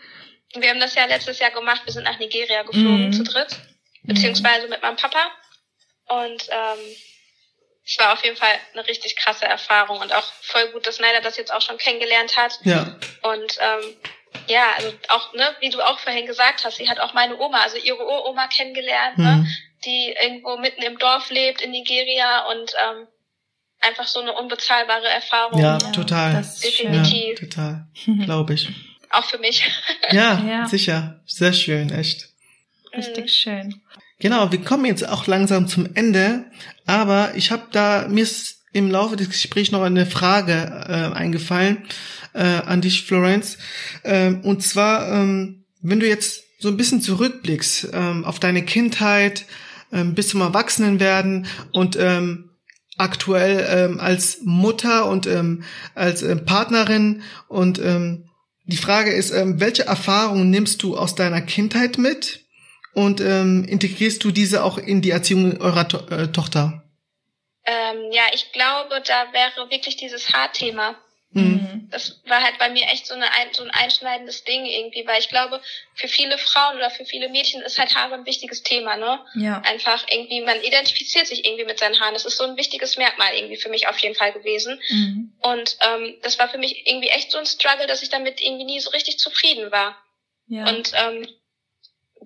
Wir 0.55 0.69
haben 0.69 0.81
das 0.81 0.95
ja 0.95 1.07
letztes 1.07 1.39
Jahr 1.39 1.51
gemacht. 1.53 1.81
Wir 1.87 1.93
sind 1.95 2.05
nach 2.05 2.19
Nigeria 2.19 2.63
geflogen 2.63 3.07
Mhm. 3.07 3.13
zu 3.15 3.23
dritt, 3.25 3.57
beziehungsweise 4.03 4.69
mit 4.69 4.83
meinem 4.83 4.97
Papa. 4.97 5.31
Und 6.09 6.43
ähm, 6.51 6.79
es 7.87 7.97
war 7.99 8.13
auf 8.13 8.23
jeden 8.23 8.37
Fall 8.37 8.55
eine 8.75 8.87
richtig 8.87 9.17
krasse 9.17 9.47
Erfahrung 9.47 9.99
und 10.01 10.13
auch 10.15 10.31
voll 10.43 10.69
gut, 10.73 10.87
dass 10.87 11.01
Naila 11.01 11.23
das 11.23 11.39
jetzt 11.39 11.53
auch 11.55 11.63
schon 11.63 11.79
kennengelernt 11.79 12.37
hat. 12.37 12.59
Ja, 12.65 12.97
Und 13.23 13.59
ähm, 13.61 13.97
ja, 14.49 14.65
also 14.77 14.93
auch, 15.09 15.33
ne, 15.33 15.57
wie 15.61 15.71
du 15.71 15.81
auch 15.81 15.99
vorhin 15.99 16.27
gesagt 16.27 16.65
hast, 16.65 16.77
sie 16.77 16.91
hat 16.91 17.01
auch 17.01 17.15
meine 17.15 17.39
Oma, 17.39 17.63
also 17.63 17.79
ihre 17.79 18.05
Uroma 18.05 18.47
kennengelernt, 18.49 19.17
ne, 19.17 19.35
hm. 19.37 19.47
Die 19.85 20.15
irgendwo 20.23 20.57
mitten 20.59 20.83
im 20.83 20.99
Dorf 20.99 21.31
lebt 21.31 21.61
in 21.61 21.71
Nigeria 21.73 22.47
und 22.51 22.73
ähm, 22.73 23.07
einfach 23.81 24.07
so 24.07 24.21
eine 24.21 24.33
unbezahlbare 24.33 25.09
Erfahrung. 25.09 25.61
ja, 25.61 25.79
total. 25.79 26.33
das 26.35 26.61
schön. 26.63 26.93
Ja, 26.95 27.03
Definitiv. 27.03 27.41
total, 27.41 27.87
glaube 28.25 28.55
ich. 28.55 28.69
Auch 29.11 29.25
für 29.25 29.39
mich. 29.39 29.63
Ja, 30.11 30.43
Ja. 30.47 30.67
sicher. 30.67 31.21
Sehr 31.27 31.53
schön, 31.53 31.91
echt. 31.93 32.29
Richtig 32.97 33.33
schön. 33.33 33.81
Genau, 34.19 34.53
wir 34.53 34.63
kommen 34.63 34.85
jetzt 34.85 35.09
auch 35.09 35.27
langsam 35.27 35.67
zum 35.67 35.95
Ende, 35.97 36.45
aber 36.87 37.35
ich 37.35 37.51
habe 37.51 37.67
da, 37.73 38.07
mir 38.09 38.23
ist 38.23 38.61
im 38.73 38.91
Laufe 38.91 39.17
des 39.17 39.29
Gesprächs 39.31 39.71
noch 39.73 39.83
eine 39.83 40.07
Frage 40.07 40.53
äh, 40.89 41.17
eingefallen 41.17 41.87
äh, 42.35 42.39
an 42.43 42.81
dich, 42.81 43.03
Florence. 43.03 43.59
Ähm, 44.05 44.41
und 44.45 44.63
zwar, 44.63 45.11
ähm, 45.13 45.65
wenn 45.81 45.99
du 46.01 46.07
jetzt 46.07 46.45
so 46.61 46.69
ein 46.69 46.77
bisschen 46.77 47.03
zurückblickst 47.03 47.89
ähm, 47.93 48.25
auf 48.25 48.39
deine 48.39 48.65
Kindheit 48.65 49.45
ähm, 49.93 50.15
bis 50.15 50.29
zum 50.29 50.41
Erwachsenenwerden 50.41 51.47
und 51.73 51.97
ähm, 51.97 52.51
aktuell 52.99 53.67
ähm, 53.69 54.01
als 54.01 54.41
Mutter 54.43 55.07
und 55.07 55.27
ähm, 55.27 55.65
als 55.95 56.23
ähm, 56.23 56.45
Partnerin 56.45 57.23
und 57.49 57.79
ähm, 57.79 58.29
die 58.65 58.77
Frage 58.77 59.13
ist, 59.13 59.33
ähm, 59.33 59.61
welche 59.61 59.87
Erfahrungen 59.87 60.51
nimmst 60.51 60.83
du 60.83 60.97
aus 60.97 61.15
deiner 61.15 61.41
Kindheit 61.41 61.99
mit 61.99 62.45
und 62.95 63.21
ähm, 63.21 63.65
integrierst 63.65 64.23
du 64.23 64.31
diese 64.31 64.63
auch 64.63 64.79
in 64.79 65.03
die 65.03 65.11
Erziehung 65.11 65.61
eurer 65.61 65.89
to 65.89 65.99
äh, 66.09 66.29
Tochter? 66.29 66.83
Ähm, 67.65 68.11
ja, 68.13 68.23
ich 68.35 68.53
glaube, 68.53 69.03
da 69.07 69.33
wäre 69.33 69.71
wirklich 69.71 69.97
dieses 69.97 70.33
Haarthema. 70.33 70.97
Mhm. 71.35 71.89
Das 71.91 72.21
war 72.27 72.43
halt 72.43 72.59
bei 72.59 72.69
mir 72.71 72.85
echt 72.89 73.07
so, 73.07 73.15
eine, 73.15 73.33
ein- 73.35 73.53
so 73.53 73.63
ein 73.63 73.71
einschneidendes 73.71 74.45
Ding 74.45 74.65
irgendwie, 74.67 75.07
weil 75.07 75.21
ich 75.21 75.29
glaube, 75.29 75.61
für 75.95 76.09
viele 76.09 76.37
Frauen 76.39 76.77
oder 76.77 76.91
für 76.91 77.05
viele 77.05 77.29
Mädchen 77.29 77.63
ist 77.63 77.79
halt 77.79 77.95
Haare 77.95 78.15
ein 78.15 78.27
wichtiges 78.27 78.63
Thema, 78.63 78.97
ne? 78.97 79.21
Ja. 79.35 79.61
Einfach 79.61 80.05
irgendwie, 80.11 80.41
man 80.43 80.61
identifiziert 80.63 81.27
sich 81.27 81.45
irgendwie 81.47 81.65
mit 81.65 81.79
seinen 81.79 81.99
Haaren. 82.01 82.15
Das 82.15 82.25
ist 82.25 82.37
so 82.37 82.45
ein 82.45 82.57
wichtiges 82.57 82.97
Merkmal 82.97 83.35
irgendwie 83.35 83.57
für 83.57 83.69
mich 83.71 83.89
auf 83.89 83.99
jeden 83.99 84.15
Fall 84.15 84.33
gewesen. 84.33 84.81
Mhm. 84.91 85.33
Und 85.41 85.77
ähm, 85.81 86.17
das 86.23 86.39
war 86.39 86.49
für 86.49 86.59
mich 86.59 86.87
irgendwie 86.87 87.09
echt 87.09 87.31
so 87.31 87.39
ein 87.39 87.47
Struggle, 87.47 87.87
dass 87.87 88.03
ich 88.03 88.11
damit 88.11 88.41
irgendwie 88.41 88.65
nie 88.65 88.81
so 88.81 88.91
richtig 88.91 89.19
zufrieden 89.19 89.71
war. 89.73 89.97
Ja. 90.49 90.69
Und 90.69 90.93
ähm, 90.95 91.27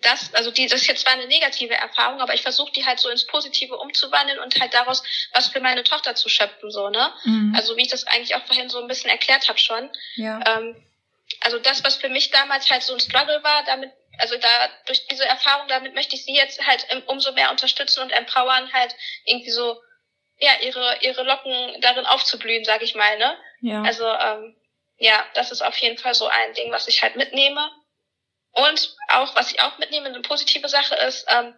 das, 0.02 0.34
also 0.34 0.50
die, 0.50 0.66
das 0.66 0.82
ist 0.82 0.88
jetzt 0.88 1.02
zwar 1.02 1.14
eine 1.14 1.26
negative 1.26 1.74
Erfahrung, 1.74 2.20
aber 2.20 2.34
ich 2.34 2.42
versuche 2.42 2.72
die 2.72 2.84
halt 2.84 2.98
so 2.98 3.08
ins 3.08 3.26
Positive 3.26 3.76
umzuwandeln 3.76 4.38
und 4.38 4.60
halt 4.60 4.74
daraus 4.74 5.02
was 5.32 5.48
für 5.48 5.60
meine 5.60 5.84
Tochter 5.84 6.14
zu 6.14 6.28
schöpfen, 6.28 6.70
so, 6.70 6.90
ne? 6.90 7.12
mhm. 7.24 7.54
Also 7.56 7.76
wie 7.76 7.82
ich 7.82 7.88
das 7.88 8.06
eigentlich 8.06 8.34
auch 8.34 8.44
vorhin 8.44 8.68
so 8.68 8.80
ein 8.80 8.88
bisschen 8.88 9.10
erklärt 9.10 9.48
habe 9.48 9.58
schon. 9.58 9.90
ja. 10.16 10.40
Ähm, 10.46 10.82
also 11.40 11.58
das, 11.58 11.82
was 11.82 11.96
für 11.96 12.08
mich 12.08 12.30
damals 12.30 12.70
halt 12.70 12.82
so 12.82 12.94
ein 12.94 13.00
Struggle 13.00 13.42
war, 13.42 13.64
damit, 13.64 13.90
also 14.18 14.36
da 14.36 14.48
durch 14.86 15.06
diese 15.08 15.24
Erfahrung, 15.24 15.66
damit 15.68 15.94
möchte 15.94 16.14
ich 16.14 16.24
sie 16.24 16.34
jetzt 16.34 16.64
halt 16.64 16.86
umso 17.06 17.32
mehr 17.32 17.50
unterstützen 17.50 18.02
und 18.02 18.10
empowern, 18.10 18.72
halt 18.72 18.94
irgendwie 19.24 19.50
so, 19.50 19.80
ja, 20.38 20.52
ihre, 20.62 20.98
ihre 21.00 21.24
Locken 21.24 21.80
darin 21.80 22.06
aufzublühen, 22.06 22.64
sag 22.64 22.82
ich 22.82 22.94
mal, 22.94 23.18
ne? 23.18 23.36
ja. 23.60 23.82
Also 23.82 24.06
ähm, 24.06 24.56
ja, 24.98 25.24
das 25.34 25.50
ist 25.50 25.62
auf 25.62 25.76
jeden 25.78 25.98
Fall 25.98 26.14
so 26.14 26.26
ein 26.26 26.54
Ding, 26.54 26.72
was 26.72 26.88
ich 26.88 27.02
halt 27.02 27.16
mitnehme. 27.16 27.70
Und 28.56 28.96
auch, 29.08 29.34
was 29.36 29.52
ich 29.52 29.60
auch 29.60 29.78
mitnehme, 29.78 30.06
eine 30.06 30.20
positive 30.20 30.68
Sache 30.68 30.94
ist, 30.94 31.26
ähm, 31.28 31.54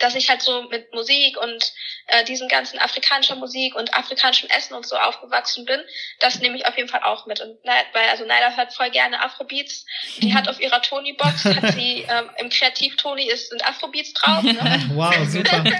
dass 0.00 0.14
ich 0.14 0.28
halt 0.28 0.42
so 0.42 0.62
mit 0.62 0.92
Musik 0.94 1.36
und 1.36 1.72
äh, 2.06 2.24
diesen 2.24 2.48
ganzen 2.48 2.78
afrikanischer 2.78 3.36
Musik 3.36 3.74
und 3.76 3.94
afrikanischem 3.94 4.48
Essen 4.50 4.74
und 4.74 4.86
so 4.86 4.96
aufgewachsen 4.96 5.64
bin. 5.64 5.80
Das 6.20 6.40
nehme 6.40 6.56
ich 6.56 6.66
auf 6.66 6.76
jeden 6.76 6.88
Fall 6.88 7.02
auch 7.02 7.26
mit. 7.26 7.40
Und 7.40 7.58
weil 7.64 8.08
also 8.10 8.24
Naila 8.24 8.56
hört 8.56 8.74
voll 8.74 8.90
gerne 8.90 9.20
Afrobeats. 9.22 9.84
Die 10.18 10.34
hat 10.34 10.48
auf 10.48 10.60
ihrer 10.60 10.80
Tony-Box, 10.82 11.44
hat 11.44 11.74
sie 11.74 12.02
ähm, 12.08 12.30
im 12.38 12.48
Kreativ-Tony 12.48 13.28
ist 13.30 13.50
sind 13.50 13.64
Afrobeats 13.66 14.12
drauf. 14.14 14.42
Ne? 14.42 14.56
Wow, 14.94 15.14
super. 15.28 15.62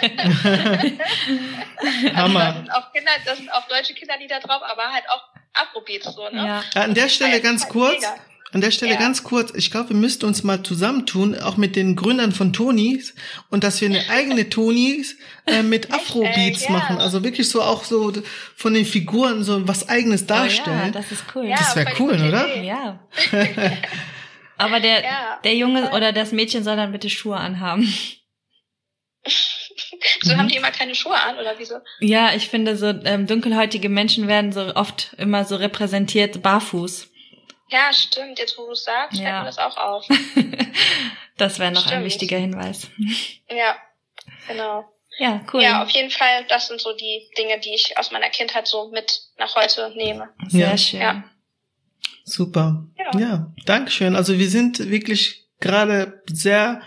Also 1.78 2.08
da 2.08 2.16
Hammer. 2.16 2.52
sind 2.54 2.70
auch 2.70 2.92
Kinder, 2.92 3.12
da 3.24 3.36
sind 3.36 3.52
auch 3.52 3.66
deutsche 3.68 3.94
Kinderlieder 3.94 4.40
drauf, 4.40 4.62
aber 4.62 4.92
halt 4.92 5.04
auch 5.10 5.22
Afrobeats 5.54 6.14
so, 6.14 6.28
ne? 6.30 6.62
ja. 6.74 6.80
An 6.80 6.94
der 6.94 7.08
Stelle 7.08 7.40
ganz 7.40 7.62
Halt 7.62 7.72
kurz, 7.72 8.00
mega. 8.00 8.16
An 8.56 8.62
der 8.62 8.70
Stelle 8.70 8.92
Ja. 8.94 8.98
ganz 8.98 9.22
kurz, 9.22 9.52
ich 9.54 9.70
glaube, 9.70 9.90
wir 9.90 9.96
müssten 9.96 10.24
uns 10.24 10.42
mal 10.42 10.62
zusammentun, 10.62 11.38
auch 11.38 11.56
mit 11.58 11.76
den 11.76 11.94
Gründern 11.94 12.32
von 12.32 12.52
Tonys 12.54 13.14
und 13.50 13.62
dass 13.64 13.80
wir 13.82 13.88
eine 13.90 14.02
eigene 14.10 14.48
Tonys 14.48 15.16
äh, 15.46 15.62
mit 15.62 15.92
Afrobeats 15.92 16.62
Äh, 16.62 16.66
ja. 16.66 16.70
machen. 16.72 16.98
Also 16.98 17.22
wirklich 17.22 17.48
so 17.50 17.60
auch 17.62 17.84
so 17.84 18.12
von 18.56 18.72
den 18.74 18.86
Figuren 18.86 19.44
so 19.44 19.68
was 19.68 19.88
eigenes 19.90 20.22
Oh, 20.22 20.26
ja, 20.30 20.40
darstellen. 20.40 20.92
das 20.92 21.12
ist 21.12 21.24
cool. 21.34 21.44
Ja, 21.46 21.56
Das 21.58 21.76
wär 21.76 21.84
voll 21.86 21.94
die 21.94 22.02
cool, 22.22 22.28
oder? 22.28 22.56
Idee. 22.56 22.66
Ja. 22.66 22.98
Aber 24.58 24.80
der, 24.80 25.02
Ja. 25.04 25.38
der 25.44 25.54
Junge 25.54 25.90
oder 25.90 26.12
das 26.12 26.32
Mädchen 26.32 26.64
soll 26.64 26.76
dann 26.76 26.92
bitte 26.92 27.10
Schuhe 27.10 27.36
anhaben. 27.36 27.92
So 30.22 30.32
Mhm. 30.32 30.38
haben 30.38 30.48
die 30.48 30.56
immer 30.56 30.70
keine 30.70 30.94
Schuhe 30.94 31.20
an, 31.20 31.36
oder 31.36 31.54
wieso? 31.58 31.74
Ja, 32.00 32.32
ich 32.34 32.48
finde 32.48 32.76
so 32.76 32.86
ähm, 32.86 33.26
dunkelhäutige 33.26 33.88
Menschen 33.88 34.28
werden 34.28 34.52
so 34.52 34.74
oft 34.76 35.14
immer 35.18 35.44
so 35.44 35.56
repräsentiert 35.56 36.42
barfuß. 36.42 37.08
Ja, 37.68 37.92
stimmt. 37.92 38.38
Jetzt, 38.38 38.56
wo 38.58 38.66
du 38.66 38.72
es 38.72 38.84
sagst, 38.84 39.16
fällt 39.16 39.28
Ja. 39.28 39.40
mir 39.40 39.46
das 39.46 39.58
auch 39.58 39.76
auf. 39.76 40.06
das 41.36 41.58
wäre 41.58 41.72
noch 41.72 41.82
ein 41.86 41.88
Stimmt. 41.88 42.04
wichtiger 42.04 42.38
Hinweis. 42.38 42.88
Ja, 43.48 43.76
genau. 44.48 44.84
Ja, 45.18 45.40
cool. 45.52 45.62
Ja, 45.62 45.82
auf 45.82 45.88
jeden 45.90 46.10
Fall, 46.10 46.44
das 46.48 46.66
sind 46.68 46.80
so 46.80 46.92
die 46.94 47.28
Dinge, 47.38 47.58
die 47.60 47.74
ich 47.74 47.96
aus 47.96 48.10
meiner 48.10 48.28
Kindheit 48.28 48.66
so 48.66 48.90
mit 48.90 49.20
nach 49.38 49.54
heute 49.54 49.92
nehme. 49.96 50.28
Sehr 50.48 50.70
Ja. 50.70 50.76
schön. 50.76 51.00
Ja. 51.00 51.24
Super. 52.24 52.86
Ja. 52.98 53.18
Ja, 53.20 53.52
Dankeschön. 53.66 54.16
Also 54.16 54.38
wir 54.38 54.50
sind 54.50 54.90
wirklich 54.90 55.46
gerade 55.60 56.22
sehr 56.30 56.82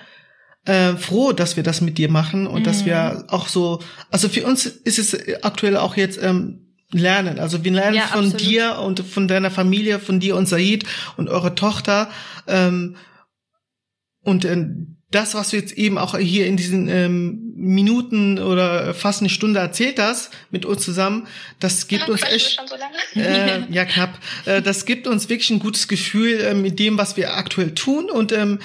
äh, 0.66 0.94
froh, 0.98 1.32
dass 1.32 1.56
wir 1.56 1.64
das 1.64 1.80
mit 1.82 1.98
dir 1.98 2.10
machen 2.10 2.46
und 2.46 2.68
dass 2.68 2.82
Mhm. 2.82 2.86
wir 2.88 3.26
auch 3.30 3.48
so, 3.48 3.82
also 4.12 4.28
für 4.30 4.46
uns 4.46 4.66
ist 4.66 5.00
es 5.00 5.44
aktuell 5.44 5.78
auch 5.78 5.96
jetzt 5.96 6.22
ähm, 6.22 6.69
lernen. 6.92 7.40
Also 7.40 7.64
wir 7.64 7.72
lernen 7.72 7.96
Ja, 7.98 8.08
von 8.08 8.26
absolut. 8.26 8.42
dir 8.42 8.80
und 8.80 9.00
von 9.02 9.28
deiner 9.28 9.52
Familie, 9.52 10.00
von 10.00 10.20
dir 10.20 10.36
und 10.36 10.48
Said 10.48 10.86
und 11.18 11.30
eure 11.30 11.56
Tochter. 11.56 12.10
Ähm, 12.48 12.96
und 14.24 14.46
äh, 14.46 14.66
das, 15.12 15.34
was 15.34 15.50
du 15.50 15.56
jetzt 15.58 15.74
eben 15.74 15.98
auch 15.98 16.18
hier 16.18 16.46
in 16.46 16.56
diesen 16.56 16.88
ähm, 16.88 17.54
Minuten 17.56 18.38
oder 18.40 18.94
fast 18.94 19.22
eine 19.22 19.30
Stunde 19.30 19.60
erzählt 19.60 20.00
hast 20.00 20.30
mit 20.52 20.66
uns 20.66 20.84
zusammen, 20.84 21.28
das 21.60 21.88
gibt 21.88 22.04
Ja, 22.04 22.10
uns 22.14 22.22
quatschen 22.22 22.38
wir 22.40 22.46
echt 22.46 22.56
schon 22.56 22.68
so 22.68 22.76
lange? 22.76 23.66
äh, 23.70 23.74
ja, 23.74 23.86
knapp. 23.86 24.20
Äh, 24.46 24.62
das 24.62 24.86
gibt 24.86 25.08
uns 25.08 25.28
wirklich 25.30 25.50
ein 25.50 25.60
gutes 25.60 25.88
Gefühl 25.88 26.40
äh, 26.42 26.54
mit 26.54 26.78
dem, 26.80 26.98
was 26.98 27.18
wir 27.18 27.36
aktuell 27.36 27.74
tun 27.74 28.10
und 28.10 28.32
ähm, 28.32 28.60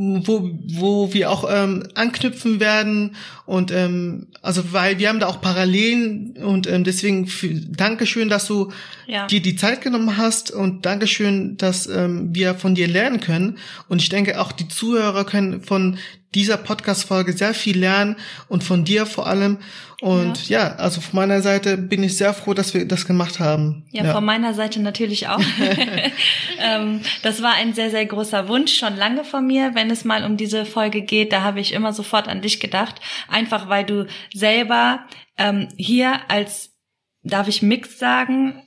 wo, 0.00 0.50
wo 0.68 1.12
wir 1.12 1.30
auch 1.30 1.44
ähm, 1.50 1.82
anknüpfen 1.94 2.60
werden. 2.60 3.16
Und 3.46 3.72
ähm, 3.72 4.28
also 4.42 4.72
weil 4.72 4.98
wir 5.00 5.08
haben 5.08 5.18
da 5.18 5.26
auch 5.26 5.40
Parallelen 5.40 6.36
und 6.36 6.66
ähm, 6.68 6.84
deswegen 6.84 7.26
für, 7.26 7.48
Dankeschön, 7.52 8.28
dass 8.28 8.46
du 8.46 8.70
Ja. 9.06 9.26
dir 9.26 9.40
die 9.40 9.56
Zeit 9.56 9.80
genommen 9.80 10.16
hast 10.16 10.50
und 10.52 10.86
Dankeschön, 10.86 11.56
dass 11.56 11.86
ähm, 11.88 12.28
wir 12.34 12.54
von 12.54 12.74
dir 12.76 12.86
lernen 12.86 13.20
können. 13.20 13.58
Und 13.88 14.00
ich 14.02 14.08
denke, 14.10 14.40
auch 14.40 14.52
die 14.52 14.68
Zuhörer 14.68 15.24
können 15.24 15.62
von 15.62 15.87
dieser 16.34 16.58
Podcast-Folge 16.58 17.32
sehr 17.32 17.54
viel 17.54 17.78
lernen 17.78 18.16
und 18.48 18.62
von 18.62 18.84
dir 18.84 19.06
vor 19.06 19.26
allem. 19.26 19.58
Und 20.00 20.48
ja. 20.48 20.74
also 20.76 21.00
von 21.00 21.16
meiner 21.16 21.40
Seite 21.40 21.76
bin 21.76 22.02
ich 22.02 22.16
sehr 22.16 22.34
froh, 22.34 22.54
dass 22.54 22.74
wir 22.74 22.86
das 22.86 23.06
gemacht 23.06 23.40
haben. 23.40 23.86
Ja, 23.90 24.12
von 24.12 24.24
meiner 24.24 24.54
Seite 24.54 24.80
natürlich 24.80 25.28
auch. 25.28 25.40
ähm, 26.60 27.00
das 27.22 27.42
war 27.42 27.54
ein 27.54 27.72
sehr, 27.72 27.90
sehr 27.90 28.06
großer 28.06 28.48
Wunsch, 28.48 28.78
schon 28.78 28.96
lange 28.96 29.24
von 29.24 29.46
mir, 29.46 29.74
wenn 29.74 29.90
es 29.90 30.04
mal 30.04 30.24
um 30.24 30.36
diese 30.36 30.64
Folge 30.66 31.02
geht. 31.02 31.32
Da 31.32 31.42
habe 31.42 31.60
ich 31.60 31.72
immer 31.72 31.92
sofort 31.92 32.28
an 32.28 32.42
dich 32.42 32.60
gedacht. 32.60 33.00
Einfach 33.28 33.68
weil 33.68 33.84
du 33.84 34.06
selber 34.34 35.00
ähm, 35.36 35.68
hier 35.76 36.20
als, 36.28 36.70
darf 37.22 37.48
ich 37.48 37.62
Mixed 37.62 37.98
sagen, 37.98 38.62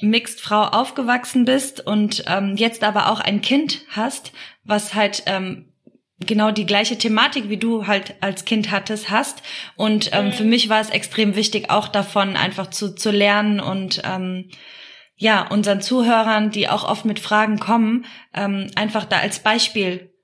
Mixed 0.00 0.40
Frau 0.40 0.62
aufgewachsen 0.62 1.44
bist 1.44 1.86
und 1.86 2.24
ähm, 2.26 2.56
jetzt 2.56 2.82
aber 2.84 3.10
auch 3.10 3.20
ein 3.20 3.42
Kind 3.42 3.82
hast, 3.90 4.32
was 4.64 4.94
halt 4.94 5.24
ähm, 5.26 5.69
genau 6.20 6.50
die 6.50 6.66
gleiche 6.66 6.98
Thematik, 6.98 7.48
wie 7.48 7.56
du 7.56 7.86
halt 7.86 8.14
als 8.20 8.44
Kind 8.44 8.70
hattest, 8.70 9.10
hast. 9.10 9.42
Und 9.76 10.10
ähm, 10.12 10.32
für 10.32 10.44
mich 10.44 10.68
war 10.68 10.80
es 10.80 10.90
extrem 10.90 11.34
wichtig, 11.34 11.70
auch 11.70 11.88
davon 11.88 12.36
einfach 12.36 12.68
zu, 12.68 12.94
zu 12.94 13.10
lernen 13.10 13.60
und 13.60 14.02
ähm, 14.04 14.50
ja, 15.16 15.46
unseren 15.48 15.82
Zuhörern, 15.82 16.50
die 16.50 16.68
auch 16.68 16.84
oft 16.84 17.04
mit 17.04 17.18
Fragen 17.18 17.58
kommen, 17.58 18.06
ähm, 18.34 18.70
einfach 18.74 19.04
da 19.04 19.18
als 19.18 19.40
Beispiel, 19.40 20.14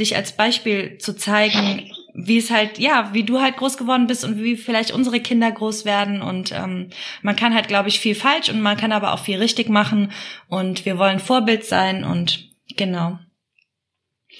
dich 0.00 0.16
als 0.16 0.32
Beispiel 0.32 0.96
zu 0.98 1.14
zeigen, 1.14 1.90
wie 2.14 2.38
es 2.38 2.50
halt, 2.50 2.78
ja, 2.78 3.10
wie 3.12 3.24
du 3.24 3.40
halt 3.40 3.58
groß 3.58 3.76
geworden 3.76 4.06
bist 4.06 4.24
und 4.24 4.42
wie 4.42 4.56
vielleicht 4.56 4.92
unsere 4.92 5.20
Kinder 5.20 5.50
groß 5.52 5.84
werden. 5.84 6.22
Und 6.22 6.52
ähm, 6.52 6.88
man 7.20 7.36
kann 7.36 7.54
halt, 7.54 7.68
glaube 7.68 7.90
ich, 7.90 8.00
viel 8.00 8.14
falsch 8.14 8.48
und 8.48 8.62
man 8.62 8.78
kann 8.78 8.92
aber 8.92 9.12
auch 9.12 9.18
viel 9.18 9.36
richtig 9.36 9.68
machen. 9.68 10.12
Und 10.48 10.86
wir 10.86 10.96
wollen 10.96 11.18
Vorbild 11.18 11.66
sein 11.66 12.04
und 12.04 12.48
genau. 12.76 13.18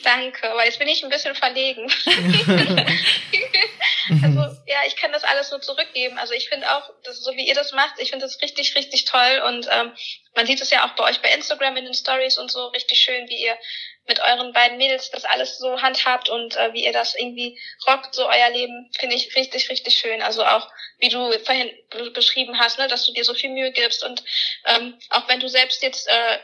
Danke, 0.07 0.49
aber 0.53 0.65
jetzt 0.65 0.79
bin 0.79 0.87
ich 0.87 1.03
ein 1.03 1.11
bisschen 1.11 1.35
verlegen. 1.35 1.91
also 4.23 4.41
ja, 4.67 4.79
ich 4.87 4.95
kann 4.95 5.11
das 5.11 5.25
alles 5.25 5.51
nur 5.51 5.61
zurückgeben. 5.61 6.17
Also 6.17 6.33
ich 6.33 6.49
finde 6.49 6.71
auch, 6.71 6.89
das, 7.03 7.19
so 7.19 7.33
wie 7.33 7.49
ihr 7.49 7.57
das 7.57 7.73
macht, 7.73 7.95
ich 7.99 8.11
finde 8.11 8.25
das 8.25 8.41
richtig, 8.41 8.77
richtig 8.77 9.05
toll. 9.05 9.43
Und 9.49 9.67
ähm, 9.69 9.93
man 10.37 10.47
sieht 10.47 10.61
es 10.61 10.71
ja 10.71 10.87
auch 10.87 10.95
bei 10.95 11.11
euch 11.11 11.21
bei 11.23 11.33
Instagram 11.33 11.77
in 11.77 11.87
den 11.87 11.95
Stories 11.95 12.39
und 12.39 12.53
so 12.53 12.69
richtig 12.69 13.01
schön, 13.01 13.29
wie 13.29 13.43
ihr 13.43 13.59
mit 14.07 14.21
euren 14.21 14.53
beiden 14.53 14.79
Mädels 14.79 15.11
das 15.11 15.25
alles 15.25 15.59
so 15.59 15.83
handhabt 15.83 16.29
und 16.29 16.55
äh, 16.55 16.73
wie 16.73 16.85
ihr 16.85 16.93
das 16.93 17.17
irgendwie 17.17 17.59
rockt, 17.89 18.15
so 18.15 18.29
euer 18.29 18.51
Leben, 18.51 18.89
finde 18.97 19.17
ich 19.17 19.35
richtig, 19.35 19.69
richtig 19.71 19.97
schön. 19.97 20.23
Also 20.23 20.45
auch, 20.45 20.71
wie 20.99 21.09
du 21.09 21.33
vorhin 21.41 21.69
be- 21.91 22.13
beschrieben 22.13 22.61
hast, 22.61 22.79
ne, 22.79 22.87
dass 22.87 23.05
du 23.07 23.13
dir 23.13 23.25
so 23.25 23.35
viel 23.35 23.51
Mühe 23.51 23.73
gibst 23.73 24.05
und 24.05 24.23
ähm, 24.67 24.97
auch 25.11 25.27
wenn 25.27 25.41
du 25.41 25.49
selbst 25.49 25.83
jetzt 25.83 26.07
äh, 26.07 26.39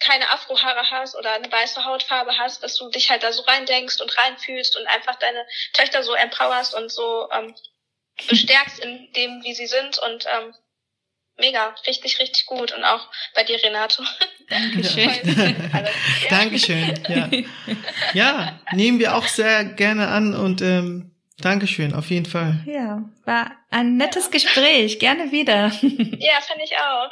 keine 0.00 0.30
Afrohaare 0.30 0.90
hast 0.90 1.16
oder 1.16 1.32
eine 1.32 1.50
weiße 1.50 1.84
Hautfarbe 1.84 2.38
hast, 2.38 2.62
dass 2.62 2.76
du 2.76 2.90
dich 2.90 3.10
halt 3.10 3.22
da 3.22 3.32
so 3.32 3.42
reindenkst 3.42 4.00
und 4.00 4.16
reinfühlst 4.16 4.76
und 4.76 4.86
einfach 4.86 5.16
deine 5.16 5.46
Töchter 5.72 6.02
so 6.02 6.14
empowerst 6.14 6.74
und 6.74 6.90
so 6.90 7.28
ähm, 7.32 7.54
bestärkst 8.28 8.78
in 8.80 9.12
dem, 9.12 9.42
wie 9.42 9.54
sie 9.54 9.66
sind 9.66 9.98
und 9.98 10.26
ähm, 10.26 10.54
mega, 11.38 11.74
richtig, 11.86 12.18
richtig 12.18 12.46
gut 12.46 12.72
und 12.72 12.84
auch 12.84 13.08
bei 13.34 13.44
dir, 13.44 13.62
Renato. 13.62 14.02
Dankeschön. 14.48 15.10
Ja. 16.22 16.30
Dankeschön. 16.30 17.04
Ja. 17.08 17.28
ja, 18.14 18.60
nehmen 18.72 18.98
wir 18.98 19.16
auch 19.16 19.26
sehr 19.26 19.64
gerne 19.64 20.08
an 20.08 20.34
und 20.34 20.62
ähm, 20.62 21.15
Dankeschön, 21.40 21.92
auf 21.92 22.08
jeden 22.08 22.24
Fall. 22.24 22.60
Ja, 22.64 23.04
war 23.26 23.52
ein 23.70 23.98
nettes 23.98 24.30
Gespräch. 24.30 24.98
Gerne 24.98 25.32
wieder. 25.32 25.70
Ja, 26.18 26.40
fand 26.40 26.60
ich 26.64 26.72
auch. 26.76 27.10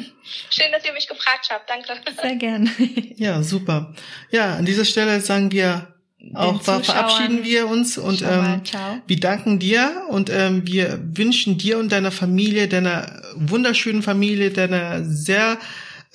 Schön, 0.50 0.72
dass 0.72 0.84
ihr 0.84 0.92
mich 0.94 1.06
gefragt 1.06 1.48
habt. 1.50 1.68
Danke. 1.68 1.92
Sehr 2.20 2.36
gern. 2.36 2.70
Ja, 3.16 3.42
super. 3.42 3.94
Ja, 4.30 4.54
an 4.54 4.64
dieser 4.64 4.84
Stelle 4.84 5.20
sagen 5.20 5.52
wir 5.52 5.94
auch, 6.32 6.62
verabschieden 6.62 7.44
wir 7.44 7.68
uns 7.68 7.98
und 7.98 8.22
mal 8.22 8.54
ähm, 8.54 8.64
ciao. 8.64 9.02
wir 9.06 9.20
danken 9.20 9.58
dir 9.58 10.06
und 10.08 10.30
ähm, 10.30 10.66
wir 10.66 10.98
wünschen 11.12 11.58
dir 11.58 11.78
und 11.78 11.92
deiner 11.92 12.10
Familie, 12.10 12.66
deiner 12.66 13.22
wunderschönen 13.34 14.02
Familie, 14.02 14.50
deiner 14.50 15.04
sehr 15.04 15.58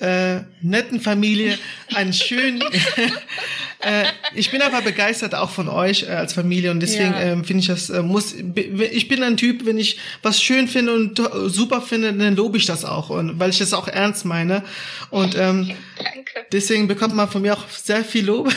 äh, 0.00 0.40
netten 0.62 1.00
Familie 1.00 1.58
einen 1.94 2.12
schönen. 2.12 2.64
Äh, 3.82 4.04
ich 4.34 4.50
bin 4.50 4.62
aber 4.62 4.82
begeistert 4.82 5.34
auch 5.34 5.50
von 5.50 5.68
euch 5.68 6.02
äh, 6.04 6.06
als 6.12 6.32
Familie 6.32 6.70
und 6.70 6.80
deswegen 6.80 7.12
Ja. 7.12 7.20
ähm, 7.20 7.44
finde 7.44 7.60
ich 7.60 7.66
das 7.66 7.90
äh, 7.90 8.02
muss. 8.02 8.34
Ich 8.34 9.08
bin 9.08 9.22
ein 9.22 9.36
Typ, 9.36 9.64
wenn 9.66 9.78
ich 9.78 9.98
was 10.22 10.42
schön 10.42 10.68
finde 10.68 10.94
und 10.94 11.16
to- 11.16 11.48
super 11.48 11.80
finde, 11.82 12.12
dann 12.12 12.36
lobe 12.36 12.58
ich 12.58 12.66
das 12.66 12.84
auch 12.84 13.10
und 13.10 13.38
weil 13.38 13.50
ich 13.50 13.58
das 13.58 13.72
auch 13.72 13.88
ernst 13.88 14.24
meine 14.24 14.62
und 15.10 15.34
ähm, 15.36 15.70
Danke. 15.96 16.46
Deswegen 16.52 16.88
bekommt 16.88 17.14
man 17.14 17.28
von 17.28 17.42
mir 17.42 17.54
auch 17.54 17.68
sehr 17.68 18.04
viel 18.04 18.24
Lob. 18.24 18.52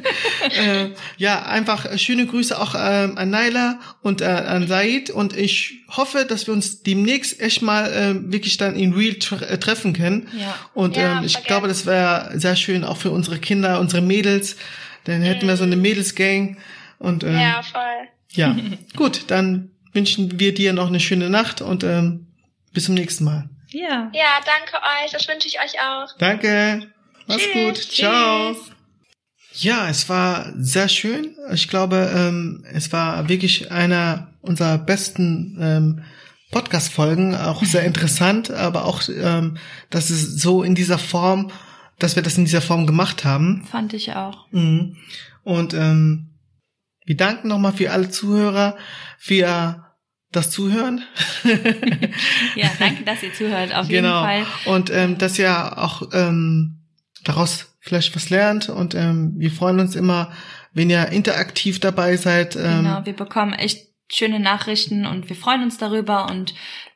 äh, 0.58 0.90
ja, 1.16 1.42
einfach 1.44 1.86
schöne 1.98 2.26
Grüße 2.26 2.58
auch 2.60 2.74
ähm, 2.78 3.16
an 3.16 3.30
Naila 3.30 3.80
und 4.02 4.20
äh, 4.20 4.24
an 4.26 4.66
Said. 4.68 5.10
Und 5.10 5.36
ich 5.36 5.80
hoffe, 5.88 6.24
dass 6.28 6.46
wir 6.46 6.54
uns 6.54 6.82
demnächst 6.82 7.40
echt 7.40 7.62
mal 7.62 7.90
äh, 7.92 8.32
wirklich 8.32 8.56
dann 8.56 8.76
in 8.76 8.92
Real 8.92 9.14
tre 9.14 9.36
äh, 9.46 9.58
treffen 9.58 9.92
können. 9.92 10.28
Ja. 10.38 10.54
Und 10.74 10.96
Ja, 10.96 11.18
ähm, 11.18 11.24
ich 11.24 11.42
glaube, 11.44 11.68
das 11.68 11.86
wäre 11.86 12.30
sehr 12.34 12.56
schön 12.56 12.84
auch 12.84 12.96
für 12.98 13.10
unsere 13.10 13.38
Kinder, 13.38 13.80
unsere 13.80 14.02
Mädels. 14.02 14.56
Dann 15.04 15.22
hätten 15.22 15.46
wir 15.48 15.56
so 15.56 15.64
eine 15.64 15.76
Mädelsgang. 15.76 16.58
Und 16.98 17.24
ähm, 17.24 17.34
Ja, 17.38 17.62
voll. 17.62 18.08
ja, 18.30 18.56
gut, 18.96 19.24
dann 19.28 19.70
wünschen 19.92 20.38
wir 20.38 20.54
dir 20.54 20.72
noch 20.72 20.86
eine 20.88 21.00
schöne 21.00 21.28
Nacht 21.30 21.60
und 21.60 21.84
ähm, 21.84 22.26
bis 22.72 22.84
zum 22.84 22.94
nächsten 22.94 23.24
Mal. 23.24 23.48
Ja. 23.70 24.10
Ja, 24.14 24.40
danke 24.44 24.76
euch. 25.04 25.12
Das 25.12 25.26
wünsche 25.28 25.48
ich 25.48 25.58
euch 25.58 25.74
auch. 25.80 26.16
Danke. 26.18 26.86
Mach's 27.26 27.42
Tschüss. 27.42 27.52
gut. 27.52 27.76
Ciao. 27.92 28.52
Tschüss. 28.54 28.70
Ja, 29.54 29.88
es 29.88 30.08
war 30.08 30.50
sehr 30.56 30.88
schön. 30.88 31.36
Ich 31.52 31.68
glaube, 31.68 32.10
ähm, 32.14 32.64
es 32.72 32.90
war 32.92 33.28
wirklich 33.28 33.70
einer 33.70 34.32
unserer 34.40 34.78
besten 34.78 35.58
ähm, 35.60 36.04
Podcast-Folgen. 36.52 37.34
Auch 37.36 37.62
sehr 37.64 37.82
interessant, 37.84 38.50
aber 38.50 38.84
auch, 38.86 39.02
ähm, 39.08 39.58
dass 39.90 40.08
es 40.10 40.40
so 40.40 40.62
in 40.62 40.74
dieser 40.74 40.98
Form, 40.98 41.50
dass 42.02 42.16
wir 42.16 42.22
das 42.22 42.38
in 42.38 42.44
dieser 42.44 42.60
Form 42.60 42.86
gemacht 42.86 43.24
haben. 43.24 43.64
Fand 43.70 43.92
ich 43.92 44.14
auch. 44.14 44.50
Mhm. 44.50 44.96
Und 45.44 45.74
ähm, 45.74 46.30
wir 47.04 47.16
danken 47.16 47.48
nochmal 47.48 47.72
für 47.72 47.90
alle 47.90 48.10
Zuhörer, 48.10 48.76
für 49.18 49.84
das 50.30 50.50
Zuhören. 50.50 51.02
Ja, 52.54 52.70
danke, 52.78 53.02
dass 53.04 53.22
ihr 53.22 53.32
zuhört. 53.32 53.74
Auf 53.74 53.88
genau. 53.88 54.28
jeden 54.28 54.44
Fall. 54.44 54.72
Und 54.74 54.90
ähm, 54.90 55.16
dass 55.16 55.38
ihr 55.38 55.78
auch 55.78 56.02
ähm, 56.12 56.82
daraus 57.24 57.74
vielleicht 57.80 58.14
was 58.14 58.30
lernt. 58.30 58.68
Und 58.68 58.94
ähm, 58.94 59.34
wir 59.36 59.50
freuen 59.50 59.80
uns 59.80 59.96
immer, 59.96 60.30
wenn 60.72 60.90
ihr 60.90 61.08
interaktiv 61.08 61.80
dabei 61.80 62.16
seid. 62.16 62.56
Ähm, 62.56 62.84
Genau, 62.84 63.06
wir 63.06 63.16
bekommen 63.16 63.54
echt 63.54 63.91
schöne 64.12 64.40
Nachrichten 64.40 65.06
und 65.06 65.28
wir 65.28 65.36
freuen 65.36 65.62
uns 65.62 65.78
darüber 65.78 66.28
und 66.30 66.54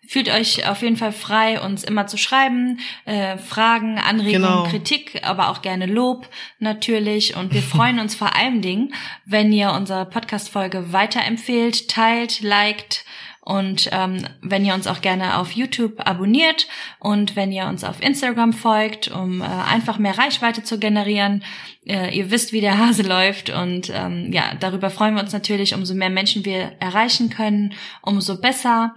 fühlt 0.09 0.29
euch 0.29 0.69
auf 0.69 0.83
jeden 0.83 0.97
Fall 0.97 1.13
frei, 1.13 1.61
uns 1.61 1.83
immer 1.83 2.07
zu 2.07 2.17
schreiben, 2.17 2.79
äh, 3.07 3.39
Fragen, 3.39 3.99
Anregungen, 3.99 4.43
Genau. 4.43 4.63
Kritik, 4.69 5.21
aber 5.25 5.49
auch 5.49 5.63
gerne 5.63 5.87
Lob 5.87 6.29
natürlich. 6.61 7.37
Und 7.37 7.53
wir 7.53 7.63
freuen 7.63 7.99
uns 7.99 8.15
vor 8.15 8.37
allen 8.37 8.63
Dingen, 8.63 8.95
wenn 9.25 9.53
ihr 9.53 9.73
unsere 9.73 10.05
Podcast-Folge 10.07 10.93
weiterempfehlt, 10.93 11.89
teilt, 11.89 12.41
liked 12.41 13.05
Und 13.47 13.89
ähm, 13.93 14.27
wenn 14.43 14.65
ihr 14.65 14.75
uns 14.75 14.89
auch 14.89 15.01
gerne 15.01 15.39
auf 15.39 15.53
YouTube 15.53 16.05
abonniert 16.05 16.67
und 16.99 17.37
wenn 17.37 17.53
ihr 17.53 17.67
uns 17.67 17.85
auf 17.85 18.03
Instagram 18.03 18.53
folgt, 18.53 19.07
um 19.07 19.41
äh, 19.41 19.45
einfach 19.45 20.01
mehr 20.01 20.19
Reichweite 20.19 20.65
zu 20.65 20.81
generieren, 20.81 21.45
äh, 21.87 22.13
ihr 22.13 22.33
wisst, 22.33 22.53
wie 22.53 22.61
der 22.61 22.77
Hase 22.85 23.05
läuft. 23.05 23.51
Und 23.51 23.89
ähm, 23.95 24.33
ja, 24.33 24.57
darüber 24.59 24.91
freuen 24.91 25.15
wir 25.15 25.23
uns 25.23 25.33
natürlich. 25.33 25.75
Umso 25.75 25.95
mehr 25.95 26.11
Menschen 26.11 26.45
wir 26.45 26.73
erreichen 26.81 27.31
können, 27.31 27.75
umso 28.03 28.41
besser. 28.41 28.97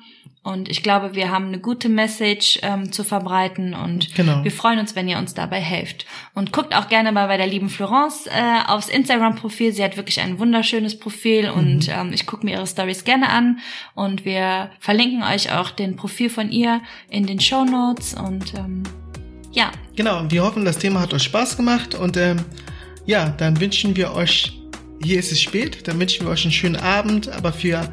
Und 0.50 0.68
ich 0.68 0.82
glaube, 0.82 1.14
wir 1.14 1.30
haben 1.30 1.46
eine 1.46 1.60
gute 1.60 1.90
Message 1.90 2.60
ähm, 2.64 2.92
zu 2.92 3.04
verbreiten 3.04 3.76
und 3.76 4.16
genau. 4.16 4.44
wir 4.44 4.52
freuen 4.52 4.80
uns, 4.80 4.96
wenn 4.96 5.08
ihr 5.08 5.20
uns 5.20 5.36
dabei 5.36 5.60
helft. 5.60 6.08
Und 6.34 6.52
guckt 6.52 6.74
auch 6.74 6.90
gerne 6.90 7.12
mal 7.12 7.28
bei 7.28 7.38
der 7.38 7.46
lieben 7.46 7.70
Florence 7.70 8.26
äh, 8.26 8.68
aufs 8.68 8.90
Instagram-Profil. 8.90 9.74
Sie 9.74 9.84
hat 9.84 9.96
wirklich 9.96 10.20
ein 10.22 10.40
wunderschönes 10.40 10.98
Profil 10.98 11.52
mhm. 11.52 11.58
und 11.58 11.90
ähm, 11.90 12.14
ich 12.14 12.26
gucke 12.26 12.48
mir 12.48 12.54
ihre 12.54 12.66
Stories 12.66 13.04
gerne 13.04 13.30
an. 13.30 13.60
Und 13.94 14.26
wir 14.26 14.72
verlinken 14.80 15.22
euch 15.22 15.52
auch 15.52 15.70
den 15.70 15.96
Profil 15.96 16.32
von 16.32 16.50
ihr 16.52 16.82
in 17.12 17.28
den 17.28 17.40
Show 17.40 17.64
Notes. 17.64 18.16
Und 18.16 18.56
ähm, 18.56 18.82
ja. 19.52 19.72
Genau, 19.96 20.24
wir 20.30 20.44
hoffen, 20.44 20.66
das 20.66 20.80
Thema 20.80 21.02
hat 21.02 21.14
euch 21.14 21.24
Spaß 21.24 21.58
gemacht. 21.58 21.94
Und 21.94 22.18
ähm, 22.18 22.44
ja, 23.06 23.30
dann 23.38 23.60
wünschen 23.60 23.96
wir 23.96 24.14
euch, 24.14 24.60
hier 25.04 25.20
ist 25.20 25.32
es 25.32 25.40
spät, 25.40 25.88
dann 25.88 26.00
wünschen 26.00 26.26
wir 26.26 26.32
euch 26.32 26.44
einen 26.44 26.54
schönen 26.54 26.78
Abend, 26.78 27.30
aber 27.30 27.54
für 27.54 27.88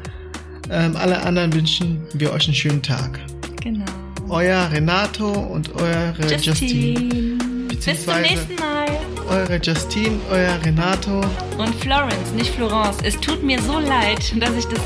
ähm, 0.69 0.95
alle 0.95 1.21
anderen 1.23 1.53
wünschen 1.53 2.01
wir 2.13 2.31
euch 2.31 2.45
einen 2.45 2.55
schönen 2.55 2.81
Tag. 2.81 3.19
Genau. 3.61 3.85
Euer 4.29 4.69
Renato 4.71 5.29
und 5.29 5.73
eure 5.75 6.35
Justine. 6.37 7.37
Bis 7.67 8.03
zum 8.05 8.21
nächsten 8.21 8.55
Mal. 8.55 8.87
Eure 9.29 9.59
Justine, 9.61 10.17
euer 10.31 10.57
Renato. 10.63 11.21
Und 11.57 11.75
Florence, 11.75 12.31
nicht 12.35 12.53
Florence. 12.53 12.97
Es 13.03 13.19
tut 13.19 13.43
mir 13.43 13.61
so 13.61 13.79
leid, 13.79 14.33
dass 14.41 14.55
ich 14.55 14.65
das 14.65 14.81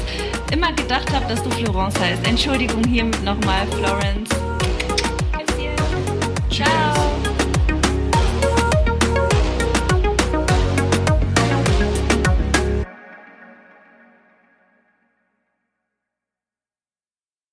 immer 0.52 0.72
gedacht 0.74 1.12
habe, 1.14 1.26
dass 1.28 1.42
du 1.44 1.50
Florence 1.52 2.00
heißt. 2.00 2.28
Entschuldigung 2.28 2.84
hiermit 2.84 3.24
nochmal, 3.24 3.68
Florence. 3.68 4.30
Ciao. 6.50 7.01